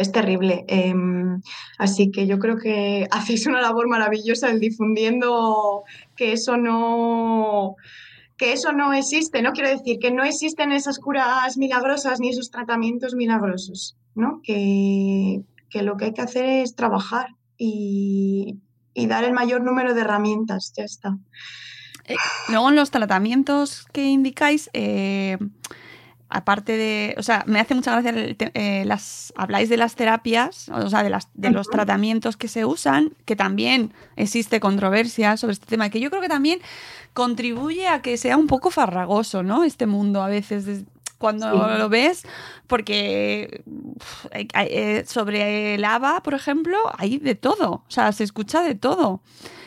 Es 0.00 0.12
terrible. 0.12 0.64
Em, 0.66 1.42
así 1.78 2.10
que 2.10 2.26
yo 2.26 2.38
creo 2.38 2.56
que 2.56 3.06
hacéis 3.10 3.46
una 3.46 3.60
labor 3.60 3.86
maravillosa 3.86 4.48
en 4.48 4.58
difundiendo 4.58 5.82
que 6.16 6.32
eso 6.32 6.56
no, 6.56 7.76
que 8.38 8.54
eso 8.54 8.72
no 8.72 8.94
existe, 8.94 9.42
¿no? 9.42 9.52
Quiero 9.52 9.68
decir, 9.68 9.98
que 9.98 10.10
no 10.10 10.24
existen 10.24 10.72
esas 10.72 10.98
curas 10.98 11.58
milagrosas 11.58 12.18
ni 12.18 12.30
esos 12.30 12.50
tratamientos 12.50 13.14
milagrosos, 13.14 13.98
¿no? 14.14 14.40
Que, 14.42 15.42
que 15.68 15.82
lo 15.82 15.98
que 15.98 16.06
hay 16.06 16.14
que 16.14 16.22
hacer 16.22 16.46
es 16.46 16.74
trabajar 16.74 17.36
y, 17.58 18.56
y 18.94 19.06
dar 19.06 19.24
el 19.24 19.34
mayor 19.34 19.60
número 19.60 19.92
de 19.92 20.00
herramientas, 20.00 20.72
ya 20.74 20.84
está. 20.84 21.18
Luego 22.48 22.70
en 22.70 22.76
los 22.76 22.90
tratamientos 22.90 23.86
que 23.92 24.06
indicáis, 24.06 24.70
eh, 24.72 25.36
aparte 26.30 26.76
de, 26.76 27.14
o 27.18 27.22
sea, 27.22 27.42
me 27.46 27.60
hace 27.60 27.74
mucha 27.74 27.90
gracia, 27.92 28.10
el 28.10 28.36
te- 28.36 28.52
eh, 28.54 28.84
las, 28.84 29.32
habláis 29.36 29.68
de 29.68 29.76
las 29.76 29.96
terapias, 29.96 30.68
o 30.70 30.88
sea, 30.88 31.02
de, 31.02 31.10
las, 31.10 31.28
de 31.34 31.50
los 31.50 31.68
tratamientos 31.68 32.36
que 32.36 32.48
se 32.48 32.64
usan, 32.64 33.12
que 33.24 33.36
también 33.36 33.92
existe 34.16 34.60
controversia 34.60 35.36
sobre 35.36 35.52
este 35.54 35.66
tema, 35.66 35.90
que 35.90 36.00
yo 36.00 36.08
creo 36.10 36.22
que 36.22 36.28
también 36.28 36.60
contribuye 37.12 37.88
a 37.88 38.00
que 38.02 38.16
sea 38.16 38.36
un 38.36 38.46
poco 38.46 38.70
farragoso, 38.70 39.42
¿no? 39.42 39.64
Este 39.64 39.86
mundo 39.86 40.22
a 40.22 40.28
veces. 40.28 40.84
cuando 41.18 41.50
Sí. 41.52 41.78
lo 41.78 41.88
ves, 41.90 42.22
porque 42.66 43.62
eh, 44.32 45.04
sobre 45.06 45.74
el 45.74 45.84
ABBA, 45.84 46.22
por 46.22 46.32
ejemplo, 46.32 46.78
hay 46.96 47.18
de 47.18 47.34
todo, 47.34 47.70
o 47.86 47.90
sea, 47.90 48.12
se 48.12 48.24
escucha 48.24 48.62
de 48.62 48.74
todo. 48.74 49.20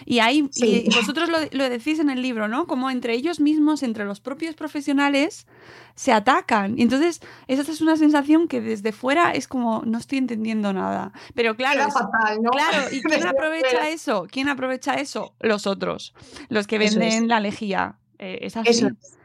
Y 0.06 0.20
Sí. 0.52 0.84
y 0.86 0.90
vosotros 0.96 1.30
lo, 1.30 1.38
lo 1.52 1.70
decís 1.70 2.00
en 2.00 2.10
el 2.10 2.22
libro, 2.22 2.48
¿no? 2.48 2.68
Como 2.68 2.90
entre 2.90 3.14
ellos 3.14 3.40
mismos, 3.40 3.84
entre 3.84 4.06
los 4.06 4.20
propios 4.20 4.56
profesionales, 4.56 5.48
se 5.96 6.12
atacan. 6.12 6.78
Y 6.78 6.82
entonces, 6.84 7.22
esa 7.48 7.62
es 7.72 7.82
una 7.82 7.98
sensación 7.98 8.48
que 8.48 8.62
desde 8.62 8.92
fuera 8.92 9.32
es 9.32 9.48
como, 9.48 9.84
no 9.86 9.98
estoy 9.98 10.18
entendiendo 10.18 10.74
nada. 10.74 11.12
Pero 11.36 11.56
claro, 11.56 11.88
es- 11.88 11.94
fatal, 11.94 12.42
¿no? 12.42 12.52
Claro, 12.52 12.88
¿y 12.92 13.02
quién 13.04 13.26
aprovecha 13.28 13.90
eso? 13.90 14.28
¿Quién 14.30 14.50
aprovecha 14.50 14.96
eso? 14.96 15.36
Los 15.40 15.68
otros, 15.68 16.14
los 16.50 16.68
que 16.68 16.78
venden 16.78 17.24
es. 17.24 17.24
la 17.24 17.40
lejía. 17.40 17.98
Eh, 18.20 18.40
es 18.42 18.58
así. 18.58 18.70
Eso 18.70 18.88
es. 18.88 19.18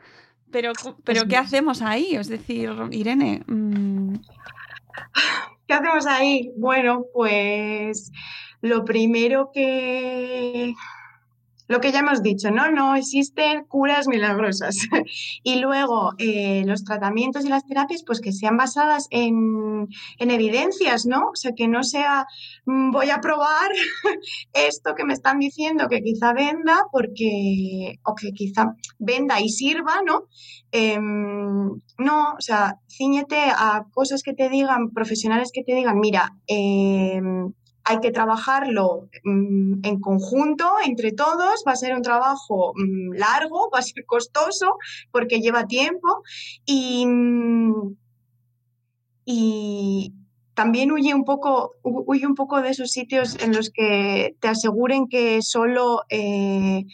Pero, 0.51 0.73
pero 1.05 1.27
¿qué 1.27 1.37
hacemos 1.37 1.83
ahí? 1.83 2.15
Es 2.17 2.29
decir, 2.29 2.71
Irene, 2.91 3.43
mm, 3.47 4.15
¿Qué 5.67 5.75
hacemos 5.75 6.07
ahí? 6.07 6.51
Bueno, 6.57 7.05
pues 7.13 8.11
lo 8.61 8.85
primero 8.85 9.51
que... 9.53 10.75
Lo 11.71 11.83
que 11.83 11.93
ya 11.93 11.99
hemos 11.99 12.23
dicho, 12.23 12.51
¿no? 12.51 12.71
No 12.71 12.97
existen 12.97 13.65
curas 13.65 14.09
milagrosas. 14.09 14.79
Y 15.43 15.61
luego 15.61 16.13
eh, 16.19 16.65
los 16.67 16.83
tratamientos 16.83 17.45
y 17.45 17.49
las 17.49 17.67
terapias, 17.67 18.03
pues 18.07 18.21
que 18.21 18.33
sean 18.33 18.57
basadas 18.57 19.07
en, 19.11 19.87
en 20.19 20.31
evidencias, 20.31 21.05
¿no? 21.05 21.31
O 21.31 21.37
sea, 21.37 21.53
que 21.53 21.69
no 21.69 21.83
sea, 21.83 22.27
mm, 22.65 22.91
voy 22.91 23.11
a 23.11 23.21
probar 23.21 23.71
esto 24.55 24.95
que 24.95 25.05
me 25.05 25.13
están 25.13 25.39
diciendo 25.39 25.89
que 25.89 26.01
quizá 26.01 26.33
venda, 26.33 26.85
porque, 26.91 27.99
o 28.03 28.15
que 28.15 28.33
quizá 28.33 28.75
venda 28.99 29.39
y 29.39 29.51
sirva, 29.51 30.01
¿no? 30.05 30.25
Em, 30.73 31.69
no, 31.99 32.33
o 32.37 32.41
sea, 32.41 32.77
ciñete 32.89 33.37
a 33.37 33.85
cosas 33.93 34.23
que 34.23 34.33
te 34.33 34.49
digan, 34.49 34.91
profesionales 34.91 35.51
que 35.53 35.65
te 35.65 35.75
digan, 35.75 35.99
mira, 36.01 36.35
em, 36.47 37.53
hay 37.89 37.99
que 38.01 38.11
trabajarlo 38.11 39.09
mm, 39.25 39.81
en 39.85 40.01
conjunto, 40.01 40.67
entre 40.85 41.13
todos, 41.13 41.65
va 41.67 41.73
a 41.73 41.77
ser 41.77 41.95
un 41.95 42.03
trabajo 42.03 42.73
mm, 42.77 43.15
largo, 43.15 43.71
va 43.75 43.79
a 43.81 43.83
ser 43.83 44.05
costoso, 44.07 44.77
porque 45.11 45.41
lleva 45.41 45.67
tiempo 45.67 46.23
y, 46.67 47.07
mm, 47.07 47.97
también 50.55 50.91
huye 50.91 51.15
un 51.15 51.25
poco, 51.25 51.75
hu- 51.83 52.05
huye 52.07 52.27
un 52.27 52.35
poco 52.35 52.61
de 52.61 52.71
esos 52.71 52.91
sitios 52.91 53.37
en 53.41 53.55
los 53.55 53.71
que 53.71 54.35
te 54.41 54.49
aseguren 54.49 55.07
que 55.09 55.41
solo 55.43 56.03
eh, 56.09 56.85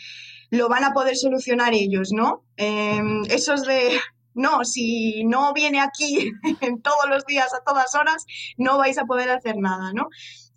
lo 0.51 0.69
van 0.69 0.85
a 0.85 0.93
poder 0.93 1.17
solucionar 1.17 1.73
ellos, 1.73 2.11
¿no? 2.13 2.45
Em, 2.57 3.23
esos 3.31 3.63
de, 3.67 3.99
no, 4.35 4.65
si 4.65 5.25
no 5.25 5.53
viene 5.55 5.81
aquí 5.81 6.31
todos 6.83 7.09
los 7.09 7.25
días, 7.25 7.55
a 7.55 7.63
todas 7.65 7.95
horas, 7.95 8.27
no 8.59 8.77
vais 8.79 8.99
a 8.99 9.07
poder 9.07 9.31
hacer 9.31 9.57
nada, 9.57 9.93
¿no? 9.95 10.09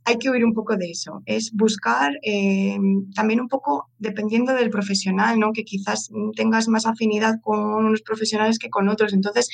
Hay 0.07 0.17
que 0.17 0.29
huir 0.29 0.45
un 0.45 0.53
poco 0.53 0.77
de 0.77 0.89
eso, 0.89 1.21
es 1.25 1.51
buscar 1.51 2.13
eh, 2.23 2.77
también 3.13 3.41
un 3.41 3.49
poco, 3.49 3.89
dependiendo 3.99 4.53
del 4.53 4.69
profesional, 4.69 5.37
¿no? 5.37 5.51
Que 5.51 5.65
quizás 5.65 6.09
tengas 6.33 6.69
más 6.69 6.85
afinidad 6.85 7.41
con 7.41 7.59
unos 7.59 8.01
profesionales 8.03 8.57
que 8.57 8.69
con 8.69 8.87
otros. 8.87 9.11
Entonces, 9.11 9.49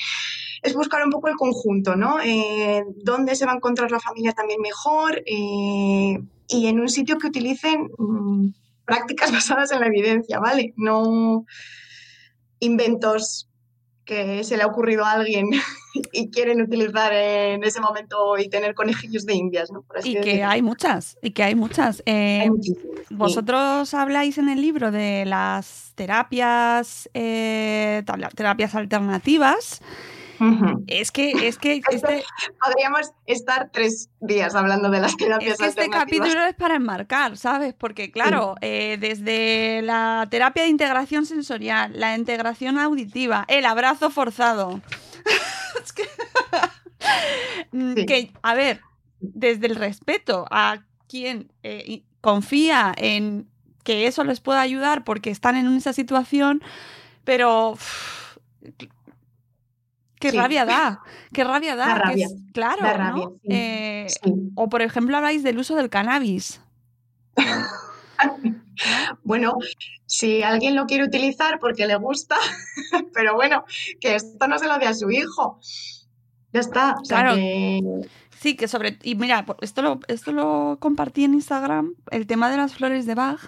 es 0.62 0.76
buscar 0.76 1.04
un 1.04 1.10
poco 1.10 1.28
el 1.28 1.38
conjunto, 1.38 1.96
¿no? 1.96 2.22
Eh, 2.22 2.84
¿Dónde 3.04 3.36
se 3.36 3.48
va 3.48 3.54
a 3.54 3.56
encontrar 3.56 3.90
la 3.90 4.00
familia 4.00 4.34
también 4.34 4.62
mejor? 4.62 5.24
Eh, 5.26 6.20
y 6.48 6.68
en 6.68 6.80
un 6.80 6.88
sitio 6.88 7.18
que 7.18 7.28
utilicen 7.28 7.90
mm, 7.98 8.50
prácticas 8.86 9.32
basadas 9.32 9.72
en 9.72 9.80
la 9.80 9.88
evidencia, 9.88 10.40
¿vale? 10.40 10.76
No 10.78 11.46
inventos 12.60 13.50
que 14.06 14.44
se 14.44 14.58
le 14.58 14.64
ha 14.64 14.68
ocurrido 14.68 15.06
a 15.06 15.12
alguien 15.12 15.50
y 16.12 16.30
quieren 16.30 16.62
utilizar 16.62 17.14
en 17.14 17.64
ese 17.64 17.80
momento 17.80 18.38
y 18.38 18.50
tener 18.50 18.74
conejillos 18.76 19.26
de 19.26 19.34
indias, 19.36 19.72
¿no? 19.72 19.82
Por 19.82 20.00
así 20.00 20.18
y 20.18 20.22
que 20.22 20.44
hay 20.44 20.62
muchas, 20.62 21.18
y 21.22 21.32
que 21.32 21.44
hay 21.44 21.56
muchas. 21.56 22.02
Eh, 22.06 22.42
Hay 22.42 22.50
muchísimas, 22.50 23.08
sí. 23.08 23.16
vosotros 23.16 23.94
habláis 23.94 24.38
en 24.38 24.50
el 24.50 24.62
libro 24.62 24.92
de 24.92 25.26
las 25.26 25.94
terapias, 25.96 27.10
eh, 27.14 28.04
terapias 28.36 28.76
alternativas. 28.76 29.82
Es 30.88 31.12
que, 31.12 31.32
es 31.48 31.58
que 31.58 31.82
este, 31.92 32.24
Podríamos 32.64 33.12
estar 33.26 33.70
tres 33.72 34.10
días 34.20 34.56
hablando 34.56 34.90
de 34.90 35.00
las 35.02 35.16
terapias 35.16 35.54
Es 35.54 35.58
que 35.60 35.66
este 35.68 35.90
capítulo 35.90 36.44
es 36.46 36.56
para 36.56 36.76
enmarcar, 36.76 37.38
¿sabes? 37.38 37.74
Porque, 37.74 38.12
claro, 38.12 38.56
eh, 38.62 38.98
desde 39.00 39.82
la 39.84 40.28
terapia 40.30 40.64
de 40.64 40.70
integración 40.70 41.26
sensorial, 41.26 41.92
la 42.00 42.16
integración 42.18 42.78
auditiva, 42.80 43.46
el 43.48 43.66
abrazo 43.66 44.10
forzado. 44.10 44.82
Es 45.84 45.92
que- 45.94 46.08
Mm, 47.74 47.96
Sí. 47.96 48.06
que, 48.06 48.32
a 48.44 48.54
ver, 48.54 48.80
desde 49.20 49.68
el 49.68 49.76
respeto 49.76 50.46
a 50.52 50.84
quien 51.10 51.52
eh, 51.64 52.04
confía 52.22 52.94
en 52.96 53.48
que 53.84 54.08
eso 54.08 54.24
les 54.24 54.40
pueda 54.40 54.62
ayudar 54.62 55.04
porque 55.04 55.30
están 55.30 55.56
en 55.58 55.68
esa 55.76 55.92
situación, 55.94 56.62
pero. 57.26 57.78
Qué 60.24 60.32
Sí. 60.32 60.38
rabia 60.38 60.64
da, 60.66 61.02
qué 61.34 61.44
rabia 61.44 61.76
da. 61.76 61.86
Da 61.88 61.94
que 61.96 62.00
rabia, 62.00 62.26
es- 62.28 62.36
claro, 62.54 62.82
da 62.82 63.12
¿no? 63.12 63.34
sí. 63.44 63.50
Eh, 63.50 64.08
Sí. 64.24 64.34
o 64.56 64.70
por 64.70 64.82
ejemplo 64.82 65.18
habláis 65.18 65.44
del 65.44 65.58
uso 65.60 65.76
del 65.76 65.90
cannabis. 65.90 66.62
Bueno, 69.24 69.58
si 70.06 70.42
alguien 70.44 70.76
lo 70.76 70.86
quiere 70.88 71.04
utilizar 71.04 71.60
porque 71.60 71.86
le 71.88 71.96
gusta, 71.96 72.36
pero 73.14 73.36
bueno, 73.36 73.66
que 74.02 74.16
esto 74.16 74.48
no 74.48 74.58
se 74.58 74.68
lo 74.68 74.78
dé 74.80 74.88
a 74.88 74.94
su 74.94 75.12
hijo. 75.12 75.60
Ya 76.52 76.60
está. 76.62 76.96
O 77.02 77.06
sea 77.06 77.20
Claro. 77.22 77.36
que- 77.36 77.82
Sí, 78.40 78.56
que 78.56 78.68
sobre... 78.68 78.98
Y 79.04 79.16
mira, 79.16 79.46
esto 79.62 79.82
lo, 79.82 80.00
esto 80.08 80.32
lo 80.34 80.78
compartí 80.80 81.24
en 81.24 81.34
Instagram, 81.36 81.94
el 82.12 82.28
tema 82.28 82.50
de 82.50 82.58
las 82.58 82.74
flores 82.76 83.06
de 83.06 83.16
Bach, 83.16 83.40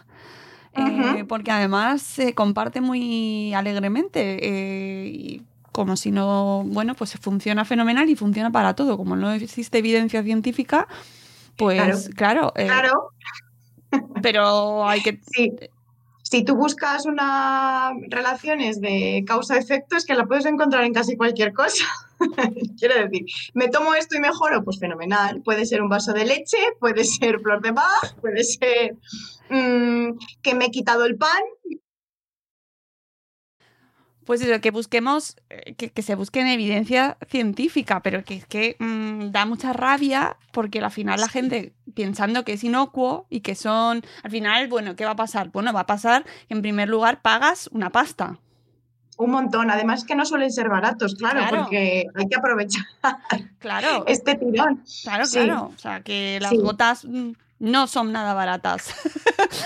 eh, 0.73 1.25
porque 1.27 1.51
además 1.51 2.01
se 2.01 2.33
comparte 2.33 2.79
muy 2.81 3.53
alegremente. 3.53 4.37
eh, 4.41 5.07
y 5.07 5.41
como 5.75 5.97
si 5.97 6.09
no, 6.09 6.63
bueno, 6.65 6.95
pues 6.95 7.19
funciona 7.19 7.65
fenomenal 7.65 8.09
y 8.09 8.15
funciona 8.15 8.49
para 8.49 8.75
todo. 8.75 8.95
Como 8.95 9.17
no 9.17 9.33
existe 9.33 9.79
evidencia 9.79 10.23
científica, 10.23 10.87
pues 11.57 12.11
claro, 12.15 12.53
eh, 12.55 12.65
Claro, 12.65 13.11
pero 14.21 14.87
hay 14.87 15.03
que... 15.03 15.19
sí. 15.33 15.51
Si 16.23 16.45
tú 16.45 16.55
buscas 16.55 17.05
unas 17.05 17.91
relaciones 18.07 18.79
de 18.79 19.23
causa-efecto, 19.27 19.97
es 19.97 20.05
que 20.05 20.15
la 20.15 20.25
puedes 20.25 20.45
encontrar 20.45 20.85
en 20.85 20.93
casi 20.93 21.17
cualquier 21.17 21.51
cosa. 21.51 21.83
Quiero 22.79 22.95
decir, 22.95 23.25
me 23.53 23.67
tomo 23.67 23.93
esto 23.95 24.15
y 24.15 24.21
mejoro, 24.21 24.63
pues 24.63 24.79
fenomenal. 24.79 25.41
Puede 25.43 25.65
ser 25.65 25.81
un 25.81 25.89
vaso 25.89 26.13
de 26.13 26.25
leche, 26.25 26.57
puede 26.79 27.03
ser 27.03 27.41
flor 27.41 27.61
de 27.61 27.71
Bach, 27.71 28.15
puede 28.21 28.45
ser 28.45 28.95
mm, 29.49 30.17
que 30.41 30.55
me 30.55 30.65
he 30.65 30.71
quitado 30.71 31.03
el 31.03 31.17
pan. 31.17 31.43
Pues 34.25 34.41
eso, 34.41 34.59
que 34.59 34.71
busquemos, 34.71 35.37
eh, 35.49 35.75
que, 35.75 35.91
que 35.91 36.01
se 36.01 36.15
busquen 36.15 36.47
evidencia 36.47 37.17
científica, 37.29 38.01
pero 38.01 38.23
que 38.23 38.35
es 38.35 38.45
que 38.45 38.75
mm, 38.79 39.31
da 39.31 39.45
mucha 39.45 39.71
rabia 39.71 40.35
porque 40.51 40.79
al 40.79 40.91
final 40.91 41.19
la 41.21 41.29
gente 41.29 41.73
pensando 41.93 42.43
que 42.43 42.53
es 42.53 42.63
inocuo 42.63 43.27
y 43.29 43.41
que 43.41 43.53
son, 43.55 44.03
al 44.23 44.31
final, 44.31 44.67
bueno, 44.67 44.95
¿qué 44.95 45.05
va 45.05 45.11
a 45.11 45.15
pasar? 45.15 45.49
Bueno, 45.51 45.71
va 45.73 45.81
a 45.81 45.85
pasar 45.85 46.23
que 46.47 46.53
en 46.55 46.61
primer 46.61 46.89
lugar 46.89 47.21
pagas 47.21 47.69
una 47.71 47.91
pasta. 47.91 48.39
Un 49.17 49.31
montón. 49.31 49.69
Además 49.71 50.03
que 50.03 50.15
no 50.15 50.25
suelen 50.25 50.51
ser 50.51 50.67
baratos, 50.69 51.15
claro, 51.15 51.39
Claro. 51.39 51.57
porque 51.63 52.05
hay 52.15 52.27
que 52.27 52.35
aprovechar 52.35 52.83
Claro, 53.59 54.03
este 54.07 54.35
tirón. 54.35 54.83
claro, 55.03 55.25
sí. 55.25 55.37
claro. 55.39 55.71
O 55.73 55.77
sea, 55.77 56.01
que 56.01 56.39
las 56.41 56.49
Sí. 56.51 56.57
gotas 56.57 57.05
mm, 57.05 57.31
no 57.59 57.87
son 57.87 58.11
nada 58.11 58.33
baratas. 58.33 58.93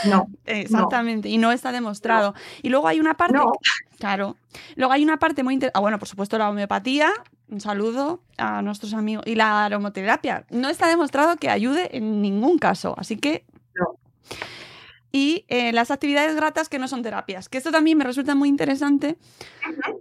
No, 0.06 0.28
Exactamente, 0.46 1.30
y 1.30 1.38
no 1.40 1.52
está 1.52 1.72
demostrado. 1.72 2.36
Y 2.62 2.70
luego 2.70 2.88
hay 2.88 3.00
una 3.00 3.16
parte, 3.16 3.38
No. 3.38 3.54
Claro, 4.00 4.38
luego 4.76 4.94
hay 4.94 5.04
una 5.04 5.18
parte 5.18 5.44
muy 5.44 5.54
interesante, 5.54 5.78
ah, 5.78 5.82
bueno, 5.82 6.00
por 6.00 6.08
supuesto 6.08 6.38
la 6.38 6.50
homeopatía, 6.50 7.12
un 7.50 7.62
saludo 7.62 8.22
a 8.38 8.62
nuestros 8.62 8.94
amigos, 8.94 9.26
y 9.28 9.36
la 9.36 9.66
aromoterapia. 9.66 10.46
No 10.50 10.70
está 10.70 10.88
demostrado 10.88 11.36
que 11.38 11.50
ayude 11.50 11.96
en 11.96 12.22
ningún 12.22 12.58
caso, 12.58 12.96
así 12.98 13.18
que... 13.18 13.46
No. 13.76 14.00
Y 15.12 15.46
eh, 15.48 15.72
las 15.72 15.90
actividades 15.90 16.36
gratas 16.36 16.70
que 16.70 16.78
no 16.78 16.88
son 16.88 17.02
terapias, 17.02 17.50
que 17.50 17.58
esto 17.58 17.72
también 17.72 17.98
me 17.98 18.04
resulta 18.04 18.36
muy 18.36 18.48
interesante, 18.48 19.18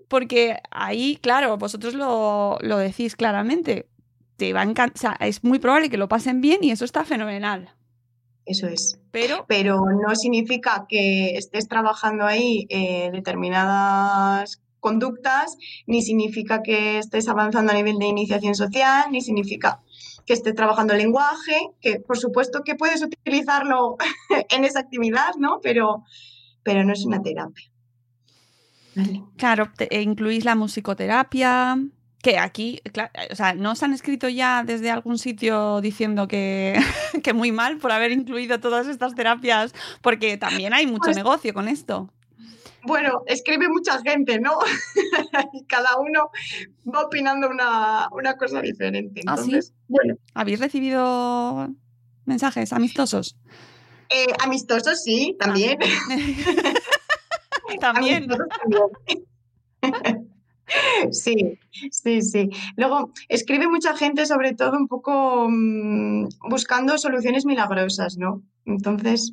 porque 0.08 0.58
ahí, 0.70 1.18
claro, 1.22 1.56
vosotros 1.56 1.94
lo, 1.94 2.58
lo 2.60 2.76
decís 2.76 3.16
claramente, 3.16 3.88
te 4.36 4.52
va 4.52 4.60
a 4.60 4.66
encan- 4.66 4.92
o 4.94 4.98
sea, 4.98 5.16
es 5.20 5.42
muy 5.42 5.58
probable 5.58 5.88
que 5.88 5.96
lo 5.96 6.08
pasen 6.08 6.42
bien 6.42 6.62
y 6.62 6.70
eso 6.70 6.84
está 6.84 7.04
fenomenal. 7.04 7.70
Eso 8.48 8.66
es. 8.66 8.98
Pero 9.10 9.44
Pero 9.48 9.80
no 10.06 10.14
significa 10.16 10.86
que 10.88 11.36
estés 11.36 11.68
trabajando 11.68 12.24
ahí 12.26 12.66
eh, 12.70 13.10
determinadas 13.12 14.60
conductas, 14.80 15.56
ni 15.86 16.02
significa 16.02 16.62
que 16.62 16.98
estés 16.98 17.28
avanzando 17.28 17.72
a 17.72 17.74
nivel 17.74 17.98
de 17.98 18.06
iniciación 18.06 18.54
social, 18.54 19.06
ni 19.10 19.20
significa 19.20 19.80
que 20.24 20.34
estés 20.34 20.54
trabajando 20.54 20.92
el 20.92 21.00
lenguaje, 21.00 21.70
que 21.80 22.00
por 22.00 22.18
supuesto 22.18 22.62
que 22.64 22.74
puedes 22.74 23.02
utilizarlo 23.02 23.96
en 24.50 24.64
esa 24.64 24.80
actividad, 24.80 25.34
¿no? 25.38 25.60
Pero, 25.62 26.04
pero 26.62 26.84
no 26.84 26.92
es 26.92 27.04
una 27.04 27.20
terapia. 27.22 27.70
Vale. 28.94 29.22
Claro, 29.36 29.70
te- 29.76 29.88
incluís 30.00 30.44
la 30.44 30.54
musicoterapia. 30.54 31.78
Que 32.22 32.38
aquí, 32.38 32.80
o 33.30 33.34
sea, 33.36 33.54
¿no 33.54 33.72
os 33.72 33.82
han 33.82 33.92
escrito 33.92 34.28
ya 34.28 34.64
desde 34.64 34.90
algún 34.90 35.18
sitio 35.18 35.80
diciendo 35.80 36.26
que, 36.28 36.76
que 37.22 37.32
muy 37.32 37.52
mal 37.52 37.78
por 37.78 37.92
haber 37.92 38.10
incluido 38.12 38.58
todas 38.60 38.86
estas 38.88 39.14
terapias? 39.14 39.72
Porque 40.02 40.36
también 40.36 40.72
hay 40.74 40.86
mucho 40.86 41.02
Pues- 41.06 41.16
negocio 41.16 41.54
con 41.54 41.68
esto. 41.68 42.10
Bueno, 42.84 43.22
escribe 43.26 43.68
mucha 43.68 44.00
gente, 44.02 44.38
¿no? 44.40 44.56
y 45.52 45.64
cada 45.66 45.98
uno 45.98 46.30
va 46.86 47.02
opinando 47.02 47.48
una, 47.50 48.08
una 48.12 48.36
cosa 48.36 48.62
diferente. 48.62 49.20
¿Ah, 49.26 49.36
sí? 49.36 49.42
Entonces, 49.50 49.74
bueno, 49.88 50.14
¿Habéis 50.32 50.60
recibido 50.60 51.68
mensajes 52.24 52.72
amistosos? 52.72 53.36
eh, 54.10 54.26
amistosos 54.42 55.02
sí, 55.02 55.36
también. 55.38 55.78
También. 57.80 58.30
Amistosos 58.30 58.46
también. 59.82 60.27
Sí, 61.10 61.58
sí, 61.90 62.22
sí. 62.22 62.50
Luego, 62.76 63.10
escribe 63.28 63.68
mucha 63.68 63.96
gente, 63.96 64.26
sobre 64.26 64.54
todo 64.54 64.76
un 64.76 64.88
poco 64.88 65.46
mm, 65.48 66.28
buscando 66.50 66.98
soluciones 66.98 67.46
milagrosas, 67.46 68.16
¿no? 68.18 68.42
Entonces, 68.66 69.32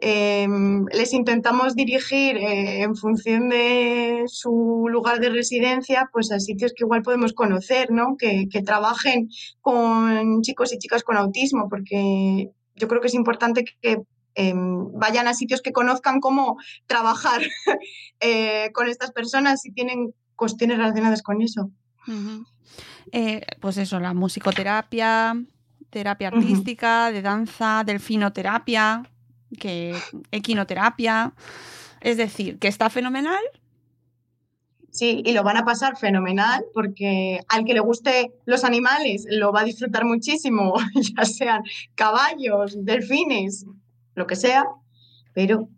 em, 0.00 0.86
les 0.92 1.12
intentamos 1.12 1.74
dirigir 1.74 2.36
eh, 2.36 2.82
en 2.82 2.96
función 2.96 3.48
de 3.48 4.24
su 4.26 4.86
lugar 4.88 5.20
de 5.20 5.30
residencia, 5.30 6.08
pues 6.12 6.30
a 6.30 6.38
sitios 6.40 6.72
que 6.74 6.84
igual 6.84 7.02
podemos 7.02 7.32
conocer, 7.32 7.90
¿no? 7.90 8.16
Que, 8.16 8.46
trabajen 8.64 9.28
con 9.60 10.42
chicos 10.42 10.72
y 10.72 10.78
chicas 10.78 11.02
con 11.04 11.16
autismo, 11.16 11.68
porque 11.68 12.50
yo 12.74 12.88
creo 12.88 13.00
que 13.00 13.06
es 13.08 13.14
importante 13.14 13.64
que 13.64 13.98
em, 14.34 14.92
vayan 14.92 15.26
a 15.28 15.34
sitios 15.34 15.62
que 15.62 15.72
conozcan 15.72 16.20
cómo 16.20 16.56
trabajar 16.86 17.40
eh, 18.20 18.70
con 18.72 18.88
estas 18.88 19.12
personas 19.12 19.62
si 19.62 19.72
tienen 19.72 20.12
cuestiones 20.38 20.78
relacionadas 20.78 21.20
con 21.20 21.42
eso. 21.42 21.70
Eh, 23.12 23.42
pues 23.60 23.76
eso, 23.76 24.00
la 24.00 24.14
musicoterapia, 24.14 25.36
terapia 25.90 26.28
artística, 26.28 27.12
de 27.12 27.20
danza, 27.20 27.82
delfinoterapia, 27.84 29.02
que 29.58 29.94
equinoterapia. 30.30 31.34
Es 32.00 32.16
decir, 32.16 32.58
que 32.58 32.68
está 32.68 32.88
fenomenal. 32.88 33.42
Sí, 34.90 35.22
y 35.26 35.32
lo 35.32 35.42
van 35.42 35.58
a 35.58 35.64
pasar 35.64 35.98
fenomenal 35.98 36.64
porque 36.72 37.40
al 37.48 37.64
que 37.64 37.74
le 37.74 37.80
guste 37.80 38.32
los 38.46 38.64
animales 38.64 39.26
lo 39.28 39.52
va 39.52 39.60
a 39.60 39.64
disfrutar 39.64 40.04
muchísimo, 40.04 40.74
ya 41.16 41.24
sean 41.24 41.62
caballos, 41.94 42.84
delfines, 42.84 43.66
lo 44.14 44.26
que 44.26 44.36
sea, 44.36 44.64
pero 45.34 45.68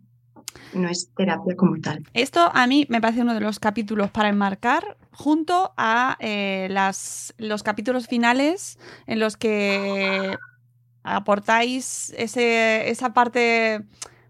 no 0.73 0.89
es 0.89 1.09
terapia 1.15 1.55
como 1.55 1.79
tal. 1.79 2.03
Esto 2.13 2.49
a 2.53 2.67
mí 2.67 2.85
me 2.89 3.01
parece 3.01 3.21
uno 3.21 3.33
de 3.33 3.41
los 3.41 3.59
capítulos 3.59 4.11
para 4.11 4.29
enmarcar 4.29 4.97
junto 5.11 5.73
a 5.77 6.17
eh, 6.19 6.67
las, 6.69 7.33
los 7.37 7.63
capítulos 7.63 8.07
finales 8.07 8.79
en 9.07 9.19
los 9.19 9.37
que 9.37 10.35
aportáis 11.03 12.13
ese, 12.17 12.89
esa 12.89 13.13
parte, 13.13 13.83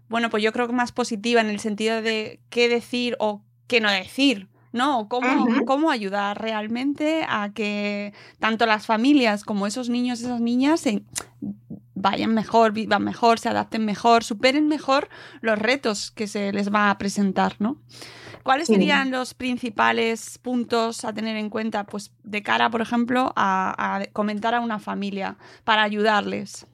bueno, 0.08 0.30
pues 0.30 0.42
yo 0.42 0.52
creo 0.52 0.66
que 0.66 0.72
más 0.72 0.92
positiva 0.92 1.40
en 1.40 1.50
el 1.50 1.60
sentido 1.60 2.02
de 2.02 2.40
qué 2.50 2.68
decir 2.68 3.16
o 3.18 3.42
qué 3.66 3.80
no 3.80 3.90
decir. 3.90 4.48
¿no? 4.72 5.06
Cómo, 5.08 5.64
cómo 5.66 5.90
ayudar 5.90 6.40
realmente 6.40 7.26
a 7.28 7.52
que 7.52 8.14
tanto 8.38 8.64
las 8.66 8.86
familias 8.86 9.44
como 9.44 9.66
esos 9.66 9.90
niños 9.90 10.20
esas 10.20 10.40
niñas 10.40 10.80
se 10.80 11.02
vayan 12.02 12.34
mejor, 12.34 12.72
vivan 12.72 13.02
mejor, 13.04 13.38
se 13.38 13.48
adapten 13.48 13.84
mejor, 13.84 14.24
superen 14.24 14.68
mejor 14.68 15.08
los 15.40 15.58
retos 15.58 16.10
que 16.10 16.26
se 16.26 16.52
les 16.52 16.72
va 16.72 16.90
a 16.90 16.98
presentar, 16.98 17.54
¿no? 17.58 17.78
¿Cuáles 18.42 18.66
Sí. 18.66 18.74
serían 18.74 19.10
los 19.12 19.34
principales 19.34 20.38
puntos 20.38 21.04
a 21.04 21.12
tener 21.14 21.36
en 21.36 21.48
cuenta, 21.48 21.84
pues, 21.84 22.10
de 22.24 22.42
cara, 22.42 22.68
por 22.70 22.80
ejemplo, 22.80 23.32
a, 23.36 23.96
a 23.98 24.04
comentar 24.12 24.54
a 24.54 24.60
una 24.60 24.80
familia 24.80 25.36
para 25.64 25.84
ayudarles? 25.84 26.66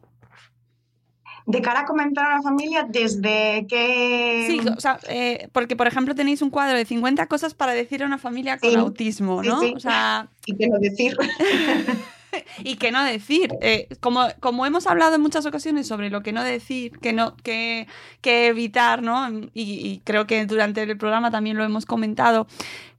De 1.45 1.63
cara 1.63 1.81
a 1.81 1.85
comentar 1.87 2.27
a 2.27 2.35
una 2.35 2.43
familia, 2.43 2.87
desde 2.89 3.67
que... 3.69 4.45
Sí, 4.49 4.61
o 4.69 4.81
sea, 4.81 4.99
eh, 5.09 5.49
porque, 5.53 5.77
por 5.77 5.87
ejemplo, 5.87 6.15
tenéis 6.15 6.43
un 6.43 6.51
cuadro 6.51 6.77
de 6.77 6.85
50 6.85 7.27
cosas 7.27 7.55
para 7.55 7.73
decir 7.73 8.03
a 8.03 8.07
una 8.07 8.19
familia 8.19 8.59
con 8.59 8.71
Sí, 8.71 8.77
autismo, 8.77 9.43
sí, 9.43 9.49
¿no? 9.49 9.61
sí. 9.61 9.73
O 9.77 9.81
sea, 9.81 10.29
Y 10.47 10.57
que 10.57 10.69
no 10.69 10.79
decir. 10.79 11.17
y 12.65 12.77
qué 12.77 12.91
no 12.93 13.05
decir. 13.05 13.51
Eh, 13.61 13.89
como, 14.01 14.27
como 14.41 14.67
hemos 14.67 14.87
hablado 14.87 15.15
en 15.15 15.21
muchas 15.21 15.47
ocasiones 15.47 15.87
sobre 15.87 16.11
lo 16.11 16.23
que 16.23 16.33
no 16.33 16.43
decir, 16.43 16.99
que 16.99 17.13
no, 17.13 17.37
que, 17.37 17.87
que 18.21 18.49
evitar, 18.49 19.03
¿no? 19.03 19.29
Y, 19.55 20.01
creo 20.05 20.27
que 20.27 20.45
durante 20.47 20.83
el 20.83 20.97
programa 20.99 21.31
también 21.31 21.57
lo 21.57 21.65
hemos 21.65 21.87
comentado. 21.87 22.47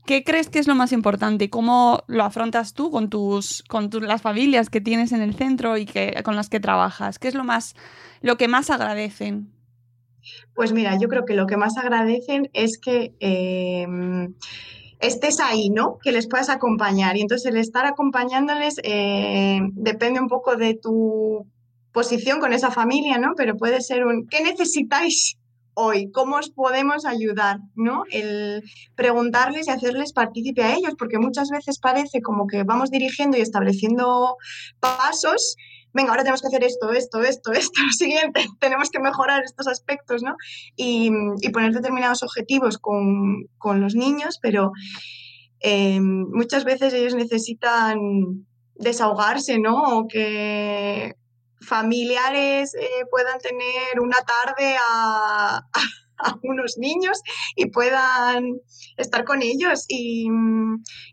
¿Qué 0.06 0.24
crees 0.24 0.50
que 0.50 0.58
es 0.60 0.68
lo 0.68 0.74
más 0.76 0.92
importante? 0.92 1.50
¿Cómo 1.50 2.04
lo 2.08 2.24
afrontas 2.24 2.74
tú 2.74 2.90
con 2.90 3.10
tus, 3.10 3.64
con 3.68 3.90
tus- 3.92 4.02
las 4.02 4.22
familias 4.24 4.70
que 4.70 4.82
tienes 4.82 5.12
en 5.12 5.22
el 5.22 5.36
centro 5.36 5.78
y 5.78 5.86
que, 5.86 6.20
con 6.24 6.36
las 6.36 6.50
que 6.50 6.60
trabajas? 6.60 7.20
¿Qué 7.20 7.28
es 7.28 7.36
lo 7.36 7.44
más, 7.44 7.76
lo 8.22 8.38
que 8.38 8.48
más 8.48 8.72
agradecen? 8.72 9.52
Pues 10.56 10.74
mira, 10.74 10.98
yo 11.00 11.08
creo 11.10 11.26
que 11.26 11.34
lo 11.36 11.46
que 11.48 11.58
más 11.58 11.78
agradecen 11.78 12.50
es 12.54 12.80
que 12.80 13.14
eh, 13.20 13.86
estés 15.00 15.40
ahí, 15.40 15.70
¿no? 15.70 15.98
Que 16.02 16.12
les 16.12 16.28
puedas 16.28 16.50
acompañar. 16.50 17.18
Y 17.18 17.22
entonces 17.22 17.52
el 17.52 17.58
estar 17.58 17.86
acompañándoles 17.86 18.76
eh, 18.84 19.60
depende 19.74 20.20
un 20.20 20.28
poco 20.28 20.56
de 20.56 20.76
tu 20.76 21.46
posición 21.92 22.40
con 22.40 22.54
esa 22.54 22.72
familia, 22.72 23.18
¿no? 23.18 23.34
Pero 23.36 23.58
puede 23.58 23.82
ser 23.82 24.06
un, 24.06 24.28
¿qué 24.28 24.44
necesitáis 24.44 25.38
hoy? 25.74 26.12
¿Cómo 26.12 26.36
os 26.36 26.50
podemos 26.50 27.06
ayudar? 27.06 27.60
¿No? 27.76 28.04
El 28.12 28.64
preguntarles 28.96 29.68
y 29.68 29.72
hacerles 29.72 30.14
partícipe 30.14 30.64
a 30.64 30.76
ellos, 30.76 30.94
porque 30.98 31.18
muchas 31.18 31.50
veces 31.50 31.80
parece 31.80 32.22
como 32.22 32.48
que 32.48 32.64
vamos 32.64 32.92
dirigiendo 32.92 33.38
y 33.38 33.42
estableciendo 33.42 34.36
pasos 34.80 35.56
venga, 35.94 36.12
ahora 36.12 36.24
tenemos 36.24 36.42
que 36.42 36.48
hacer 36.48 36.64
esto, 36.64 36.92
esto, 36.92 37.22
esto, 37.22 37.52
esto, 37.54 37.82
lo 37.84 37.92
siguiente, 37.92 38.46
tenemos 38.60 38.90
que 38.90 39.00
mejorar 39.00 39.44
estos 39.44 39.68
aspectos, 39.68 40.24
¿no? 40.24 40.36
Y, 40.76 41.12
y 41.42 41.50
poner 41.50 41.74
determinados 41.74 42.24
objetivos 42.24 42.78
con, 42.78 43.48
con 43.58 43.82
los 43.82 43.96
niños, 43.96 44.40
pero 44.42 44.72
eh, 45.62 46.00
muchas 46.00 46.64
veces 46.64 46.94
ellos 46.94 47.16
necesitan 47.16 48.46
desahogarse, 48.76 49.60
¿no? 49.60 49.98
O 49.98 50.08
que 50.08 51.16
familiares 51.62 52.74
eh, 52.76 53.06
puedan 53.12 53.40
tener 53.40 54.00
una 54.00 54.18
tarde 54.18 54.76
a 54.82 55.62
unos 56.44 56.78
niños 56.78 57.22
y 57.56 57.68
puedan 57.68 58.60
estar 58.98 59.24
con 59.24 59.42
ellos. 59.42 59.86
Y, 59.88 60.28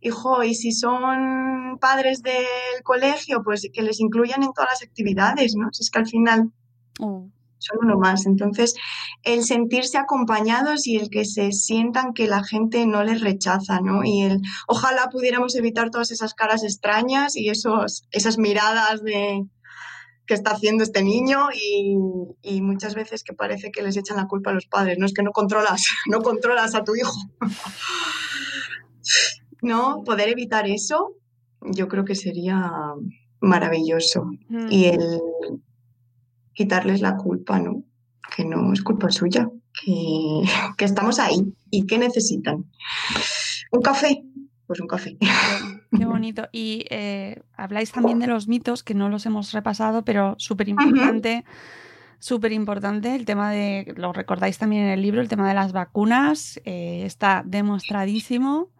hijo, 0.00 0.42
y 0.42 0.54
si 0.54 0.72
son 0.72 1.78
padres 1.80 2.22
del 2.22 2.82
colegio, 2.82 3.42
pues 3.44 3.68
que 3.72 3.82
les 3.82 4.00
incluyan 4.00 4.42
en 4.42 4.52
todas 4.52 4.70
las 4.70 4.82
actividades, 4.82 5.54
¿no? 5.56 5.68
Si 5.72 5.82
es 5.82 5.90
que 5.90 5.98
al 5.98 6.06
final 6.06 6.52
Oh, 6.98 7.28
son 7.58 7.78
uno 7.82 7.98
más. 7.98 8.26
Entonces, 8.26 8.74
el 9.22 9.44
sentirse 9.44 9.98
acompañados 9.98 10.86
y 10.86 10.96
el 10.96 11.08
que 11.10 11.24
se 11.24 11.52
sientan 11.52 12.12
que 12.12 12.26
la 12.26 12.44
gente 12.44 12.86
no 12.86 13.02
les 13.02 13.20
rechaza, 13.20 13.80
¿no? 13.80 14.04
Y 14.04 14.22
el 14.22 14.40
ojalá 14.68 15.08
pudiéramos 15.10 15.54
evitar 15.56 15.90
todas 15.90 16.10
esas 16.10 16.34
caras 16.34 16.62
extrañas 16.62 17.36
y 17.36 17.48
esos, 17.48 18.06
esas 18.10 18.38
miradas 18.38 19.02
de 19.02 19.44
qué 20.26 20.34
está 20.34 20.50
haciendo 20.52 20.82
este 20.82 21.02
niño 21.02 21.48
y, 21.54 21.96
y 22.42 22.60
muchas 22.60 22.94
veces 22.94 23.22
que 23.22 23.32
parece 23.32 23.70
que 23.70 23.82
les 23.82 23.96
echan 23.96 24.16
la 24.16 24.26
culpa 24.26 24.50
a 24.50 24.54
los 24.54 24.66
padres, 24.66 24.98
no 24.98 25.06
es 25.06 25.14
que 25.14 25.22
no 25.22 25.30
controlas, 25.32 25.84
no 26.10 26.20
controlas 26.20 26.74
a 26.74 26.84
tu 26.84 26.94
hijo. 26.94 27.14
No, 29.62 30.02
poder 30.04 30.28
evitar 30.28 30.68
eso, 30.68 31.14
yo 31.62 31.88
creo 31.88 32.04
que 32.04 32.14
sería 32.14 32.70
maravilloso. 33.40 34.24
mm. 34.48 34.70
Y 34.70 34.84
el 34.86 35.20
quitarles 36.52 37.00
la 37.00 37.16
culpa, 37.16 37.58
¿no? 37.58 37.84
Que 38.34 38.44
no 38.44 38.72
es 38.72 38.82
culpa 38.82 39.10
suya, 39.10 39.48
que, 39.72 40.42
que 40.78 40.84
estamos 40.84 41.18
ahí 41.18 41.54
y 41.70 41.86
que 41.86 41.98
necesitan. 41.98 42.64
¿Un 43.70 43.82
café? 43.82 44.24
Pues 44.66 44.80
un 44.80 44.88
café. 44.88 45.16
Qué, 45.98 46.04
bonito. 46.04 46.48
Y 46.52 46.84
eh, 46.90 47.42
habláis 47.56 47.92
también 47.92 48.18
de 48.18 48.26
los 48.26 48.48
mitos, 48.48 48.82
que 48.82 48.94
no 48.94 49.08
los 49.08 49.26
hemos 49.26 49.52
repasado, 49.52 50.04
pero 50.04 50.34
súper 50.38 50.68
importante. 50.68 51.44
Súper 52.18 52.52
importante 52.52 53.14
el 53.14 53.26
tema 53.26 53.50
de, 53.50 53.92
lo 53.96 54.12
recordáis 54.12 54.56
también 54.58 54.84
en 54.84 54.88
el 54.90 55.02
libro, 55.02 55.20
el 55.20 55.28
tema 55.28 55.46
de 55.48 55.54
las 55.54 55.72
vacunas, 55.72 56.58
eh, 56.64 57.02
está 57.04 57.42
demostradísimo. 57.44 58.70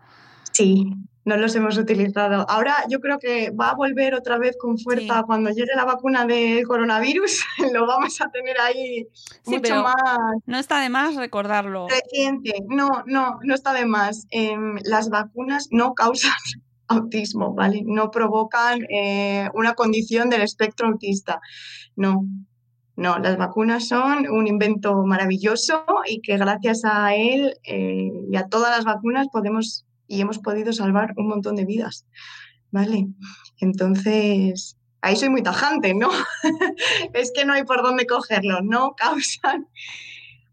Sí, 0.53 0.87
no 1.27 1.37
los 1.37 1.55
hemos 1.55 1.77
utilizado. 1.77 2.47
Ahora 2.49 2.75
yo 2.89 2.99
creo 3.01 3.19
que 3.19 3.51
va 3.51 3.71
a 3.71 3.75
volver 3.75 4.14
otra 4.14 4.39
vez 4.39 4.57
con 4.59 4.79
fuerza 4.79 5.19
Sí. 5.19 5.23
cuando 5.27 5.51
llegue 5.51 5.75
la 5.77 5.85
vacuna 5.85 6.25
del 6.25 6.67
coronavirus. 6.67 7.45
Lo 7.75 7.87
vamos 7.87 8.19
a 8.23 8.31
tener 8.31 8.59
ahí 8.59 9.07
Sí, 9.43 9.51
mucho 9.51 9.61
pero- 9.62 9.83
más 9.83 9.95
No 10.47 10.59
está 10.59 10.81
de 10.81 10.89
más 10.89 11.14
recordarlo. 11.17 11.89
reciente. 11.89 12.55
No, 12.69 13.03
no, 13.07 13.39
no 13.43 13.55
está 13.55 13.75
de 13.75 13.85
más. 13.85 14.27
Em, 14.31 14.77
las 14.85 15.11
vacunas 15.11 15.69
no 15.71 15.93
causan 15.95 16.33
autismo, 16.89 17.55
¿vale? 17.55 17.82
No 17.84 18.11
provocan 18.11 18.80
eh, 18.91 19.49
una 19.55 19.74
condición 19.74 20.30
del 20.30 20.43
espectro 20.43 20.89
autista. 20.89 21.41
No, 21.97 22.26
no, 22.97 23.18
las 23.18 23.37
vacunas 23.37 23.89
son 23.89 24.28
un 24.28 24.47
invento 24.47 25.05
maravilloso 25.05 25.84
y 26.07 26.20
que 26.20 26.37
gracias 26.37 26.82
a 26.84 27.14
él 27.14 27.59
eh, 27.64 28.11
y 28.30 28.37
a 28.37 28.49
todas 28.49 28.70
las 28.70 28.84
vacunas 28.84 29.28
podemos 29.32 29.87
y 30.09 30.20
hemos 30.20 30.39
podido 30.39 30.72
salvar 30.72 31.12
un 31.16 31.28
montón 31.28 31.57
de 31.57 31.64
vidas. 31.64 32.07
¿vale? 32.70 33.07
Entonces, 33.61 34.76
ahí 35.01 35.16
soy 35.16 35.30
muy 35.30 35.43
tajante, 35.43 35.95
¿no? 35.95 36.11
es 37.14 37.32
que 37.34 37.45
no 37.45 37.55
hay 37.55 37.64
por 37.64 37.82
dónde 37.82 38.07
cogerlo, 38.07 38.61
no 38.62 38.95
causan 38.97 39.66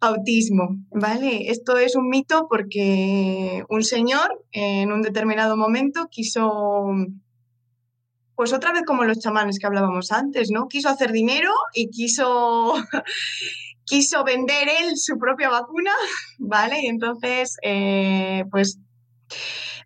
autismo, 0.04 0.78
¿vale? 0.92 1.50
Esto 1.50 1.78
es 1.78 1.96
un 1.96 2.10
mito 2.10 2.48
porque 2.50 3.64
un 3.70 3.84
señor 3.84 4.44
en 4.52 4.92
un 4.92 5.02
determinado 5.02 5.56
momento 5.56 6.08
quiso, 6.12 6.92
pues 8.36 8.52
otra 8.52 8.74
vez 8.74 8.84
como 8.86 9.06
los 9.06 9.20
chamanes 9.20 9.60
que 9.60 9.66
hablábamos 9.66 10.12
antes, 10.12 10.52
¿no? 10.52 10.68
Quiso 10.68 10.90
hacer 10.90 11.12
dinero 11.12 11.52
y 11.74 11.90
quiso, 11.90 12.74
quiso 13.86 14.24
vender 14.26 14.68
él 14.82 14.98
su 14.98 15.18
propia 15.18 15.50
vacuna, 15.50 15.92
¿vale? 16.38 16.82
Y 16.82 16.88
entonces, 16.88 17.56
eh, 17.62 18.44
pues 18.52 18.80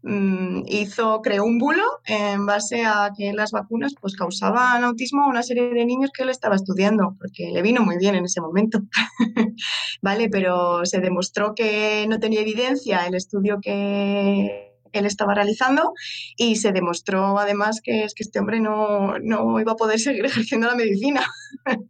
mm, 0.04 0.64
hizo, 0.68 1.22
creó 1.22 1.44
un 1.44 1.58
bulo 1.58 1.84
en 2.06 2.46
base 2.46 2.86
a 2.86 3.12
que 3.16 3.34
las 3.34 3.52
vacunas 3.52 3.94
pues 4.00 4.16
causaban 4.16 4.84
autismo 4.84 5.24
a 5.24 5.28
una 5.28 5.44
serie 5.44 5.70
de 5.70 5.86
niños 5.86 6.12
que 6.14 6.24
él 6.24 6.30
estaba 6.30 6.56
estudiando, 6.56 7.16
porque 7.20 7.52
le 7.52 7.62
vino 7.62 7.82
muy 7.82 7.98
bien 7.98 8.16
en 8.16 8.26
ese 8.26 8.42
momento, 8.42 8.80
¿vale? 10.02 10.30
Pero 10.30 10.86
se 10.86 11.00
demostró 11.00 11.54
que 11.56 12.06
no 12.08 12.20
tenía 12.20 12.42
evidencia 12.42 13.06
el 13.06 13.16
estudio 13.16 13.60
que 13.62 14.68
él 14.92 15.06
estaba 15.06 15.34
realizando 15.34 15.94
y 16.36 16.56
se 16.56 16.72
demostró 16.72 17.40
además 17.40 17.82
que 17.84 18.04
es 18.04 18.14
que 18.14 18.24
este 18.24 18.40
hombre 18.40 18.60
no, 18.60 19.20
no 19.20 19.60
iba 19.60 19.74
a 19.74 19.76
poder 19.76 20.00
seguir 20.00 20.26
ejerciendo 20.26 20.68
la 20.68 20.76
medicina. 20.76 21.26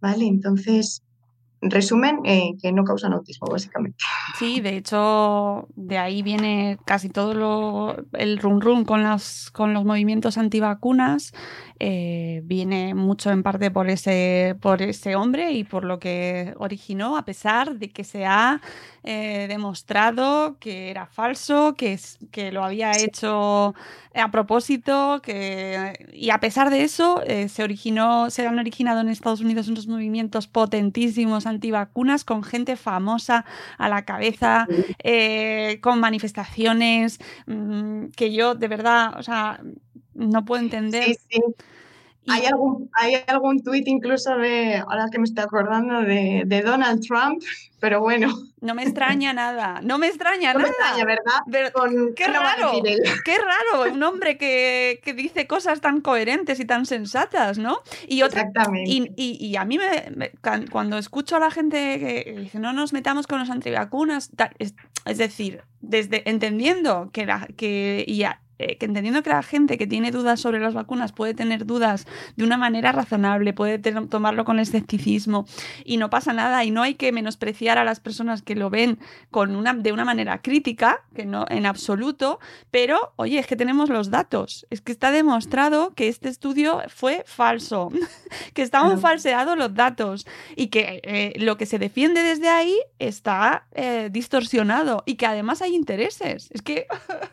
¿Vale? 0.00 0.26
Entonces, 0.26 1.02
resumen, 1.60 2.20
eh, 2.24 2.52
que 2.60 2.72
no 2.72 2.84
causan 2.84 3.12
autismo, 3.12 3.48
básicamente. 3.50 3.98
Sí, 4.30 4.60
de 4.60 4.76
hecho, 4.76 5.68
de 5.74 5.98
ahí 5.98 6.22
viene 6.22 6.78
casi 6.84 7.08
todo 7.08 7.34
lo, 7.34 7.96
el 8.12 8.38
rum 8.38 8.60
rum 8.60 8.84
con, 8.84 9.02
las, 9.02 9.50
con 9.50 9.72
los 9.74 9.84
movimientos 9.84 10.38
antivacunas. 10.38 11.32
Eh, 11.80 12.42
viene 12.44 12.94
mucho 12.94 13.30
en 13.30 13.42
parte 13.42 13.70
por 13.70 13.88
ese, 13.88 14.56
por 14.60 14.82
ese 14.82 15.14
hombre 15.16 15.52
y 15.52 15.64
por 15.64 15.84
lo 15.84 15.98
que 15.98 16.52
originó, 16.58 17.16
a 17.16 17.24
pesar 17.24 17.76
de 17.76 17.90
que 17.90 18.04
se 18.04 18.26
ha 18.26 18.60
eh, 19.04 19.46
demostrado 19.48 20.58
que 20.58 20.90
era 20.90 21.06
falso, 21.06 21.74
que, 21.74 21.98
que 22.32 22.52
lo 22.52 22.64
había 22.64 22.92
hecho 22.98 23.74
a 24.14 24.30
propósito, 24.30 25.20
que, 25.22 26.08
y 26.12 26.30
a 26.30 26.40
pesar 26.40 26.70
de 26.70 26.82
eso, 26.82 27.22
eh, 27.24 27.48
se 27.48 27.62
originó, 27.62 28.30
se 28.30 28.46
han 28.46 28.58
originado 28.58 29.00
en 29.00 29.08
Estados 29.08 29.40
Unidos 29.40 29.68
unos 29.68 29.86
movimientos 29.86 30.48
potentísimos 30.48 31.46
antivacunas 31.46 32.24
con 32.24 32.42
gente 32.42 32.76
famosa 32.76 33.44
a 33.78 33.88
la 33.88 34.04
cabeza, 34.04 34.17
con 35.80 36.00
manifestaciones 36.00 37.18
mm, 37.46 38.06
que 38.16 38.32
yo 38.32 38.54
de 38.54 38.68
verdad, 38.68 39.18
o 39.18 39.22
sea, 39.22 39.60
no 40.14 40.44
puedo 40.44 40.62
entender. 40.62 41.04
Sí, 41.04 41.18
sí. 41.30 41.40
Hay 42.28 42.46
algún, 42.46 42.90
hay 42.92 43.16
algún 43.26 43.62
tuit 43.62 43.86
incluso 43.88 44.36
de, 44.36 44.76
ahora 44.76 45.06
que 45.10 45.18
me 45.18 45.24
estoy 45.24 45.44
acordando, 45.44 46.02
de, 46.02 46.42
de, 46.46 46.62
Donald 46.62 47.00
Trump, 47.06 47.42
pero 47.80 48.00
bueno. 48.00 48.28
No 48.60 48.74
me 48.74 48.82
extraña 48.82 49.32
nada, 49.32 49.80
no 49.82 49.98
me 49.98 50.08
extraña 50.08 50.52
no 50.52 50.60
nada. 50.60 50.70
Me 50.70 50.76
extraña, 50.76 51.04
¿verdad? 51.04 51.72
Con, 51.72 52.14
qué 52.14 52.26
raro, 52.26 52.72
qué 53.24 53.36
raro, 53.38 53.92
un 53.92 54.02
hombre 54.02 54.36
que, 54.36 55.00
que, 55.04 55.14
dice 55.14 55.46
cosas 55.46 55.80
tan 55.80 56.00
coherentes 56.00 56.58
y 56.60 56.64
tan 56.64 56.86
sensatas, 56.86 57.58
¿no? 57.58 57.80
Y 58.08 58.22
otra, 58.22 58.42
Exactamente. 58.42 58.90
Y, 58.90 59.12
y, 59.16 59.46
y 59.46 59.56
a 59.56 59.64
mí, 59.64 59.78
me, 59.78 60.10
me, 60.14 60.32
cuando 60.70 60.98
escucho 60.98 61.36
a 61.36 61.40
la 61.40 61.50
gente 61.50 61.76
que 62.00 62.34
dice, 62.38 62.58
no 62.58 62.72
nos 62.72 62.92
metamos 62.92 63.26
con 63.26 63.38
los 63.38 63.50
antivacunas, 63.50 64.30
es, 64.58 64.74
es 65.04 65.18
decir, 65.18 65.62
desde 65.80 66.28
entendiendo 66.28 67.10
que, 67.12 67.26
la, 67.26 67.46
que 67.56 68.04
y 68.06 68.24
a, 68.24 68.40
eh, 68.58 68.76
que 68.76 68.86
entendiendo 68.86 69.22
que 69.22 69.30
la 69.30 69.42
gente 69.42 69.78
que 69.78 69.86
tiene 69.86 70.10
dudas 70.10 70.40
sobre 70.40 70.60
las 70.60 70.74
vacunas 70.74 71.12
puede 71.12 71.34
tener 71.34 71.66
dudas 71.66 72.06
de 72.36 72.44
una 72.44 72.56
manera 72.56 72.92
razonable, 72.92 73.52
puede 73.52 73.78
tomarlo 73.78 74.44
con 74.44 74.58
escepticismo 74.58 75.46
y 75.84 75.96
no 75.96 76.10
pasa 76.10 76.32
nada 76.32 76.64
y 76.64 76.70
no 76.70 76.82
hay 76.82 76.94
que 76.94 77.12
menospreciar 77.12 77.78
a 77.78 77.84
las 77.84 78.00
personas 78.00 78.42
que 78.42 78.54
lo 78.54 78.70
ven 78.70 78.98
con 79.30 79.54
una, 79.54 79.74
de 79.74 79.92
una 79.92 80.04
manera 80.04 80.42
crítica, 80.42 81.02
que 81.14 81.24
no 81.24 81.46
en 81.48 81.66
absoluto, 81.66 82.40
pero 82.70 83.12
oye, 83.16 83.38
es 83.38 83.46
que 83.46 83.56
tenemos 83.56 83.88
los 83.90 84.10
datos, 84.10 84.66
es 84.70 84.80
que 84.80 84.92
está 84.92 85.10
demostrado 85.10 85.94
que 85.94 86.08
este 86.08 86.28
estudio 86.28 86.82
fue 86.88 87.24
falso, 87.26 87.90
que 88.54 88.62
estaban 88.62 89.00
falseados 89.00 89.56
los 89.56 89.74
datos 89.74 90.26
y 90.56 90.68
que 90.68 91.00
eh, 91.04 91.32
lo 91.38 91.56
que 91.56 91.66
se 91.66 91.78
defiende 91.78 92.22
desde 92.22 92.48
ahí 92.48 92.76
está 92.98 93.66
eh, 93.72 94.08
distorsionado 94.10 95.02
y 95.06 95.14
que 95.14 95.26
además 95.26 95.62
hay 95.62 95.74
intereses. 95.74 96.48
Es 96.50 96.62
que... 96.62 96.86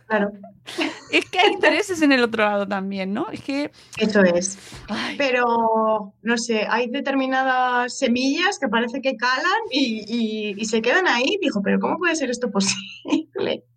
Claro. 0.07 0.31
es 1.17 1.29
que 1.29 1.39
hay 1.39 1.53
intereses 1.53 2.01
en 2.01 2.11
el 2.11 2.23
otro 2.23 2.43
lado 2.43 2.67
también, 2.67 3.13
¿no? 3.13 3.29
Es 3.29 3.41
que... 3.41 3.71
Eso 3.97 4.21
es. 4.23 4.57
Ay. 4.87 5.15
Pero, 5.17 6.13
no 6.21 6.37
sé, 6.37 6.65
hay 6.69 6.89
determinadas 6.89 7.97
semillas 7.97 8.59
que 8.59 8.67
parece 8.67 9.01
que 9.01 9.15
calan 9.15 9.61
y, 9.71 10.05
y, 10.07 10.55
y 10.61 10.65
se 10.65 10.81
quedan 10.81 11.07
ahí. 11.07 11.37
Dijo, 11.41 11.61
pero 11.63 11.79
¿cómo 11.79 11.97
puede 11.97 12.15
ser 12.15 12.29
esto 12.29 12.51
posible? 12.51 13.63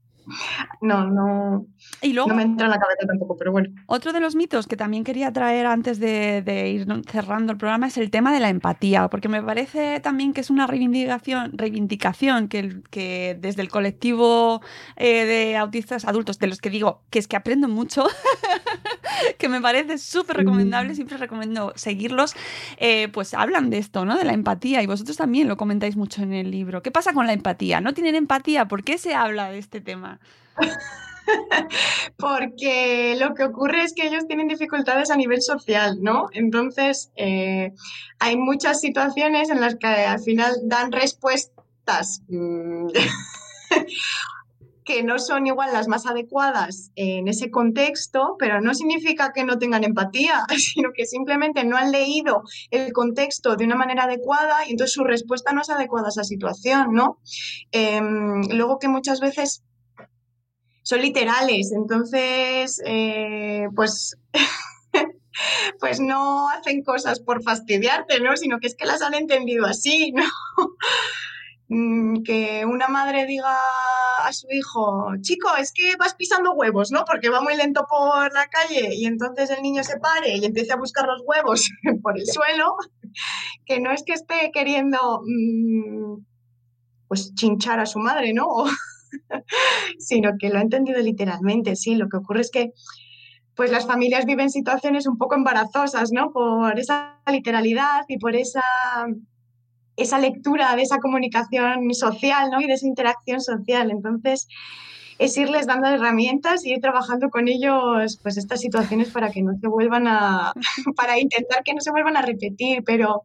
No, 0.83 1.07
no, 1.07 1.67
y 2.01 2.13
luego, 2.13 2.29
no 2.29 2.37
me 2.37 2.43
entra 2.43 2.67
en 2.67 2.71
la 2.71 2.79
cabeza 2.79 3.07
tampoco, 3.07 3.37
pero 3.37 3.51
bueno. 3.51 3.71
Otro 3.87 4.13
de 4.13 4.21
los 4.21 4.37
mitos 4.37 4.67
que 4.67 4.77
también 4.77 5.03
quería 5.03 5.33
traer 5.33 5.67
antes 5.67 5.99
de, 5.99 6.43
de, 6.43 6.69
ir 6.69 6.87
cerrando 7.11 7.53
el 7.53 7.59
programa 7.59 7.89
es 7.89 7.97
el 7.97 8.11
tema 8.11 8.33
de 8.33 8.39
la 8.39 8.49
empatía, 8.49 9.09
porque 9.09 9.29
me 9.29 9.43
parece 9.43 9.99
también 10.01 10.33
que 10.33 10.41
es 10.41 10.51
una 10.51 10.67
reivindicación, 10.67 11.59
reivindicación 11.59 12.49
que, 12.49 12.83
que 12.91 13.37
desde 13.41 13.63
el 13.63 13.69
colectivo 13.69 14.63
eh, 14.97 15.25
de 15.25 15.57
autistas 15.57 16.05
adultos, 16.05 16.39
de 16.39 16.47
los 16.47 16.61
que 16.61 16.71
digo 16.71 17.03
que 17.11 17.19
es 17.19 17.27
que 17.27 17.37
aprendo 17.37 17.67
mucho, 17.69 18.07
que 19.39 19.49
me 19.49 19.61
parece 19.61 19.99
súper 19.99 20.37
recomendable, 20.37 20.95
siempre 20.95 21.17
recomiendo 21.17 21.73
seguirlos, 21.75 22.35
eh, 22.77 23.09
pues 23.09 23.35
hablan 23.35 23.71
de 23.71 23.79
esto, 23.79 24.05
¿no? 24.05 24.17
De 24.17 24.25
la 24.25 24.35
empatía, 24.35 24.83
y 24.83 24.87
vosotros 24.87 25.17
también 25.17 25.49
lo 25.49 25.57
comentáis 25.57 25.97
mucho 25.97 26.23
en 26.23 26.33
el 26.33 26.51
libro. 26.51 26.83
¿Qué 26.83 26.93
pasa 26.93 27.13
con 27.13 27.27
la 27.27 27.33
empatía? 27.33 27.81
¿No 27.81 27.93
tienen 27.93 28.15
empatía? 28.15 28.69
¿Por 28.69 28.85
qué 28.85 28.99
se 28.99 29.15
habla 29.15 29.51
de 29.51 29.59
este 29.59 29.81
tema? 29.81 30.21
Porque 32.17 33.17
lo 33.19 33.35
que 33.35 33.45
ocurre 33.45 33.83
es 33.83 33.95
que 33.95 34.07
ellos 34.07 34.27
tienen 34.27 34.49
dificultades 34.49 35.11
a 35.11 35.17
nivel 35.17 35.43
social, 35.43 35.99
¿no? 36.01 36.29
Entonces, 36.33 37.11
eh, 37.17 37.73
hay 38.19 38.37
muchas 38.37 38.81
situaciones 38.81 39.51
en 39.51 39.61
las 39.61 39.77
que 39.77 39.87
al 39.87 40.21
final 40.21 40.55
dan 40.65 40.93
respuestas 40.93 42.23
mmm, 42.29 42.89
que 44.89 45.03
no 45.03 45.19
son 45.19 45.47
igual 45.47 45.71
las 45.75 45.87
más 45.87 46.07
adecuadas 46.07 46.93
en 46.97 47.29
ese 47.29 47.51
contexto, 47.51 48.37
pero 48.39 48.63
no 48.63 48.73
significa 48.73 49.33
que 49.35 49.45
no 49.45 49.59
tengan 49.59 49.85
empatía, 49.85 50.47
sino 50.57 50.93
que 50.95 51.05
simplemente 51.05 51.63
no 51.65 51.77
han 51.77 51.93
leído 51.93 52.43
el 52.71 52.95
contexto 52.95 53.55
de 53.57 53.67
una 53.67 53.77
manera 53.77 54.05
adecuada 54.05 54.67
y 54.67 54.71
entonces 54.71 54.95
su 54.95 55.05
respuesta 55.05 55.53
no 55.53 55.61
es 55.61 55.69
adecuada 55.69 56.07
a 56.07 56.09
esa 56.09 56.25
situación, 56.25 56.95
¿no? 56.95 57.19
Eh, 57.71 58.01
luego 58.51 58.79
que 58.79 58.89
muchas 58.89 59.21
veces 59.21 59.63
son 60.89 61.03
literales, 61.03 61.71
entonces, 61.71 62.81
eh, 62.87 63.67
pues, 63.77 64.17
pues 65.81 66.01
no 66.01 66.49
hacen 66.49 66.83
cosas 66.83 67.21
por 67.21 67.43
fastidiarte, 67.43 68.21
¿no? 68.21 68.35
Sino 68.39 68.59
que 68.59 68.69
es 68.69 68.75
que 68.75 68.87
las 68.87 69.03
han 69.03 69.13
entendido 69.13 69.67
así, 69.67 70.13
¿no? 70.17 70.25
que 72.25 72.65
una 72.65 72.89
madre 72.89 73.27
diga 73.27 73.55
a 74.25 74.33
su 74.33 74.47
hijo, 74.51 75.13
chico, 75.21 75.55
es 75.59 75.71
que 75.75 75.97
vas 75.97 76.15
pisando 76.15 76.55
huevos, 76.55 76.91
¿no? 76.91 77.05
Porque 77.05 77.29
va 77.29 77.43
muy 77.43 77.55
lento 77.55 77.85
por 77.87 78.33
la 78.33 78.47
calle 78.47 78.95
y 78.95 79.05
entonces 79.05 79.51
el 79.51 79.61
niño 79.61 79.85
se 79.85 79.99
pare 79.99 80.39
y 80.39 80.47
empiece 80.47 80.73
a 80.73 80.77
buscar 80.77 81.05
los 81.07 81.21
huevos 81.27 81.69
por 82.03 82.19
el 82.19 82.27
suelo, 82.27 82.77
que 83.67 83.79
no 83.79 83.93
es 83.93 84.03
que 84.05 84.15
esté 84.15 84.51
queriendo 84.55 85.21
mmm, 85.23 86.25
pues 87.09 87.35
chinchar 87.35 87.79
a 87.79 87.85
su 87.85 87.99
madre, 87.99 88.33
¿no? 88.33 88.65
Sino 89.99 90.33
que 90.39 90.51
lo 90.51 90.59
ha 90.59 90.63
entendido 90.63 91.01
literalmente, 91.01 91.77
sí. 91.77 91.95
Lo 91.95 92.09
que 92.09 92.17
ocurre 92.19 92.41
es 92.41 92.51
que 92.51 92.73
pues 93.59 93.73
las 93.73 93.87
familias 93.87 94.25
viven 94.25 94.51
situaciones 94.51 95.09
un 95.09 95.19
poco 95.19 95.35
embarazosas, 95.35 96.13
¿no? 96.13 96.31
Por 96.31 96.79
esa 96.79 97.19
literalidad 97.27 98.05
y 98.07 98.17
por 98.17 98.37
esa, 98.37 98.63
esa 99.97 100.21
lectura 100.21 100.77
de 100.77 100.83
esa 100.83 100.99
comunicación 100.99 101.93
social, 101.93 102.51
¿no? 102.53 102.61
Y 102.61 102.69
de 102.69 102.75
esa 102.75 102.87
interacción 102.87 103.41
social. 103.41 103.91
Entonces, 103.91 104.47
es 105.19 105.37
irles 105.37 105.67
dando 105.67 105.89
herramientas 105.89 106.65
y 106.65 106.75
ir 106.75 106.81
trabajando 106.81 107.31
con 107.31 107.49
ellos, 107.49 108.21
pues 108.23 108.37
estas 108.37 108.61
situaciones 108.61 109.11
para 109.11 109.33
que 109.33 109.43
no 109.43 109.53
se 109.61 109.67
vuelvan 109.67 110.07
a, 110.07 110.53
para 110.97 111.19
intentar 111.19 111.65
que 111.65 111.75
no 111.75 111.81
se 111.81 111.91
vuelvan 111.91 112.17
a 112.17 112.23
repetir, 112.23 112.85
pero 112.85 113.25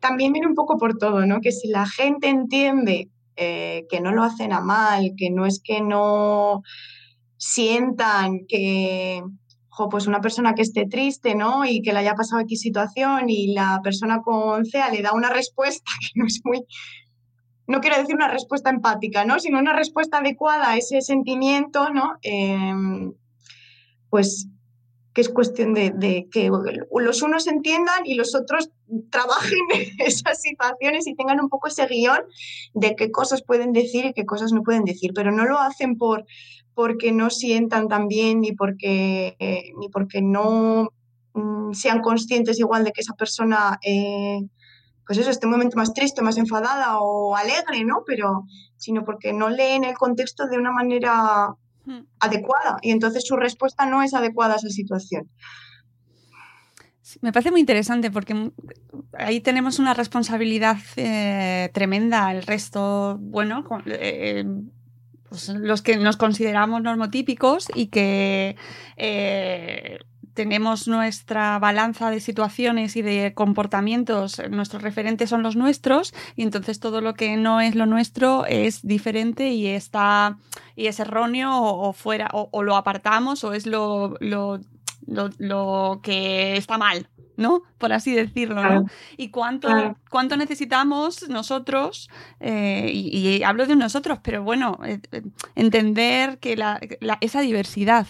también 0.00 0.32
viene 0.32 0.48
un 0.48 0.54
poco 0.54 0.78
por 0.78 0.96
todo, 0.96 1.26
¿no? 1.26 1.42
Que 1.42 1.52
si 1.52 1.68
la 1.68 1.86
gente 1.86 2.28
entiende 2.28 3.10
eh, 3.36 3.86
que 3.90 4.00
no 4.00 4.12
lo 4.12 4.22
hacen 4.22 4.52
a 4.52 4.60
mal, 4.60 5.12
que 5.16 5.30
no 5.30 5.46
es 5.46 5.60
que 5.62 5.80
no 5.80 6.62
sientan 7.36 8.46
que, 8.46 9.22
jo, 9.68 9.88
pues 9.88 10.06
una 10.06 10.20
persona 10.20 10.54
que 10.54 10.62
esté 10.62 10.86
triste, 10.86 11.34
¿no? 11.34 11.64
Y 11.64 11.82
que 11.82 11.92
le 11.92 12.00
haya 12.00 12.14
pasado 12.14 12.42
X 12.42 12.60
situación 12.60 13.28
y 13.30 13.54
la 13.54 13.80
persona 13.82 14.20
con 14.22 14.64
CEA 14.64 14.90
le 14.90 15.02
da 15.02 15.12
una 15.12 15.30
respuesta 15.30 15.90
que 16.00 16.20
no 16.20 16.26
es 16.26 16.40
muy, 16.44 16.64
no 17.66 17.80
quiero 17.80 17.96
decir 17.96 18.14
una 18.14 18.28
respuesta 18.28 18.70
empática, 18.70 19.24
¿no? 19.24 19.38
Sino 19.40 19.58
una 19.58 19.74
respuesta 19.74 20.18
adecuada 20.18 20.70
a 20.70 20.76
ese 20.76 21.00
sentimiento, 21.00 21.90
¿no? 21.90 22.14
Eh, 22.22 22.74
pues 24.10 24.48
que 25.14 25.20
es 25.20 25.28
cuestión 25.28 25.74
de, 25.74 26.28
que 26.30 26.50
los 26.50 27.22
unos 27.22 27.46
entiendan 27.46 28.06
y 28.06 28.14
los 28.14 28.34
otros 28.34 28.70
trabajen 29.10 29.58
en 29.74 30.06
esas 30.06 30.40
situaciones 30.40 31.06
y 31.06 31.14
tengan 31.14 31.40
un 31.40 31.48
poco 31.48 31.68
ese 31.68 31.86
guion 31.86 32.22
de 32.74 32.96
qué 32.96 33.10
cosas 33.10 33.42
pueden 33.42 33.72
decir 33.72 34.06
y 34.06 34.12
qué 34.14 34.24
cosas 34.24 34.52
no 34.52 34.62
pueden 34.62 34.84
decir, 34.84 35.12
pero 35.14 35.30
no 35.30 35.44
lo 35.44 35.58
hacen 35.58 35.98
por 35.98 36.24
porque 36.74 37.12
no 37.12 37.30
sientan 37.30 37.88
tan 37.88 38.08
bien 38.08 38.40
ni 38.40 38.52
porque, 38.52 39.36
ni 39.78 39.88
porque 39.88 40.22
no 40.22 40.88
mm, 41.34 41.72
sean 41.72 42.00
conscientes 42.00 42.58
igual 42.58 42.84
de 42.84 42.92
que 42.92 43.02
esa 43.02 43.14
persona, 43.14 43.78
eh, 43.82 44.40
pues 45.06 45.18
eso, 45.18 45.30
esté 45.30 45.46
un 45.46 45.52
momento 45.52 45.76
más 45.76 45.92
triste, 45.92 46.22
más 46.22 46.38
enfadada 46.38 47.00
o 47.00 47.36
alegre, 47.36 47.84
¿no? 47.84 48.04
Pero, 48.06 48.44
sino 48.76 49.04
porque 49.04 49.32
no 49.32 49.50
leen 49.50 49.84
el 49.84 49.94
contexto 49.94 50.46
de 50.46 50.58
una 50.58 50.72
manera. 50.72 51.54
Adecuada 52.20 52.78
y 52.82 52.90
entonces 52.90 53.24
su 53.26 53.36
respuesta 53.36 53.86
no 53.86 54.02
es 54.02 54.14
adecuada 54.14 54.54
a 54.54 54.56
esa 54.56 54.68
situación. 54.68 55.28
Sí, 57.02 57.18
Me 57.22 57.32
parece 57.32 57.50
muy 57.50 57.60
interesante 57.60 58.10
porque 58.10 58.32
mm, 58.34 58.52
ahí 59.18 59.40
tenemos 59.40 59.78
una 59.80 59.92
responsabilidad 59.92 60.76
eh, 60.96 61.68
tremenda. 61.74 62.30
El 62.30 62.42
resto, 62.44 63.18
bueno, 63.20 63.64
con- 63.64 63.82
eh, 63.86 64.44
pues 65.28 65.48
los 65.48 65.82
que 65.82 65.96
nos 65.96 66.16
consideramos 66.16 66.80
normotípicos 66.82 67.66
y 67.74 67.86
que 67.86 68.54
eh, 68.96 69.98
tenemos 70.34 70.88
nuestra 70.88 71.58
balanza 71.58 72.10
de 72.10 72.20
situaciones 72.20 72.96
y 72.96 73.02
de 73.02 73.32
comportamientos, 73.34 74.40
nuestros 74.50 74.82
referentes 74.82 75.30
son 75.30 75.42
los 75.42 75.56
nuestros 75.56 76.14
y 76.36 76.42
entonces 76.42 76.80
todo 76.80 77.00
lo 77.00 77.14
que 77.14 77.36
no 77.36 77.60
es 77.60 77.74
lo 77.74 77.86
nuestro 77.86 78.46
es 78.46 78.82
diferente 78.82 79.50
y 79.50 79.66
está 79.68 80.38
y 80.76 80.86
es 80.86 81.00
erróneo 81.00 81.56
o, 81.56 81.88
o 81.88 81.92
fuera 81.92 82.28
o, 82.32 82.48
o 82.52 82.62
lo 82.62 82.76
apartamos 82.76 83.44
o 83.44 83.52
es 83.52 83.66
lo, 83.66 84.16
lo, 84.20 84.58
lo, 85.06 85.30
lo 85.38 86.00
que 86.02 86.56
está 86.56 86.78
mal, 86.78 87.08
¿no? 87.36 87.62
Por 87.78 87.92
así 87.92 88.12
decirlo, 88.12 88.62
¿no? 88.62 88.84
Y 89.16 89.28
cuánto, 89.30 89.68
cuánto 90.10 90.36
necesitamos 90.36 91.28
nosotros, 91.28 92.08
eh, 92.40 92.90
y, 92.92 93.18
y 93.18 93.42
hablo 93.42 93.66
de 93.66 93.76
nosotros, 93.76 94.18
pero 94.22 94.42
bueno, 94.42 94.78
eh, 94.84 95.00
eh, 95.12 95.22
entender 95.56 96.38
que 96.38 96.56
la, 96.56 96.80
la- 97.00 97.18
esa 97.20 97.40
diversidad, 97.40 98.06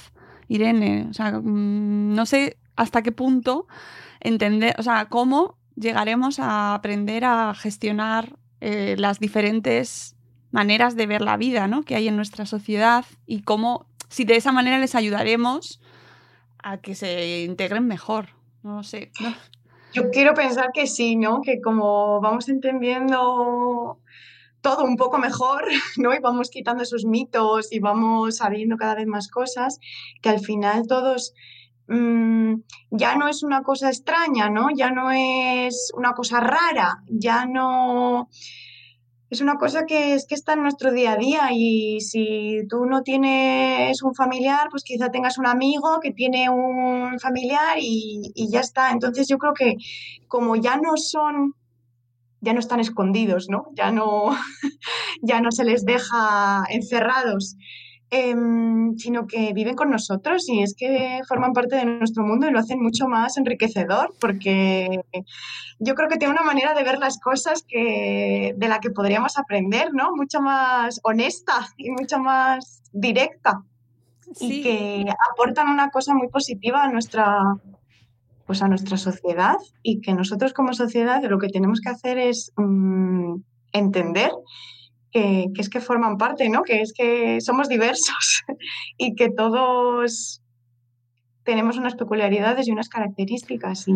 Irene, 0.53 1.07
o 1.09 1.15
sea, 1.15 1.33
mm, 1.33 2.15
no 2.15 2.27
sé 2.27 2.59
hasta 2.77 3.03
qué 3.03 3.13
punto 3.13 3.67
entender, 4.21 4.75
o 4.79 4.83
sea, 4.83 5.07
cómo 5.07 5.57
llegaremos 5.77 6.39
a 6.39 6.75
aprender 6.75 7.25
a 7.25 7.55
gestionar 7.55 8.37
eh, 8.61 8.95
las 8.99 9.19
diferentes 9.19 10.15
maneras 10.51 10.95
de 10.95 11.07
ver 11.07 11.23
la 11.23 11.37
vida, 11.37 11.67
¿no? 11.67 11.83
Que 11.83 11.97
hay 11.97 12.09
en 12.09 12.17
nuestra 12.17 12.45
sociedad 12.45 13.05
y 13.27 13.43
cómo, 13.43 13.87
si 14.09 14.25
de 14.25 14.37
esa 14.37 14.53
manera 14.53 14.79
les 14.79 14.95
ayudaremos 14.95 15.81
a 16.63 16.77
que 16.77 16.95
se 16.95 17.45
integren 17.45 17.87
mejor. 17.87 18.29
No 18.63 18.83
sé. 18.83 19.11
Yo 19.95 20.11
quiero 20.11 20.35
pensar 20.35 20.71
que 20.73 20.87
sí, 20.87 21.17
¿no? 21.17 21.41
Que 21.41 21.61
como 21.61 22.21
vamos 22.21 22.49
entendiendo 22.49 24.02
todo 24.63 24.85
un 24.85 24.97
poco 24.97 25.19
mejor, 25.19 25.65
¿no? 25.99 26.15
Y 26.15 26.21
vamos 26.21 26.49
quitando 26.51 26.83
esos 26.83 27.05
mitos 27.05 27.73
y 27.73 27.81
vamos 27.81 28.37
sabiendo 28.39 28.77
cada 28.77 28.95
vez 28.95 29.07
más 29.07 29.29
cosas, 29.29 29.79
que 30.23 30.31
al 30.31 30.41
final 30.41 30.87
todos 30.87 31.35
mm, 31.89 32.55
ya 32.91 33.17
no 33.17 33.29
es 33.29 33.43
una 33.43 33.63
cosa 33.63 33.89
extraña, 33.89 34.49
¿no? 34.49 34.69
Ya 34.75 34.91
no 34.91 35.11
es 35.11 35.93
una 35.95 36.13
cosa 36.13 36.41
rara, 36.41 37.03
ya 37.09 37.45
no 37.45 38.29
es 39.33 39.41
una 39.41 39.57
cosa 39.57 39.87
que 39.87 40.13
es 40.13 40.27
que 40.27 40.35
está 40.35 40.53
en 40.53 40.63
nuestro 40.63 40.93
día 40.93 41.13
a 41.13 41.17
día 41.17 41.49
y 41.53 42.01
si 42.03 42.67
tú 42.69 42.85
no 42.85 43.03
tienes 43.03 44.03
un 44.03 44.15
familiar, 44.15 44.69
pues 44.71 44.85
quizá 44.85 45.11
tengas 45.11 45.39
un 45.39 45.47
amigo 45.47 46.01
que 46.03 46.13
tiene 46.13 46.51
un 46.51 47.19
familiar 47.19 47.79
y, 47.81 48.31
y 48.35 48.51
ya 48.51 48.61
está. 48.61 48.91
Entonces 48.91 49.27
yo 49.29 49.39
creo 49.39 49.55
que 49.55 49.77
como 50.29 50.55
ya 50.57 50.77
no 50.77 50.99
son, 50.99 51.55
ya 52.43 52.53
no 52.53 52.61
están 52.61 52.81
escondidos, 52.81 53.47
¿no? 53.49 53.69
Ya 53.75 53.91
no, 53.91 54.31
ya 55.23 55.41
no 55.41 55.51
se 55.51 55.65
les 55.65 55.85
deja 55.85 56.65
encerrados, 56.69 57.57
em, 58.11 58.95
sino 58.99 59.27
que 59.27 59.53
viven 59.55 59.75
con 59.77 59.91
nosotros 59.91 60.47
y 60.49 60.63
es 60.63 60.75
que 60.77 61.21
forman 61.27 61.55
parte 61.55 61.77
de 61.77 61.87
nuestro 61.87 62.25
mundo 62.25 62.47
y 62.47 62.51
lo 62.51 62.59
hacen 62.59 62.83
mucho 62.83 63.09
más 63.09 63.39
enriquecedor 63.39 64.13
porque 64.21 65.01
yo 65.79 65.95
creo 65.95 66.09
que 66.09 66.19
tiene 66.19 66.35
una 66.35 66.43
manera 66.43 66.75
de 66.75 66.83
ver 66.83 66.99
las 66.99 67.19
cosas 67.21 67.65
que, 67.67 68.55
de 68.57 68.69
la 68.69 68.81
que 68.81 68.91
podríamos 68.91 69.39
aprender, 69.39 69.95
¿no? 69.95 70.15
Mucho 70.15 70.41
más 70.43 71.01
honesta 71.05 71.69
y 71.79 71.91
mucho 71.91 72.19
más 72.19 72.83
directa 72.93 73.63
Sí. 74.35 74.61
y 74.61 74.63
que 74.63 75.05
aportan 75.33 75.69
una 75.69 75.91
cosa 75.91 76.15
muy 76.15 76.29
positiva 76.29 76.85
a 76.85 76.91
nuestra, 76.91 77.39
pues 78.53 78.61
a 78.61 78.69
nuestra 78.69 78.99
sociedad 78.99 79.57
y 79.83 80.03
que 80.03 80.13
nosotros 80.13 80.53
como 80.53 80.75
sociedad 80.75 81.23
lo 81.25 81.39
que 81.39 81.49
tenemos 81.49 81.81
que 81.81 81.89
hacer 81.89 82.19
es 82.19 82.53
mm, 82.57 83.37
entender 83.73 84.31
que, 85.11 85.47
que 85.55 85.61
es 85.63 85.71
que 85.71 85.81
forman 85.81 86.19
parte, 86.19 86.51
¿no? 86.51 86.63
Que 86.63 86.83
es 86.83 86.93
que 86.93 87.41
somos 87.41 87.71
diversos 87.71 88.43
y 88.99 89.15
que 89.15 89.31
todos 89.31 90.43
tenemos 91.45 91.79
unas 91.79 91.95
peculiaridades 91.95 92.69
y 92.69 92.73
unas 92.73 92.91
características 92.91 93.89
y, 93.89 93.93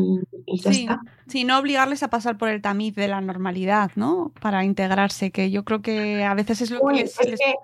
y 0.47 0.59
ya 0.63 0.73
Sí, 0.73 0.81
está. 0.85 1.01
sí, 1.27 1.45
no 1.45 1.59
obligarles 1.59 2.03
a 2.03 2.09
pasar 2.09 2.39
por 2.39 2.49
el 2.49 2.63
tamiz 2.63 2.95
de 2.95 3.09
la 3.09 3.21
normalidad, 3.21 3.91
¿no? 3.95 4.33
Para 4.41 4.65
integrarse, 4.65 5.31
que 5.33 5.51
yo 5.51 5.67
creo 5.67 5.83
que 5.83 6.25
a 6.25 6.33
veces 6.33 6.63
es 6.63 6.71
lo 6.71 6.79
que 6.81 6.85
Uy, 6.87 6.99
les- 7.01 7.21
es 7.21 7.29
les- 7.29 7.41
que, 7.41 7.55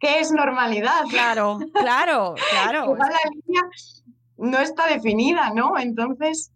¿qué 0.00 0.20
es 0.20 0.32
normalidad? 0.32 1.02
Claro, 1.10 1.58
claro, 1.74 2.34
claro, 2.50 2.84
Igual 2.84 2.98
la 3.00 3.30
línea 3.30 3.62
no 4.38 4.58
está 4.60 4.86
definida, 4.86 5.52
¿no? 5.54 5.78
Entonces, 5.78 6.52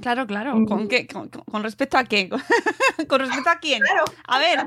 claro, 0.00 0.26
claro. 0.26 0.56
Mm. 0.56 0.66
¿Con, 0.66 0.88
qué? 0.88 1.06
¿Con, 1.06 1.62
respecto 1.62 1.98
a 1.98 2.04
qué? 2.04 2.28
¿Con 3.08 3.20
respecto 3.20 3.50
a 3.50 3.58
quién? 3.60 3.80
claro, 3.80 4.04
A 4.26 4.38
ver, 4.38 4.60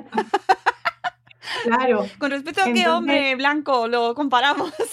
claro. 1.64 2.06
¿con 2.20 2.32
respecto 2.32 2.62
a 2.64 2.72
qué 2.72 2.88
hombre 2.88 3.36
blanco 3.36 3.88
lo 3.88 4.14
comparamos? 4.16 4.72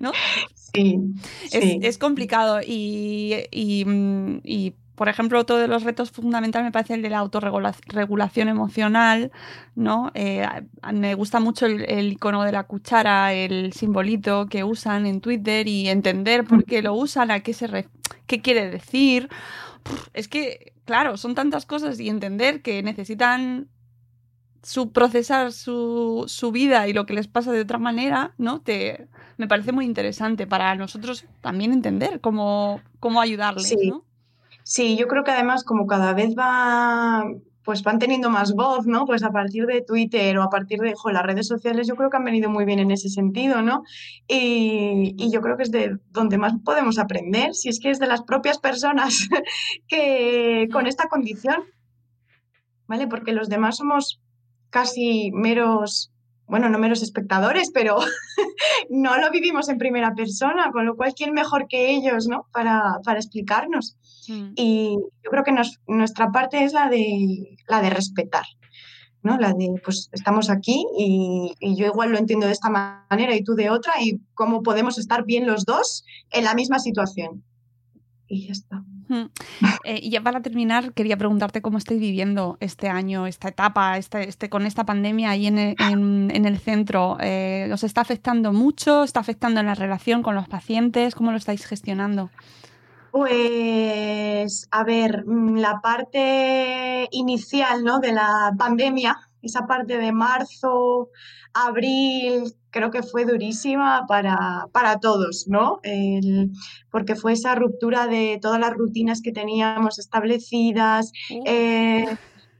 ¿No? 0.00 0.12
Sí, 0.54 0.98
Es, 1.50 1.62
sí. 1.62 1.78
es 1.82 1.98
complicado 1.98 2.60
y, 2.64 3.34
y, 3.50 3.84
mm, 3.84 4.40
y, 4.44 4.74
por 4.98 5.08
ejemplo, 5.08 5.38
otro 5.38 5.56
de 5.56 5.68
los 5.68 5.84
retos 5.84 6.10
fundamentales 6.10 6.66
me 6.66 6.72
parece 6.72 6.92
el 6.94 7.02
de 7.02 7.08
la 7.08 7.18
autorregulación 7.18 8.48
emocional, 8.48 9.30
¿no? 9.74 10.10
Eh, 10.14 10.46
me 10.92 11.14
gusta 11.14 11.40
mucho 11.40 11.64
el, 11.66 11.88
el 11.88 12.12
icono 12.12 12.42
de 12.42 12.52
la 12.52 12.64
cuchara, 12.64 13.32
el 13.32 13.72
simbolito 13.72 14.46
que 14.46 14.64
usan 14.64 15.06
en 15.06 15.20
Twitter 15.20 15.66
y 15.68 15.88
entender 15.88 16.44
por 16.44 16.64
qué 16.64 16.82
lo 16.82 16.92
usan, 16.94 17.30
a 17.30 17.40
qué 17.40 17.54
se 17.54 17.68
re- 17.68 17.88
qué 18.26 18.42
quiere 18.42 18.68
decir. 18.68 19.28
Es 20.12 20.28
que, 20.28 20.72
claro, 20.84 21.16
son 21.16 21.34
tantas 21.34 21.64
cosas 21.64 21.98
y 22.00 22.08
entender 22.08 22.60
que 22.60 22.82
necesitan 22.82 23.68
su 24.62 24.90
procesar 24.92 25.52
su, 25.52 26.24
su 26.26 26.50
vida 26.50 26.88
y 26.88 26.92
lo 26.92 27.06
que 27.06 27.14
les 27.14 27.28
pasa 27.28 27.52
de 27.52 27.60
otra 27.60 27.78
manera, 27.78 28.34
¿no? 28.38 28.60
Te, 28.60 29.06
me 29.36 29.46
parece 29.46 29.70
muy 29.72 29.84
interesante 29.86 30.46
para 30.48 30.74
nosotros 30.74 31.24
también 31.40 31.72
entender 31.72 32.20
cómo, 32.20 32.80
cómo 32.98 33.20
ayudarles, 33.20 33.68
Sí. 33.68 33.88
¿no? 33.88 34.04
Sí, 34.68 34.98
yo 34.98 35.08
creo 35.08 35.24
que 35.24 35.30
además 35.30 35.64
como 35.64 35.86
cada 35.86 36.12
vez 36.12 36.34
va, 36.38 37.24
pues 37.64 37.82
van 37.82 37.98
teniendo 37.98 38.28
más 38.28 38.52
voz, 38.52 38.86
¿no? 38.86 39.06
Pues 39.06 39.22
a 39.22 39.30
partir 39.30 39.64
de 39.64 39.80
Twitter 39.80 40.36
o 40.36 40.42
a 40.42 40.50
partir 40.50 40.78
de 40.80 40.92
jo, 40.94 41.10
las 41.10 41.22
redes 41.22 41.46
sociales, 41.46 41.86
yo 41.88 41.96
creo 41.96 42.10
que 42.10 42.18
han 42.18 42.24
venido 42.24 42.50
muy 42.50 42.66
bien 42.66 42.78
en 42.78 42.90
ese 42.90 43.08
sentido, 43.08 43.62
¿no? 43.62 43.82
Y, 44.26 45.14
y 45.16 45.32
yo 45.32 45.40
creo 45.40 45.56
que 45.56 45.62
es 45.62 45.70
de 45.70 45.96
donde 46.10 46.36
más 46.36 46.52
podemos 46.62 46.98
aprender, 46.98 47.54
si 47.54 47.70
es 47.70 47.80
que 47.80 47.88
es 47.88 47.98
de 47.98 48.08
las 48.08 48.20
propias 48.24 48.58
personas 48.58 49.26
que 49.88 50.68
con 50.70 50.86
esta 50.86 51.08
condición, 51.08 51.64
¿vale? 52.86 53.06
Porque 53.06 53.32
los 53.32 53.48
demás 53.48 53.78
somos 53.78 54.20
casi 54.68 55.30
meros, 55.32 56.12
bueno, 56.46 56.68
no 56.68 56.78
meros 56.78 57.02
espectadores, 57.02 57.70
pero 57.72 57.96
no 58.90 59.16
lo 59.16 59.30
vivimos 59.30 59.70
en 59.70 59.78
primera 59.78 60.12
persona, 60.14 60.70
con 60.72 60.84
lo 60.84 60.94
cual, 60.94 61.14
¿quién 61.16 61.32
mejor 61.32 61.68
que 61.68 61.90
ellos, 61.90 62.28
¿no? 62.28 62.46
Para, 62.52 62.98
para 63.02 63.18
explicarnos. 63.18 63.96
Mm. 64.28 64.52
Y 64.56 64.96
yo 65.24 65.30
creo 65.30 65.44
que 65.44 65.52
nos- 65.52 65.80
nuestra 65.86 66.30
parte 66.30 66.64
es 66.64 66.72
la 66.72 66.88
de, 66.88 67.56
la 67.66 67.80
de 67.82 67.90
respetar, 67.90 68.44
¿no? 69.22 69.38
La 69.38 69.52
de, 69.54 69.70
pues 69.84 70.08
estamos 70.12 70.50
aquí 70.50 70.84
y, 70.98 71.54
y 71.60 71.76
yo 71.76 71.86
igual 71.86 72.10
lo 72.12 72.18
entiendo 72.18 72.46
de 72.46 72.52
esta 72.52 72.70
manera 72.70 73.34
y 73.34 73.42
tú 73.42 73.54
de 73.54 73.70
otra 73.70 73.94
y 74.00 74.20
cómo 74.34 74.62
podemos 74.62 74.98
estar 74.98 75.24
bien 75.24 75.46
los 75.46 75.64
dos 75.64 76.04
en 76.30 76.44
la 76.44 76.54
misma 76.54 76.78
situación. 76.78 77.42
Y 78.30 78.46
ya 78.46 78.52
está. 78.52 78.84
Mm. 79.08 79.30
Eh, 79.84 80.00
y 80.02 80.10
ya 80.10 80.20
para 80.22 80.42
terminar, 80.42 80.92
quería 80.92 81.16
preguntarte 81.16 81.62
cómo 81.62 81.78
estáis 81.78 81.98
viviendo 81.98 82.58
este 82.60 82.90
año, 82.90 83.26
esta 83.26 83.48
etapa, 83.48 83.96
este, 83.96 84.28
este, 84.28 84.50
con 84.50 84.66
esta 84.66 84.84
pandemia 84.84 85.30
ahí 85.30 85.46
en 85.46 85.56
el, 85.58 85.76
en- 85.78 86.30
en 86.34 86.44
el 86.44 86.58
centro. 86.58 87.16
Eh, 87.20 87.70
¿Os 87.72 87.84
está 87.84 88.02
afectando 88.02 88.52
mucho? 88.52 89.02
¿Está 89.04 89.20
afectando 89.20 89.60
en 89.60 89.66
la 89.66 89.74
relación 89.74 90.22
con 90.22 90.34
los 90.34 90.46
pacientes? 90.46 91.14
¿Cómo 91.14 91.30
lo 91.30 91.38
estáis 91.38 91.64
gestionando? 91.64 92.28
Pues, 93.10 94.68
a 94.70 94.84
ver, 94.84 95.24
mm, 95.26 95.56
la 95.56 95.80
parte 95.80 97.08
inicial, 97.10 97.82
¿no? 97.84 98.00
de 98.00 98.12
la 98.12 98.52
pandemia, 98.58 99.16
esa 99.42 99.66
parte 99.66 99.96
de 99.98 100.12
marzo, 100.12 101.08
abril, 101.54 102.54
creo 102.70 102.90
que 102.90 103.02
fue 103.02 103.24
durísima 103.24 104.04
para, 104.06 104.66
para 104.72 105.00
todos, 105.00 105.46
¿no? 105.48 105.80
El- 105.82 106.50
porque 106.90 107.14
fue 107.16 107.32
esa 107.32 107.54
ruptura 107.54 108.06
de 108.06 108.38
todas 108.42 108.60
las 108.60 108.74
rutinas 108.74 109.22
que 109.22 109.32
teníamos 109.32 109.98
establecidas, 109.98 111.10
eh, 111.46 112.04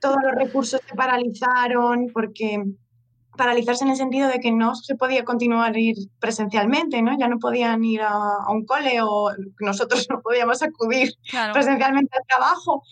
todos 0.01 0.17
los 0.23 0.35
recursos 0.35 0.81
se 0.89 0.95
paralizaron, 0.95 2.07
porque 2.13 2.65
paralizarse 3.39 3.85
en 3.85 3.91
el 3.91 3.97
sentido 3.97 4.29
de 4.29 4.41
que 4.41 4.53
no 4.53 4.75
se 4.75 4.97
podía 4.97 5.25
continuar 5.25 5.75
ir 5.79 5.97
presencialmente, 6.21 7.01
¿no? 7.01 7.17
Ya 7.19 7.29
no 7.29 7.39
podían 7.39 7.83
ir 7.85 8.03
a, 8.03 8.11
a 8.11 8.51
un 8.51 8.67
cole 8.67 9.01
o 9.03 9.31
nosotros 9.61 10.07
no 10.11 10.21
podíamos 10.21 10.63
acudir 10.63 11.15
Claro. 11.31 11.55
presencialmente 11.55 12.15
al 12.19 12.27
trabajo. 12.27 12.83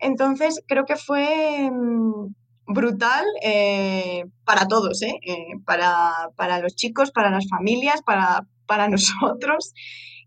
Entonces, 0.00 0.62
creo 0.66 0.84
que 0.86 0.96
fue 0.96 1.70
mm, 1.70 2.34
brutal 2.66 3.24
eh, 3.42 4.24
para 4.44 4.66
todos, 4.66 5.02
¿eh? 5.02 5.18
Eh, 5.24 5.58
para, 5.64 6.30
para 6.36 6.58
los 6.58 6.74
chicos, 6.74 7.10
para 7.12 7.30
las 7.30 7.46
familias, 7.48 8.02
para, 8.02 8.46
para 8.66 8.88
nosotros 8.94 9.72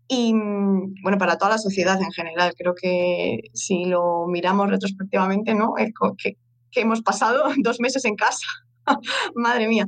y, 0.06 0.32
mm, 0.34 1.02
bueno, 1.02 1.18
para 1.18 1.36
toda 1.38 1.50
la 1.52 1.58
sociedad 1.58 2.00
en 2.00 2.12
general. 2.12 2.54
Creo 2.56 2.74
que 2.74 3.40
si 3.52 3.86
lo 3.86 4.26
miramos 4.28 4.70
retrospectivamente, 4.70 5.54
¿no? 5.54 5.74
Que 6.70 6.80
hemos 6.80 7.02
pasado 7.02 7.42
dos 7.58 7.80
meses 7.80 8.04
en 8.04 8.14
casa. 8.16 8.46
Madre 9.34 9.68
mía. 9.68 9.86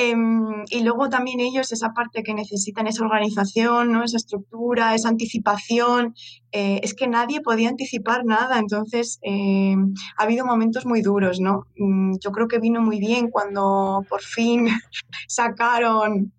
Em, 0.00 0.64
y 0.70 0.84
luego 0.84 1.08
también 1.08 1.40
ellos, 1.40 1.72
esa 1.72 1.92
parte 1.92 2.22
que 2.22 2.32
necesitan, 2.32 2.86
esa 2.86 3.04
organización, 3.04 3.90
¿no? 3.90 4.04
esa 4.04 4.16
estructura, 4.16 4.94
esa 4.94 5.08
anticipación, 5.08 6.14
eh, 6.52 6.78
es 6.84 6.94
que 6.94 7.08
nadie 7.08 7.40
podía 7.40 7.68
anticipar 7.68 8.24
nada, 8.24 8.60
entonces 8.60 9.18
eh, 9.22 9.74
ha 10.16 10.22
habido 10.22 10.46
momentos 10.46 10.86
muy 10.86 11.02
duros, 11.02 11.40
¿no? 11.40 11.66
Mm, 11.76 12.18
Yo 12.20 12.30
creo 12.30 12.46
que 12.46 12.60
vino 12.60 12.80
muy 12.80 13.00
bien 13.00 13.28
cuando 13.28 14.04
por 14.08 14.22
fin 14.22 14.68
sacaron 15.26 16.32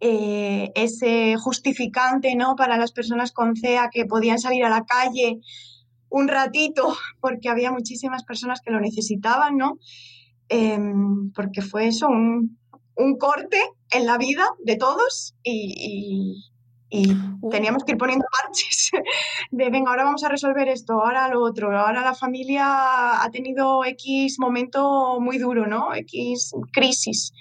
eh, 0.00 0.70
ese 0.74 1.36
justificante, 1.36 2.34
¿no? 2.34 2.56
Para 2.56 2.76
las 2.76 2.92
personas 2.92 3.32
con 3.32 3.56
CEA 3.56 3.88
que 3.90 4.04
podían 4.04 4.38
salir 4.38 4.64
a 4.64 4.68
la 4.68 4.84
calle 4.84 5.40
un 6.10 6.28
ratito, 6.28 6.94
porque 7.20 7.48
había 7.48 7.72
muchísimas 7.72 8.22
personas 8.22 8.60
que 8.60 8.70
lo 8.70 8.80
necesitaban, 8.80 9.56
¿no? 9.56 9.78
Em, 10.54 11.32
porque 11.32 11.62
fue 11.62 11.86
eso, 11.86 12.08
un, 12.08 12.58
un 12.96 13.16
corte 13.16 13.58
en 13.90 14.04
la 14.06 14.18
vida 14.18 14.44
de 14.64 14.76
todos 14.76 15.34
y, 15.42 15.74
y- 15.78 16.52
y 16.94 17.04
teníamos 17.50 17.84
que 17.84 17.92
ir 17.92 17.98
poniendo 17.98 18.26
parches 18.42 18.90
de, 19.50 19.70
venga, 19.70 19.90
ahora 19.90 20.04
vamos 20.04 20.24
a 20.24 20.28
resolver 20.28 20.68
esto, 20.68 20.92
ahora 21.02 21.26
lo 21.28 21.40
otro, 21.42 21.74
ahora 21.78 22.02
la 22.02 22.14
familia 22.14 23.22
ha 23.22 23.30
tenido 23.30 23.82
X 23.86 24.38
momento 24.38 25.18
muy 25.18 25.38
duro, 25.38 25.66
¿no? 25.66 25.94
X 25.94 26.52
crisis. 26.70 27.32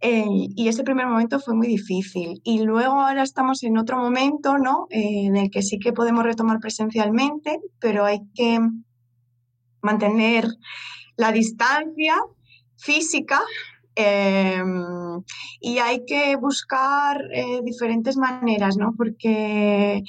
Eh, 0.00 0.26
y 0.56 0.66
ese 0.68 0.82
primer 0.82 1.06
momento 1.06 1.38
fue 1.38 1.54
muy 1.54 1.68
difícil. 1.68 2.40
Y 2.44 2.62
luego 2.64 3.00
ahora 3.00 3.22
estamos 3.22 3.62
en 3.62 3.78
otro 3.78 3.96
momento, 3.96 4.58
¿no? 4.58 4.86
Eh, 4.90 5.26
en 5.26 5.36
el 5.36 5.50
que 5.52 5.62
sí 5.62 5.78
que 5.78 5.92
podemos 5.92 6.24
retomar 6.24 6.58
presencialmente, 6.58 7.60
pero 7.78 8.04
hay 8.04 8.20
que 8.34 8.58
mantener 9.82 10.46
la 11.16 11.32
distancia 11.32 12.16
física 12.76 13.40
eh, 13.96 14.62
y 15.60 15.78
hay 15.78 16.04
que 16.04 16.36
buscar 16.36 17.22
eh, 17.32 17.60
diferentes 17.62 18.16
maneras, 18.16 18.76
¿no? 18.76 18.94
Porque 18.96 20.02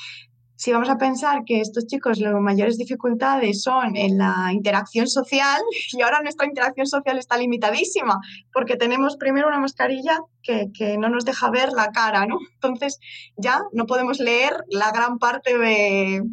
si 0.56 0.72
vamos 0.72 0.89
a 0.89 0.97
pensar 0.97 1.43
que 1.45 1.60
estos 1.60 1.86
chicos 1.86 2.18
las 2.20 2.34
mayores 2.34 2.78
dificultades 2.78 3.62
son 3.62 3.95
en 3.95 4.18
la 4.18 4.49
interacción 4.51 5.08
social 5.08 5.62
y 5.93 6.01
ahora 6.01 6.22
nuestra 6.22 6.47
interacción 6.47 6.88
social 6.88 7.18
está 7.18 7.38
limitadísima 7.38 8.20
porque 8.53 8.78
tenemos 8.78 9.18
primero 9.18 9.47
una 9.47 9.60
mascarilla 9.60 10.20
que, 10.41 10.72
que 10.74 10.97
no 10.97 11.10
nos 11.10 11.26
deja 11.26 11.51
ver 11.51 11.72
la 11.74 11.91
cara, 11.91 12.26
¿no? 12.26 12.39
Entonces 12.56 12.99
ya 13.38 13.62
no 13.74 13.86
podemos 13.86 14.20
leer 14.20 14.53
la 14.70 14.91
gran 14.91 15.20
parte 15.20 15.58
de, 15.58 16.24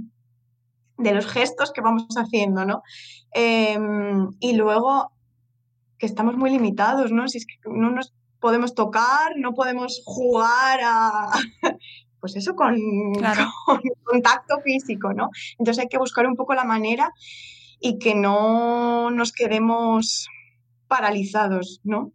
de 1.02 1.14
los 1.14 1.26
gestos 1.26 1.72
que 1.72 1.80
vamos 1.80 2.06
haciendo, 2.16 2.64
¿no? 2.64 2.82
Em, 3.32 4.28
y 4.40 4.54
luego 4.54 5.12
que 5.98 6.06
estamos 6.06 6.36
muy 6.36 6.50
limitados, 6.50 7.12
¿no? 7.12 7.28
Si 7.28 7.38
es 7.38 7.46
que 7.46 7.56
no 7.64 7.90
nos 7.90 8.12
podemos 8.40 8.74
tocar, 8.74 9.32
no 9.36 9.54
podemos 9.54 10.02
jugar 10.04 10.80
a, 10.82 11.30
pues 12.20 12.36
eso, 12.36 12.54
con, 12.54 12.76
Claro. 13.14 13.46
con 13.66 13.80
contacto 14.04 14.60
físico, 14.64 15.12
¿no? 15.12 15.30
Entonces 15.58 15.82
hay 15.82 15.88
que 15.88 15.98
buscar 15.98 16.26
un 16.26 16.36
poco 16.36 16.54
la 16.54 16.64
manera 16.64 17.12
y 17.80 17.98
que 17.98 18.14
no 18.14 19.10
nos 19.10 19.32
quedemos 19.32 20.28
paralizados, 20.88 21.80
¿no? 21.84 22.12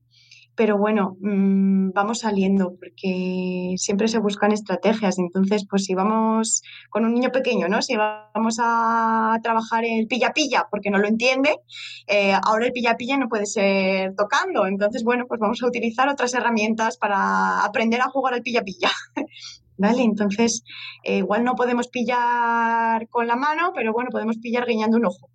Pero 0.57 0.75
bueno, 0.75 1.17
mm, 1.21 1.91
vamos 1.93 2.21
saliendo 2.21 2.73
porque 2.79 3.75
siempre 3.77 4.07
se 4.07 4.17
buscan 4.17 4.51
estrategias. 4.51 5.19
Entonces, 5.19 5.67
pues 5.69 5.85
si 5.85 5.93
vamos 5.93 6.63
con 6.89 7.05
un 7.05 7.13
niño 7.13 7.31
pequeño, 7.31 7.67
¿no? 7.67 7.83
Si 7.83 7.95
vamos 7.95 8.57
a 8.59 9.37
trabajar 9.43 9.85
el 9.85 10.07
pilla-pilla 10.07 10.65
porque 10.71 10.89
no 10.89 10.97
lo 10.97 11.07
entiende, 11.07 11.59
eh, 12.07 12.33
ahora 12.43 12.65
el 12.65 12.71
pilla-pilla 12.71 13.17
no 13.17 13.29
puede 13.29 13.45
ser 13.45 14.15
tocando. 14.15 14.65
Entonces, 14.65 15.03
bueno, 15.03 15.25
pues 15.27 15.39
vamos 15.39 15.61
a 15.61 15.67
utilizar 15.67 16.09
otras 16.09 16.33
herramientas 16.33 16.97
para 16.97 17.63
aprender 17.63 18.01
a 18.01 18.09
jugar 18.09 18.33
al 18.33 18.41
pilla-pilla. 18.41 18.89
¿Vale? 19.77 20.01
Entonces, 20.01 20.63
eh, 21.03 21.19
igual 21.19 21.43
no 21.43 21.53
podemos 21.53 21.87
pillar 21.89 23.07
con 23.09 23.27
la 23.27 23.35
mano, 23.35 23.73
pero 23.75 23.93
bueno, 23.93 24.09
podemos 24.11 24.37
pillar 24.39 24.65
guiñando 24.65 24.97
un 24.97 25.05
ojo. 25.05 25.29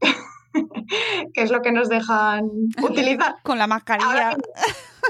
que 1.34 1.42
es 1.42 1.50
lo 1.50 1.62
que 1.62 1.72
nos 1.72 1.88
dejan 1.88 2.50
utilizar. 2.82 3.36
Con 3.42 3.58
la 3.58 3.66
mascarilla. 3.66 4.06
Ahora 4.06 4.36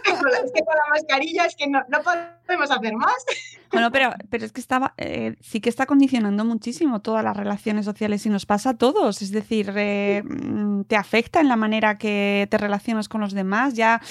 es 0.04 0.52
que 0.52 0.64
con 0.64 0.74
la 0.74 0.88
mascarilla 0.90 1.46
es 1.46 1.56
que 1.56 1.66
no, 1.66 1.80
no 1.88 1.98
podemos 2.02 2.70
hacer 2.70 2.94
más. 2.94 3.24
Bueno, 3.72 3.90
pero, 3.90 4.12
pero 4.28 4.44
es 4.44 4.52
que 4.52 4.60
estaba, 4.60 4.92
eh, 4.98 5.34
sí 5.40 5.62
que 5.62 5.70
está 5.70 5.86
condicionando 5.86 6.44
muchísimo 6.44 7.00
todas 7.00 7.24
las 7.24 7.34
relaciones 7.34 7.86
sociales 7.86 8.26
y 8.26 8.28
nos 8.28 8.44
pasa 8.44 8.70
a 8.70 8.74
todos. 8.76 9.22
Es 9.22 9.30
decir, 9.30 9.72
eh, 9.74 10.22
mm, 10.22 10.82
te 10.82 10.94
afecta 10.94 11.40
en 11.40 11.48
la 11.48 11.56
manera 11.56 11.96
que 11.96 12.46
te 12.50 12.58
relacionas 12.58 13.08
con 13.08 13.22
los 13.22 13.32
demás. 13.32 13.72
Ya 13.72 14.02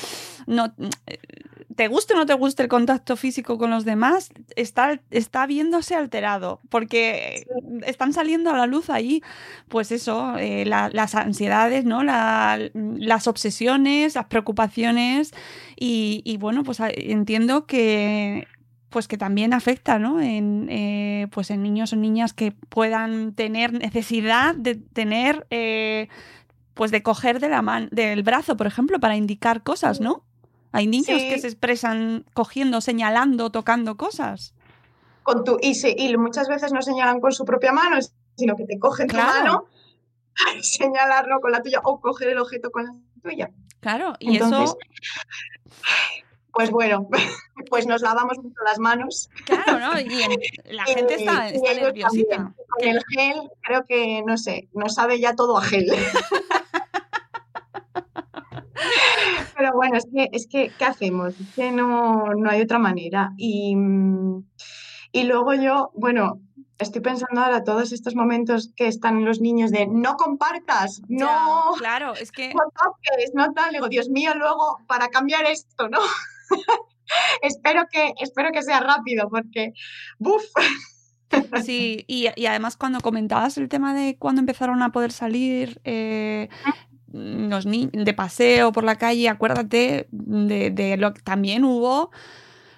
no. 0.47 0.73
eh, 1.05 1.19
Te 1.75 1.87
guste 1.87 2.13
o 2.13 2.17
no 2.17 2.25
te 2.25 2.33
guste 2.33 2.63
el 2.63 2.69
contacto 2.69 3.15
físico 3.15 3.57
con 3.57 3.69
los 3.69 3.85
demás, 3.85 4.29
está, 4.55 4.99
está 5.11 5.45
viéndose 5.45 5.95
alterado, 5.95 6.59
porque 6.69 7.45
están 7.85 8.13
saliendo 8.13 8.49
a 8.49 8.57
la 8.57 8.65
luz 8.65 8.89
ahí, 8.89 9.21
pues 9.69 9.91
eso, 9.91 10.37
eh, 10.37 10.65
la- 10.65 10.89
las 10.91 11.15
ansiedades, 11.15 11.85
¿no? 11.85 12.03
La- 12.03 12.59
las 12.73 13.27
obsesiones, 13.27 14.15
las 14.15 14.25
preocupaciones, 14.25 15.31
y, 15.79 16.21
y 16.25 16.37
bueno, 16.37 16.63
pues 16.63 16.79
a- 16.81 16.89
entiendo 16.91 17.65
que 17.65 18.47
pues 18.89 19.07
que 19.07 19.17
también 19.17 19.53
afecta, 19.53 19.99
¿no? 19.99 20.19
En, 20.19 20.67
eh, 20.69 21.27
pues 21.31 21.49
en 21.49 21.63
niños 21.63 21.93
o 21.93 21.95
niñas 21.95 22.33
que 22.33 22.51
puedan 22.51 23.33
tener 23.33 23.71
necesidad 23.71 24.53
de 24.53 24.75
tener, 24.75 25.47
eh, 25.49 26.09
pues 26.73 26.91
de 26.91 27.01
coger 27.03 27.39
de 27.39 27.47
la 27.49 27.61
man 27.61 27.87
del 27.91 28.23
brazo, 28.23 28.57
por 28.57 28.67
ejemplo, 28.67 28.99
para 28.99 29.15
indicar 29.15 29.63
cosas, 29.63 30.01
¿no? 30.01 30.25
Hay 30.71 30.87
niños 30.87 31.19
Sí. 31.21 31.29
que 31.29 31.39
se 31.39 31.47
expresan 31.47 32.25
cogiendo, 32.33 32.81
señalando, 32.81 33.49
tocando 33.51 33.97
cosas. 33.97 34.53
Con 35.23 35.43
tu, 35.43 35.57
y, 35.61 36.17
muchas 36.17 36.47
veces 36.47 36.71
no 36.73 36.81
señalan 36.81 37.19
con 37.19 37.31
su 37.31 37.45
propia 37.45 37.71
mano, 37.71 37.97
sino 38.35 38.55
que 38.55 38.65
te 38.65 38.79
cogen 38.79 39.07
tu 39.07 39.15
Claro. 39.15 39.31
mano, 39.43 39.65
señalarlo 40.61 41.39
con 41.41 41.51
la 41.51 41.61
tuya 41.61 41.79
o 41.83 41.99
coger 41.99 42.29
el 42.29 42.39
objeto 42.39 42.71
con 42.71 42.85
la 42.85 42.93
tuya. 43.21 43.51
Claro, 43.81 44.13
y 44.19 44.33
Entonces, 44.37 44.69
eso, 44.69 44.77
pues 46.53 46.69
bueno, 46.71 47.07
pues 47.69 47.85
nos 47.87 48.01
lavamos 48.01 48.37
mucho 48.37 48.55
las 48.65 48.79
manos. 48.79 49.29
claro, 49.45 49.79
¿no? 49.79 49.99
Y 49.99 50.73
la 50.73 50.85
gente 50.85 51.15
está, 51.15 51.49
está 51.49 51.71
ellos 51.71 51.83
nerviosita. 51.83 52.35
también. 52.35 52.55
Con 52.69 52.87
el 52.87 53.01
gel, 53.09 53.49
creo 53.61 53.85
que, 53.85 54.23
no 54.25 54.37
sé, 54.37 54.69
nos 54.73 54.93
sabe 54.95 55.19
ya 55.19 55.35
todo 55.35 55.57
a 55.57 55.61
gel. 55.63 55.87
Pero 59.61 59.73
bueno, 59.75 59.95
es 59.95 60.07
que, 60.11 60.27
es 60.31 60.47
que, 60.47 60.71
¿qué 60.75 60.85
hacemos? 60.85 61.39
Es 61.39 61.53
que 61.53 61.71
no, 61.71 62.33
no 62.33 62.49
hay 62.49 62.61
otra 62.61 62.79
manera. 62.79 63.31
Y, 63.37 63.75
mm, 63.75 64.43
y 65.11 65.23
luego 65.25 65.53
yo, 65.53 65.91
bueno, 65.93 66.41
estoy 66.79 67.01
pensando 67.01 67.39
ahora 67.39 67.63
todos 67.63 67.91
estos 67.91 68.15
momentos 68.15 68.73
que 68.75 68.87
están 68.87 69.23
los 69.23 69.39
niños 69.39 69.69
de 69.69 69.85
no 69.85 70.15
compartas, 70.15 70.99
Ya, 71.07 71.25
no, 71.25 71.73
claro, 71.77 72.15
es 72.15 72.31
que 72.31 72.47
no 72.55 72.63
toques, 72.71 73.35
no 73.35 73.53
tal. 73.53 73.71
Digo, 73.71 73.87
Dios 73.87 74.09
mío, 74.09 74.31
luego 74.33 74.79
para 74.87 75.09
cambiar 75.09 75.45
esto, 75.45 75.89
¿no? 75.89 75.99
espero 77.43 77.83
que, 77.91 78.13
espero 78.19 78.49
que 78.51 78.63
sea 78.63 78.79
rápido, 78.79 79.29
porque, 79.29 79.73
¡buf! 80.17 80.43
Sí, 81.63 82.03
y, 82.07 82.29
y 82.35 82.45
además 82.47 82.77
cuando 82.77 82.99
comentabas 82.99 83.59
el 83.59 83.69
tema 83.69 83.93
de 83.93 84.17
cuando 84.17 84.39
empezaron 84.39 84.81
a 84.81 84.91
poder 84.91 85.11
salir 85.11 85.79
eh, 85.83 86.49
los 87.13 87.65
ni- 87.65 87.89
de 87.91 88.13
paseo 88.13 88.71
por 88.71 88.83
la 88.83 88.95
calle, 88.97 89.29
acuérdate 89.29 90.07
de, 90.11 90.71
de 90.71 90.97
lo 90.97 91.13
que 91.13 91.21
también 91.21 91.63
hubo 91.65 92.11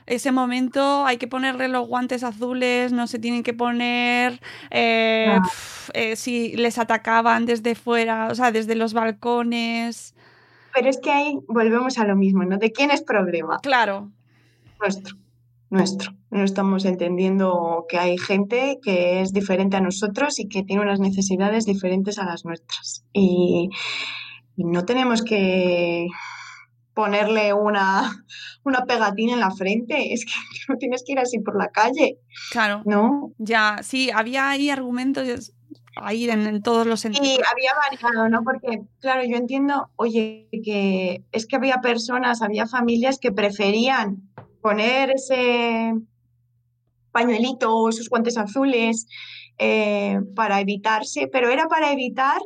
ese 0.06 0.34
momento, 0.34 1.06
hay 1.06 1.16
que 1.18 1.28
ponerle 1.30 1.70
los 1.70 1.88
guantes 1.88 2.24
azules, 2.26 2.92
no 2.92 3.08
se 3.08 3.20
tienen 3.20 3.42
que 3.42 3.54
poner, 3.54 4.42
eh, 4.70 5.28
Ah. 5.30 5.42
pf, 5.44 5.92
eh, 5.94 6.16
si 6.18 6.58
les 6.58 6.78
atacaban 6.78 7.46
desde 7.46 7.74
fuera, 7.74 8.28
o 8.30 8.36
sea, 8.36 8.52
desde 8.52 8.76
los 8.76 8.94
balcones. 8.94 10.14
Pero 10.74 10.90
es 10.90 11.00
que 11.00 11.10
ahí 11.12 11.40
volvemos 11.48 11.98
a 12.00 12.06
lo 12.06 12.16
mismo, 12.18 12.44
¿no? 12.44 12.58
¿De 12.58 12.72
quién 12.74 12.92
es 12.92 13.02
problema? 13.02 13.60
Claro. 13.62 14.12
Nuestro, 14.80 15.16
nuestro. 15.70 16.14
No 16.34 16.44
estamos 16.44 16.84
entendiendo 16.86 17.86
que 17.88 18.00
hay 18.00 18.18
gente 18.18 18.80
que 18.82 19.22
es 19.22 19.34
diferente 19.34 19.78
a 19.78 19.82
nosotros 19.82 20.40
y 20.40 20.48
que 20.48 20.64
tiene 20.64 20.82
unas 20.82 21.00
necesidades 21.00 21.66
diferentes 21.66 22.18
a 22.18 22.26
las 22.26 22.44
nuestras. 22.44 23.06
Y, 23.14 23.70
y 24.56 24.64
no 24.64 24.84
tenemos 24.84 25.22
que 25.22 26.08
ponerle 26.96 27.54
una, 27.54 28.26
una 28.64 28.86
pegatina 28.86 29.34
en 29.34 29.42
la 29.42 29.52
frente, 29.52 30.12
es 30.12 30.26
que 30.26 30.32
no 30.70 30.78
tienes 30.78 31.04
que 31.06 31.14
ir 31.14 31.20
así 31.20 31.38
por 31.40 31.56
la 31.56 31.70
calle. 31.70 32.18
Claro. 32.52 32.82
¿No? 32.86 33.32
Ya, 33.38 33.80
sí, 33.84 34.10
había 34.12 34.50
ahí 34.50 34.72
argumentos 34.72 35.54
ahí 35.96 36.28
en, 36.28 36.48
en 36.48 36.64
todos 36.64 36.88
los 36.88 37.02
sentidos. 37.02 37.28
Y 37.28 37.34
había 37.34 37.74
variado, 37.76 38.28
¿no? 38.28 38.44
Porque, 38.44 38.82
claro, 39.00 39.24
yo 39.24 39.38
entiendo, 39.38 39.92
oye, 39.96 40.50
que 40.64 41.24
es 41.32 41.46
que 41.46 41.56
había 41.56 41.82
personas, 41.82 42.42
había 42.42 42.66
familias 42.66 43.20
que 43.20 43.32
preferían 43.32 44.34
poner 44.62 45.12
ese 45.12 45.94
pañuelito 47.14 47.74
o 47.74 47.88
esos 47.88 48.10
guantes 48.10 48.38
azules 48.38 49.08
eh, 49.58 50.20
para 50.36 50.60
evitarse, 50.60 51.30
pero 51.32 51.50
era 51.50 51.68
para 51.68 51.94
evitar 51.94 52.42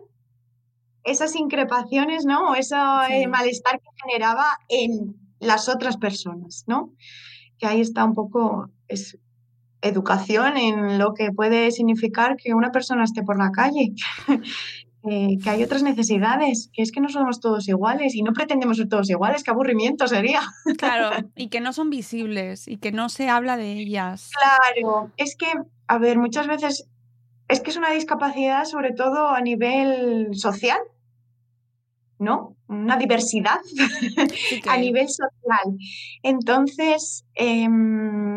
esas 1.04 1.36
increpaciones, 1.36 2.26
¿no? 2.26 2.52
O 2.52 2.56
ese 2.56 2.76
eh, 3.10 3.28
malestar 3.28 3.80
que 3.80 3.88
generaba 4.04 4.46
en 4.68 5.16
las 5.40 5.70
otras 5.70 5.98
personas, 5.98 6.66
¿no? 6.68 6.94
Que 7.58 7.66
ahí 7.66 7.82
está 7.82 8.04
un 8.04 8.14
poco 8.14 8.70
es 8.88 9.18
educación 9.82 10.58
en 10.58 10.98
lo 10.98 11.14
que 11.14 11.32
puede 11.32 11.72
significar 11.72 12.36
que 12.36 12.54
una 12.54 12.72
persona 12.72 13.04
esté 13.04 13.24
por 13.24 13.38
la 13.38 13.52
calle. 13.52 13.94
eh, 15.10 15.38
que 15.44 15.50
hay 15.50 15.64
otras 15.64 15.84
necesidades, 15.84 16.70
que 16.74 16.82
es 16.82 16.92
que 16.92 17.00
no 17.02 17.10
somos 17.10 17.40
todos 17.40 17.68
iguales 17.68 18.16
y 18.16 18.22
no 18.24 18.34
pretendemos 18.34 18.78
ser 18.78 18.90
todos 18.90 19.10
iguales, 19.10 19.44
qué 19.44 19.52
aburrimiento 19.52 20.08
sería. 20.08 20.42
Claro, 20.78 21.10
y 21.36 21.48
que 21.50 21.62
no 21.62 21.74
son 21.74 21.90
visibles 21.90 22.68
y 22.68 22.78
que 22.78 22.92
no 22.92 23.10
se 23.10 23.30
habla 23.30 23.58
de 23.58 23.74
ellas. 23.74 24.32
Claro, 24.38 25.12
es 25.18 25.36
que, 25.36 25.48
a 25.88 25.98
ver, 25.98 26.18
muchas 26.18 26.48
veces 26.48 26.88
es 27.48 27.62
que 27.62 27.70
es 27.72 27.78
una 27.78 27.92
discapacidad 27.92 28.66
sobre 28.66 28.92
todo 28.94 29.30
a 29.30 29.42
nivel 29.42 30.30
social, 30.34 30.80
¿no? 32.20 32.56
Una 32.68 32.98
diversidad 32.98 33.60
Sí 33.66 34.60
que- 34.62 34.70
a 34.70 34.78
nivel 34.78 35.08
social. 35.08 35.78
Entonces, 36.24 37.26
em, 37.36 38.37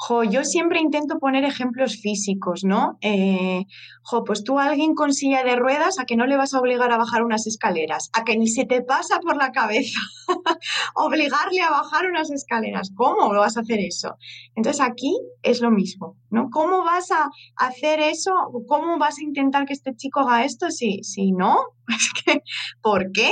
jo, 0.00 0.22
yo 0.22 0.44
siempre 0.44 0.80
intento 0.80 1.18
poner 1.18 1.44
ejemplos 1.44 1.96
físicos, 2.00 2.62
¿no? 2.62 2.98
Eh, 3.00 3.64
jo, 4.02 4.22
pues 4.22 4.44
tú 4.44 4.60
alguien 4.60 4.94
con 4.94 5.12
silla 5.12 5.42
de 5.42 5.56
ruedas, 5.56 5.98
a 5.98 6.04
que 6.04 6.16
no 6.16 6.24
le 6.26 6.36
vas 6.36 6.54
a 6.54 6.60
obligar 6.60 6.92
a 6.92 6.98
bajar 6.98 7.24
unas 7.24 7.48
escaleras, 7.48 8.08
a 8.12 8.22
que 8.22 8.36
ni 8.36 8.46
se 8.46 8.64
te 8.64 8.80
pasa 8.80 9.18
por 9.18 9.36
la 9.36 9.50
cabeza 9.50 9.98
obligarle 10.94 11.62
a 11.62 11.70
bajar 11.70 12.06
unas 12.06 12.30
escaleras. 12.30 12.92
¿Cómo 12.94 13.32
lo 13.32 13.40
vas 13.40 13.56
a 13.56 13.60
hacer 13.60 13.80
eso? 13.80 14.16
Entonces 14.54 14.80
aquí 14.80 15.18
es 15.42 15.60
lo 15.60 15.72
mismo, 15.72 16.16
¿no? 16.30 16.48
¿Cómo 16.50 16.84
vas 16.84 17.10
a 17.10 17.28
hacer 17.56 17.98
eso? 17.98 18.30
¿Cómo 18.68 18.98
vas 18.98 19.18
a 19.18 19.24
intentar 19.24 19.66
que 19.66 19.72
este 19.72 19.96
chico 19.96 20.20
haga 20.20 20.44
esto 20.44 20.70
si, 20.70 21.02
si 21.02 21.32
no? 21.32 21.58
¿por 22.82 23.10
qué? 23.10 23.30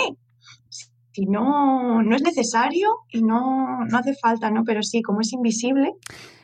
Si 1.17 1.25
no, 1.25 2.03
no 2.03 2.15
es 2.15 2.21
necesario 2.21 2.91
y 3.11 3.23
no, 3.23 3.87
no 3.87 3.99
hace 3.99 4.15
falta, 4.21 4.51
¿no? 4.51 4.65
Pero 4.65 4.83
sí, 4.83 5.01
como 5.01 5.23
es 5.23 5.33
invisible, 5.33 5.95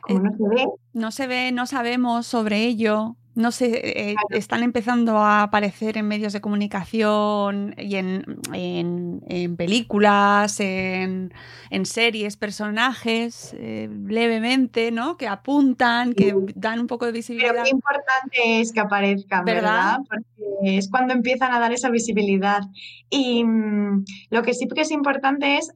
como 0.01 0.18
Eh, 0.18 0.23
no 0.23 0.31
se 0.33 0.49
ve, 0.49 0.66
No 0.95 1.11
se 1.11 1.27
ve, 1.27 1.53
no 1.53 1.66
sabemos 1.66 2.27
sobre 2.27 2.64
ello. 2.64 3.16
No 3.35 3.51
se 3.51 4.11
eh, 4.11 4.14
están 4.30 4.62
empezando 4.62 5.16
a 5.18 5.43
aparecer 5.45 5.97
en 5.97 6.07
medios 6.07 6.35
de 6.35 6.41
comunicación 6.43 7.74
y 7.78 7.97
en, 7.97 8.24
en- 8.53 9.22
en 9.26 9.57
películas, 9.57 10.61
en, 10.61 11.33
en 11.70 11.87
series, 11.87 12.37
personajes, 12.37 13.55
eh, 13.59 13.89
levemente, 14.07 14.91
¿no? 14.91 15.16
Que 15.16 15.28
apuntan, 15.28 16.12
que 16.12 16.35
dan 16.55 16.80
un 16.80 16.87
poco 16.87 17.07
de 17.07 17.12
pero 17.12 17.18
visibilidad. 17.20 17.64
qué 17.64 17.70
importante 17.70 18.61
es 18.61 18.72
que 18.72 18.80
aparezcan, 18.80 19.45
¿verdad? 19.47 19.62
¿Verdad? 19.62 19.99
Porque 20.09 20.76
es 20.76 20.91
cuando 20.91 21.14
empiezan 21.14 21.53
a 21.55 21.59
dar 21.59 21.72
esa 21.72 21.89
visibilidad. 21.89 22.61
Y 23.09 23.45
mm, 23.45 24.05
lo 24.30 24.43
que 24.43 24.53
sí 24.55 24.66
que 24.68 24.83
es 24.83 24.91
importante 24.91 25.57
es 25.57 25.72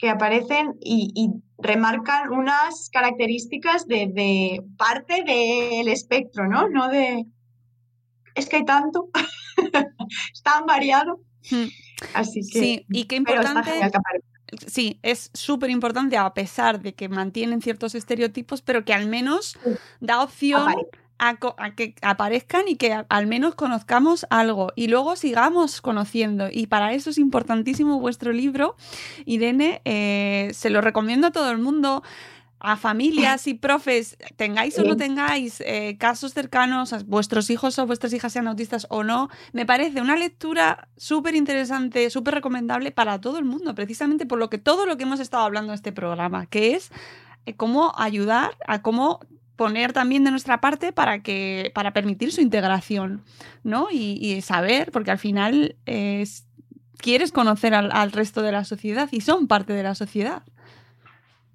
que 0.00 0.08
aparecen 0.08 0.74
y, 0.80 1.12
y 1.14 1.28
remarcan 1.58 2.32
unas 2.32 2.88
características 2.90 3.86
de, 3.86 4.06
de 4.06 4.62
parte 4.78 5.22
del 5.24 5.88
espectro, 5.88 6.48
¿no? 6.48 6.68
No 6.68 6.88
de... 6.88 7.26
Es 8.34 8.48
que 8.48 8.56
hay 8.56 8.64
tanto, 8.64 9.10
es 10.32 10.42
tan 10.42 10.64
variado. 10.64 11.20
Hmm. 11.50 11.66
Así 12.14 12.40
que... 12.50 12.60
Sí, 12.60 12.86
y 12.88 13.04
qué 13.04 13.16
importante. 13.16 13.70
Sí, 14.66 14.98
es 15.02 15.30
súper 15.34 15.70
importante 15.70 16.16
a 16.16 16.32
pesar 16.32 16.80
de 16.80 16.94
que 16.94 17.08
mantienen 17.08 17.60
ciertos 17.60 17.94
estereotipos, 17.94 18.62
pero 18.62 18.84
que 18.84 18.94
al 18.94 19.06
menos 19.06 19.58
da 20.00 20.22
opción. 20.22 20.74
A, 21.20 21.74
que 21.74 21.94
aparezcan 22.00 22.66
y 22.66 22.76
que 22.76 23.04
al 23.08 23.26
menos 23.26 23.54
conozcamos 23.54 24.26
algo 24.30 24.72
y 24.74 24.88
luego 24.88 25.16
sigamos 25.16 25.82
conociendo. 25.82 26.48
Y 26.50 26.66
para 26.66 26.94
eso 26.94 27.10
es 27.10 27.18
importantísimo 27.18 28.00
vuestro 28.00 28.32
libro. 28.32 28.74
Irene, 29.26 29.82
eh, 29.84 30.50
se 30.54 30.70
lo 30.70 30.80
recomiendo 30.80 31.26
a 31.26 31.30
todo 31.30 31.50
el 31.50 31.58
mundo. 31.58 32.02
A 32.62 32.76
familias 32.76 33.46
y 33.46 33.54
profes, 33.54 34.18
tengáis 34.36 34.78
o 34.78 34.84
no 34.84 34.94
tengáis 34.94 35.62
eh, 35.62 35.96
casos 35.98 36.34
cercanos, 36.34 36.92
a 36.92 36.98
vuestros 37.06 37.48
hijos 37.48 37.78
o 37.78 37.86
vuestras 37.86 38.12
hijas 38.12 38.34
sean 38.34 38.48
autistas 38.48 38.86
o 38.90 39.02
no, 39.02 39.30
me 39.54 39.64
parece 39.64 40.02
una 40.02 40.14
lectura 40.14 40.86
súper 40.98 41.36
interesante, 41.36 42.10
súper 42.10 42.34
recomendable 42.34 42.90
para 42.90 43.18
todo 43.18 43.38
el 43.38 43.46
mundo, 43.46 43.74
precisamente 43.74 44.26
por 44.26 44.38
lo 44.38 44.50
que 44.50 44.58
todo 44.58 44.84
lo 44.84 44.98
que 44.98 45.04
hemos 45.04 45.20
estado 45.20 45.44
hablando 45.44 45.72
en 45.72 45.76
este 45.76 45.90
programa, 45.90 46.44
que 46.44 46.74
es 46.74 46.90
eh, 47.46 47.54
cómo 47.54 47.94
ayudar 47.96 48.50
a 48.66 48.82
cómo 48.82 49.20
poner 49.60 49.92
también 49.92 50.24
de 50.24 50.30
nuestra 50.30 50.58
parte 50.62 50.90
para 50.90 51.22
que 51.22 51.70
para 51.74 51.92
permitir 51.92 52.32
su 52.32 52.40
integración, 52.40 53.22
¿no? 53.62 53.88
Y, 53.92 54.16
y 54.26 54.40
saber, 54.40 54.90
porque 54.90 55.10
al 55.10 55.18
final 55.18 55.76
eh, 55.84 56.22
es- 56.22 56.46
quieres 56.96 57.30
conocer 57.30 57.74
al, 57.74 57.90
al 57.92 58.10
resto 58.12 58.40
de 58.40 58.52
la 58.52 58.64
sociedad 58.64 59.06
y 59.12 59.20
son 59.20 59.48
parte 59.48 59.74
de 59.74 59.82
la 59.82 59.94
sociedad. 59.94 60.42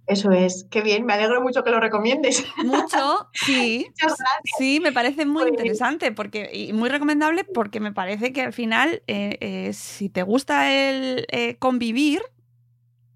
Eso 0.06 0.30
es. 0.32 0.68
Qué 0.70 0.82
bien, 0.82 1.04
me 1.04 1.14
alegro 1.14 1.42
mucho 1.42 1.64
que 1.64 1.72
lo 1.72 1.80
recomiendes. 1.80 2.46
Mucho, 2.64 3.28
sí. 3.34 3.88
Muchas 3.88 4.20
gracias. 4.20 4.56
Sí, 4.60 4.80
me 4.80 4.92
parece 4.92 5.26
muy 5.26 5.50
interesante 5.50 6.12
porque, 6.12 6.52
y 6.54 6.74
muy 6.74 6.90
recomendable 6.90 7.44
porque 7.44 7.80
me 7.80 7.92
parece 7.92 8.32
que 8.32 8.44
al 8.44 8.54
final, 8.54 9.02
eh, 9.08 9.38
eh, 9.42 9.74
si 9.74 10.10
te 10.10 10.22
gusta 10.22 10.72
el 10.72 11.26
eh, 11.32 11.56
convivir, 11.58 12.22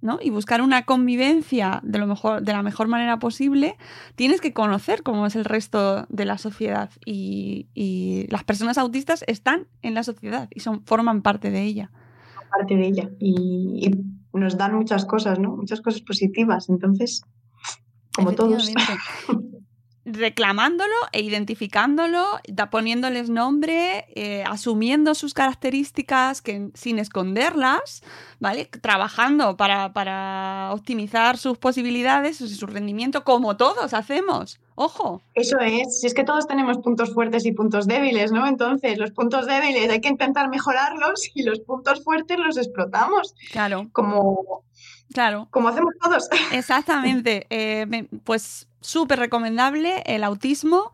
¿no? 0.02 0.20
Y 0.22 0.30
buscar 0.30 0.62
una 0.62 0.86
convivencia 0.86 1.82
de, 1.84 2.00
lo 2.00 2.08
mejor, 2.08 2.41
de 2.41 2.54
la 2.54 2.64
mejor 2.64 2.88
manera 2.88 3.20
posible, 3.20 3.76
tienes 4.16 4.41
que 4.41 4.54
conocer 4.54 5.04
cómo 5.04 5.26
es 5.26 5.36
el 5.36 5.45
resto 5.45 6.06
de 6.10 6.26
la 6.26 6.38
sociedad. 6.38 6.89
Y, 7.06 7.68
y 7.74 8.28
las 8.30 8.43
personas 8.43 8.78
autistas 8.78 9.24
están 9.28 9.68
en 9.82 9.93
la 9.93 10.04
sociedad 10.04 10.47
y 10.54 10.62
son, 10.62 10.84
forman 10.86 11.22
parte 11.22 11.52
de 11.52 11.64
ella. 11.64 11.91
parte 12.52 12.76
de 12.76 12.88
ella 12.88 13.10
y, 13.20 13.89
y 14.34 14.38
nos 14.38 14.58
dan 14.58 14.76
muchas 14.76 15.06
cosas, 15.06 15.39
¿no? 15.39 15.56
Muchas 15.56 15.82
cosas 15.82 16.02
positivas. 16.02 16.70
Entonces, 16.70 17.22
como 18.16 18.34
todos. 18.34 18.72
Reclamándolo 20.06 20.95
e 21.12 21.22
identificándolo, 21.22 22.39
da- 22.47 22.70
poniéndoles 22.70 23.30
nombre, 23.30 24.06
eh, 24.16 24.43
asumiendo 24.47 25.14
sus 25.14 25.34
características 25.34 26.41
que, 26.41 26.70
sin 26.74 27.00
esconderlas, 27.00 28.02
¿vale? 28.39 28.66
Trabajando 28.66 29.56
para, 29.58 29.93
para 29.93 30.70
optimizar 30.74 31.38
sus 31.38 31.58
posibilidades, 31.58 32.38
su, 32.38 32.47
su 32.47 32.66
rendimiento, 32.66 33.24
como 33.24 33.58
todos 33.58 33.93
hacemos. 33.93 34.60
Ojo, 34.76 35.22
Eso 35.34 35.60
es, 35.60 36.00
si 36.00 36.08
es 36.08 36.14
que 36.14 36.24
todos 36.24 36.47
tenemos 36.47 36.78
puntos 36.78 37.14
fuertes 37.14 37.45
y 37.45 37.52
puntos 37.52 37.86
débiles, 37.86 38.32
¿no? 38.32 38.47
Entonces, 38.47 38.97
los 38.97 39.12
puntos 39.12 39.45
débiles 39.45 39.89
hay 39.89 40.00
que 40.00 40.08
intentar 40.08 40.47
mejorarlos 40.50 41.30
y 41.36 41.43
los 41.43 41.60
puntos 41.60 42.02
fuertes 42.02 42.38
los 42.39 42.56
explotamos, 42.56 43.36
claro, 43.52 43.89
como, 43.91 44.64
claro. 45.14 45.47
como 45.51 45.68
hacemos 45.70 45.93
todos. 46.01 46.28
Exactamente. 46.51 47.45
Eh, 47.49 48.07
pues 48.24 48.68
súper 48.82 49.20
recomendable 49.20 50.01
el 50.05 50.24
autismo, 50.24 50.91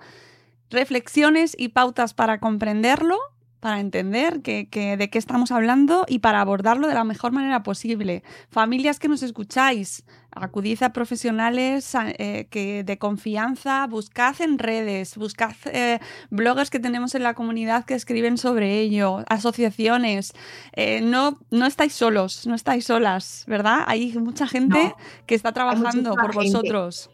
reflexiones 0.69 1.55
y 1.57 1.69
pautas 1.69 2.13
para 2.13 2.39
comprenderlo, 2.39 3.17
para 3.59 3.79
entender 3.79 4.41
que, 4.41 4.67
que- 4.69 4.97
de 4.97 5.09
qué 5.09 5.17
estamos 5.17 5.51
hablando 5.51 6.05
y 6.07 6.19
para 6.19 6.41
abordarlo 6.41 6.87
de 6.87 6.93
la 6.93 7.03
mejor 7.03 7.31
manera 7.31 7.63
posible. 7.63 8.23
Familias 8.49 8.99
que 8.99 9.07
nos 9.07 9.23
escucháis, 9.23 10.03
acudid 10.35 10.83
a 10.83 10.89
profesionales 10.93 11.95
eh, 11.95 12.47
que, 12.49 12.83
de 12.83 12.97
confianza, 12.97 13.87
buscad 13.87 14.39
en 14.41 14.59
redes, 14.59 15.15
buscad 15.17 15.53
eh, 15.65 15.99
bloggers 16.29 16.69
que 16.69 16.79
tenemos 16.79 17.15
en 17.15 17.23
la 17.23 17.33
comunidad 17.33 17.85
que 17.85 17.93
escriben 17.95 18.37
sobre 18.37 18.79
ello, 18.79 19.23
asociaciones. 19.27 20.33
Eh, 20.73 21.01
no, 21.01 21.39
no 21.51 21.65
estáis 21.65 21.93
solos, 21.93 22.45
no 22.45 22.55
estáis 22.55 22.85
solas, 22.85 23.45
¿verdad? 23.47 23.83
Hay 23.87 24.13
mucha 24.19 24.47
gente 24.47 24.83
No, 24.83 24.95
que 25.25 25.35
está 25.35 25.51
trabajando 25.53 26.13
por 26.15 26.33
gente. 26.33 26.49
vosotros. 26.49 27.09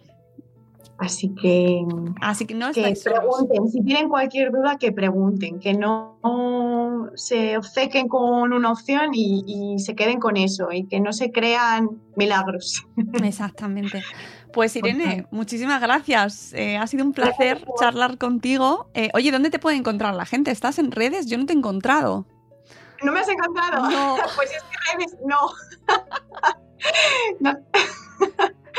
Así 1.02 1.34
que, 1.34 1.84
Así 2.22 2.46
que 2.46 2.54
no 2.54 2.72
que 2.72 2.94
pregunten, 3.04 3.68
si 3.70 3.82
tienen 3.84 4.08
cualquier 4.08 4.52
duda, 4.52 4.78
que 4.78 4.92
pregunten, 4.92 5.60
que 5.60 5.74
no 5.74 6.20
se 7.16 7.58
obcequen 7.58 8.08
con 8.08 8.54
una 8.54 8.72
opción 8.72 9.10
y, 9.12 9.44
y 9.48 9.80
se 9.80 9.96
queden 9.96 10.20
con 10.20 10.38
eso 10.38 10.72
y 10.72 10.86
que 10.86 11.00
no 11.00 11.12
se 11.12 11.32
crean 11.32 11.90
milagros. 12.16 12.86
Exactamente. 13.24 14.04
Pues 14.54 14.76
Irene, 14.76 15.26
muchísimas 15.32 15.82
gracias. 15.82 16.54
Eh, 16.54 16.78
ha 16.78 16.86
sido 16.86 17.04
un 17.04 17.14
placer 17.14 17.66
charlar 17.80 18.20
contigo. 18.20 18.92
Eh, 18.94 19.10
oye, 19.16 19.32
¿dónde 19.32 19.50
te 19.50 19.58
puede 19.58 19.78
encontrar 19.78 20.14
la 20.14 20.28
gente? 20.28 20.52
¿Estás 20.52 20.78
en 20.78 20.92
redes? 20.92 21.26
Yo 21.26 21.40
no 21.40 21.48
te 21.48 21.54
he 21.54 21.56
encontrado. 21.56 22.28
¿No 23.02 23.12
me 23.12 23.22
has 23.22 23.30
encontrado? 23.30 23.90
No. 23.90 24.18
Pues 24.36 24.52
es 24.52 24.64
que 24.64 24.98
redes, 24.98 25.18
no. 25.26 25.38
No. 27.40 27.58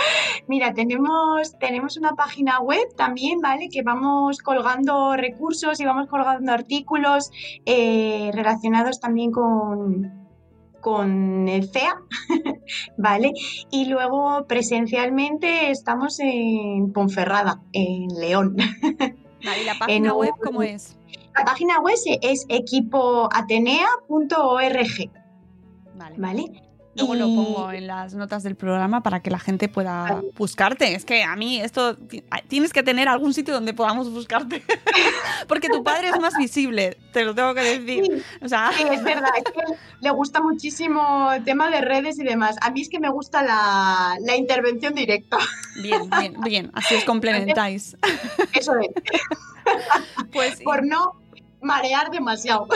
Mira, 0.49 0.75
tenemos, 0.75 1.57
tenemos 1.59 1.97
una 1.97 2.15
página 2.15 2.61
web 2.61 2.95
también, 2.97 3.41
¿vale? 3.41 3.69
Que 3.71 3.83
vamos 3.83 4.39
colgando 4.39 5.17
recursos 5.17 5.81
y 5.81 5.85
vamos 5.85 6.09
colgando 6.09 6.53
artículos 6.53 7.31
eh, 7.67 8.31
relacionados 8.33 9.01
también 9.01 9.31
con, 9.31 10.13
con 10.81 11.49
el 11.49 11.71
CEA, 11.71 11.97
¿vale? 12.99 13.33
Y 13.71 13.87
luego 13.87 14.47
presencialmente 14.47 15.71
estamos 15.71 16.19
en 16.21 16.93
Ponferrada, 16.93 17.63
en 17.73 18.09
León. 18.19 18.57
¿y 19.43 19.65
la 19.65 19.79
página 19.79 20.11
En 20.11 20.15
web 20.15 20.33
cómo 20.43 20.63
es? 20.63 20.99
La 21.37 21.45
página 21.45 21.81
web 21.81 21.95
es 22.21 22.47
equipoatenea.org, 22.49 25.11
Vale. 25.95 26.17
¿vale? 26.19 26.62
Luego 26.95 27.15
lo 27.15 27.25
pongo 27.27 27.73
en 27.73 27.87
las 27.87 28.15
notas 28.15 28.43
del 28.43 28.55
programa 28.55 29.03
para 29.03 29.21
que 29.21 29.31
la 29.31 29.39
gente 29.39 29.69
pueda 29.69 30.21
buscarte. 30.37 30.95
Es 30.95 31.05
que 31.07 31.23
a 31.25 31.35
mí 31.37 31.59
esto 31.61 31.97
ti- 31.97 32.23
tienes 32.49 32.73
que 32.75 32.83
tener 32.83 33.09
algún 33.09 33.33
sitio 33.33 33.55
donde 33.55 33.73
podamos 33.73 34.11
buscarte. 34.11 34.63
Porque 35.49 35.69
tu 35.71 35.83
padre 35.83 36.11
es 36.11 36.21
más 36.21 36.37
visible, 36.37 36.99
te 37.13 37.25
lo 37.25 37.35
tengo 37.35 37.55
que 37.55 37.63
decir. 37.79 38.23
O 38.43 38.49
sea, 38.49 38.71
Sí, 38.77 38.85
es 38.91 39.03
verdad, 39.03 39.31
es 39.39 39.45
que 39.45 39.63
le 40.01 40.11
gusta 40.11 40.43
muchísimo 40.43 41.33
el 41.33 41.43
tema 41.45 41.71
de 41.71 41.81
redes 41.81 42.19
y 42.19 42.25
demás. 42.25 42.57
A 42.61 42.71
mí 42.71 42.83
es 42.83 42.89
que 42.91 43.01
me 43.01 43.09
gusta 43.11 43.43
la, 43.43 44.17
la 44.21 44.37
intervención 44.37 44.95
directa. 44.95 45.39
bien, 45.83 46.11
bien, 46.11 46.37
bien. 46.43 46.71
Así 46.75 46.95
os 46.95 47.05
complementáis. 47.05 47.97
Eso 48.53 48.75
es, 48.79 48.89
Pues 50.33 50.61
por 50.63 50.85
no 50.85 51.13
marear 51.63 52.11
demasiado. 52.11 52.67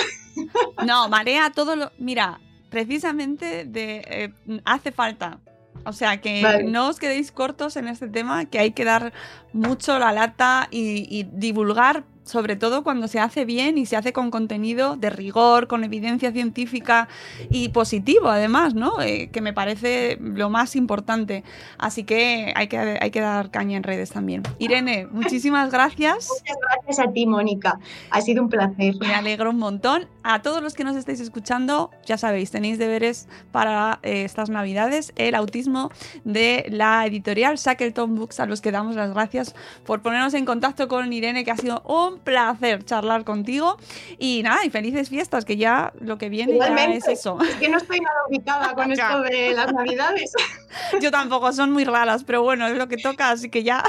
No, 0.86 1.09
marea 1.09 1.51
todo 1.51 1.76
lo. 1.76 1.90
Mira, 1.98 2.40
precisamente 2.70 3.64
de 3.64 4.02
eh, 4.09 4.32
hace 4.64 4.93
falta. 4.93 5.40
O 5.84 5.93
sea 5.93 6.20
que 6.20 6.43
Vale. 6.43 6.64
no 6.64 6.88
os 6.88 6.98
quedéis 6.98 7.30
cortos 7.30 7.76
en 7.76 7.86
este 7.86 8.09
tema, 8.09 8.47
que 8.47 8.59
hay 8.59 8.72
que 8.72 8.84
dar 8.84 9.12
mucho 9.52 9.98
la 9.98 10.12
lata 10.12 10.68
y, 10.70 11.06
y 11.09 11.28
divulgar, 11.32 12.05
sobre 12.27 12.57
todo 12.57 12.82
cuando 12.82 13.09
se 13.09 13.20
hace 13.20 13.44
bien 13.44 13.78
y 13.78 13.86
se 13.86 13.97
hace 13.97 14.12
con 14.12 14.31
contenido 14.31 14.97
de 14.97 15.11
rigor, 15.11 15.69
con 15.69 15.85
evidencia 15.85 16.32
científica 16.32 17.09
y 17.51 17.70
positivo, 17.70 18.28
además, 18.28 18.74
¿no? 18.74 19.01
Eh, 19.01 19.31
que 19.32 19.40
me 19.40 19.53
parece 19.53 20.19
lo 20.20 20.51
más 20.51 20.77
importante. 20.77 21.44
Así 21.78 22.05
que 22.05 22.53
hay 22.57 22.66
que, 22.66 22.98
hay 23.01 23.11
que 23.11 23.20
dar 23.20 23.51
caña 23.51 23.77
en 23.77 23.85
redes 23.85 24.11
también. 24.11 24.43
Irene, 24.59 25.07
muchísimas 25.11 25.70
gracias. 25.70 26.28
Muchas 26.40 26.57
gracias 26.69 27.07
a 27.07 27.12
ti, 27.12 27.27
Mónica. 27.27 27.78
Ha 28.11 28.20
sido 28.20 28.43
un 28.43 28.48
placer. 28.48 28.97
Me 29.01 29.15
alegro 29.15 29.51
un 29.51 29.59
montón. 29.59 30.09
A 30.23 30.43
todos 30.43 30.61
los 30.62 30.74
que 30.74 30.82
nos 30.82 30.97
estáis 30.97 31.20
escuchando, 31.20 31.90
ya 32.05 32.19
sabéis, 32.19 32.51
tenéis 32.51 32.78
deberes 32.78 33.28
para 33.53 34.01
eh, 34.03 34.24
estas 34.24 34.51
navidades. 34.51 35.12
El 35.15 35.36
autismo 35.36 35.90
de 36.24 36.66
la 36.70 37.07
editorial 37.07 37.57
Shackleton 37.57 38.16
Books, 38.16 38.40
a 38.40 38.47
los 38.47 38.61
que 38.61 38.73
damos 38.73 38.97
las 38.97 39.15
gracias 39.15 39.55
por 39.85 40.03
ponernos 40.03 40.35
en 40.35 40.44
contacto 40.44 40.89
con 40.89 41.12
Irene, 41.12 41.44
que 41.44 41.53
ha 41.53 41.57
sido 41.57 41.82
un 41.86 42.15
placer 42.16 42.84
charlar 42.84 43.24
contigo. 43.24 43.76
Y 44.18 44.43
nada, 44.43 44.64
y 44.64 44.70
felices 44.70 45.09
fiestas, 45.09 45.44
que 45.44 45.56
ya 45.56 45.93
lo 46.01 46.18
que 46.18 46.28
viene 46.28 46.59
ya 46.59 46.84
es 46.86 47.09
eso. 47.09 47.38
Es 47.40 47.55
que 47.56 47.68
no 47.68 47.78
estoy 47.78 48.01
nada 48.01 48.16
ubicada 48.28 48.74
con 48.74 48.93
esto 48.93 49.20
de 49.22 49.52
las 49.52 49.72
navidades. 49.72 50.32
Yo 51.01 51.10
tampoco, 51.10 51.52
son 51.52 51.72
muy 51.72 51.84
raras, 51.84 52.24
pero 52.24 52.43
bueno, 52.43 52.66
es 52.66 52.76
lo 52.76 52.88
que 52.88 52.97
toca, 52.97 53.30
así 53.30 53.48
que 53.51 53.62
ya. 53.62 53.82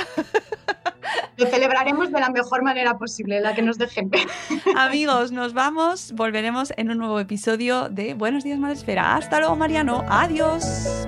Lo 1.38 1.46
celebraremos 1.48 2.12
de 2.12 2.20
la 2.20 2.30
mejor 2.30 2.64
manera 2.64 2.98
posible, 2.98 3.40
la 3.42 3.54
que 3.54 3.62
nos 3.62 3.78
dejen. 3.78 4.10
Amigos, 4.76 5.32
nos 5.32 5.54
vamos. 5.54 6.12
Volveremos 6.14 6.74
en 6.78 6.90
un 6.90 6.98
nuevo 6.98 7.20
episodio 7.20 7.90
de 7.90 8.14
Buenos 8.14 8.44
Días 8.44 8.60
Madresfera. 8.60 9.16
Hasta 9.16 9.40
luego, 9.40 9.56
Mariano. 9.56 10.04
Adiós. 10.10 11.08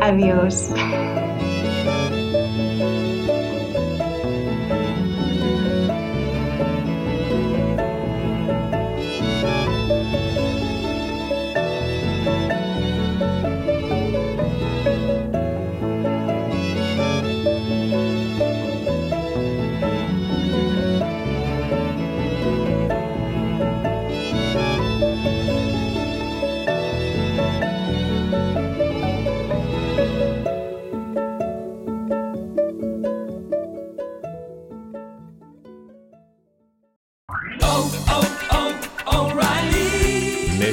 Adiós. 0.00 0.70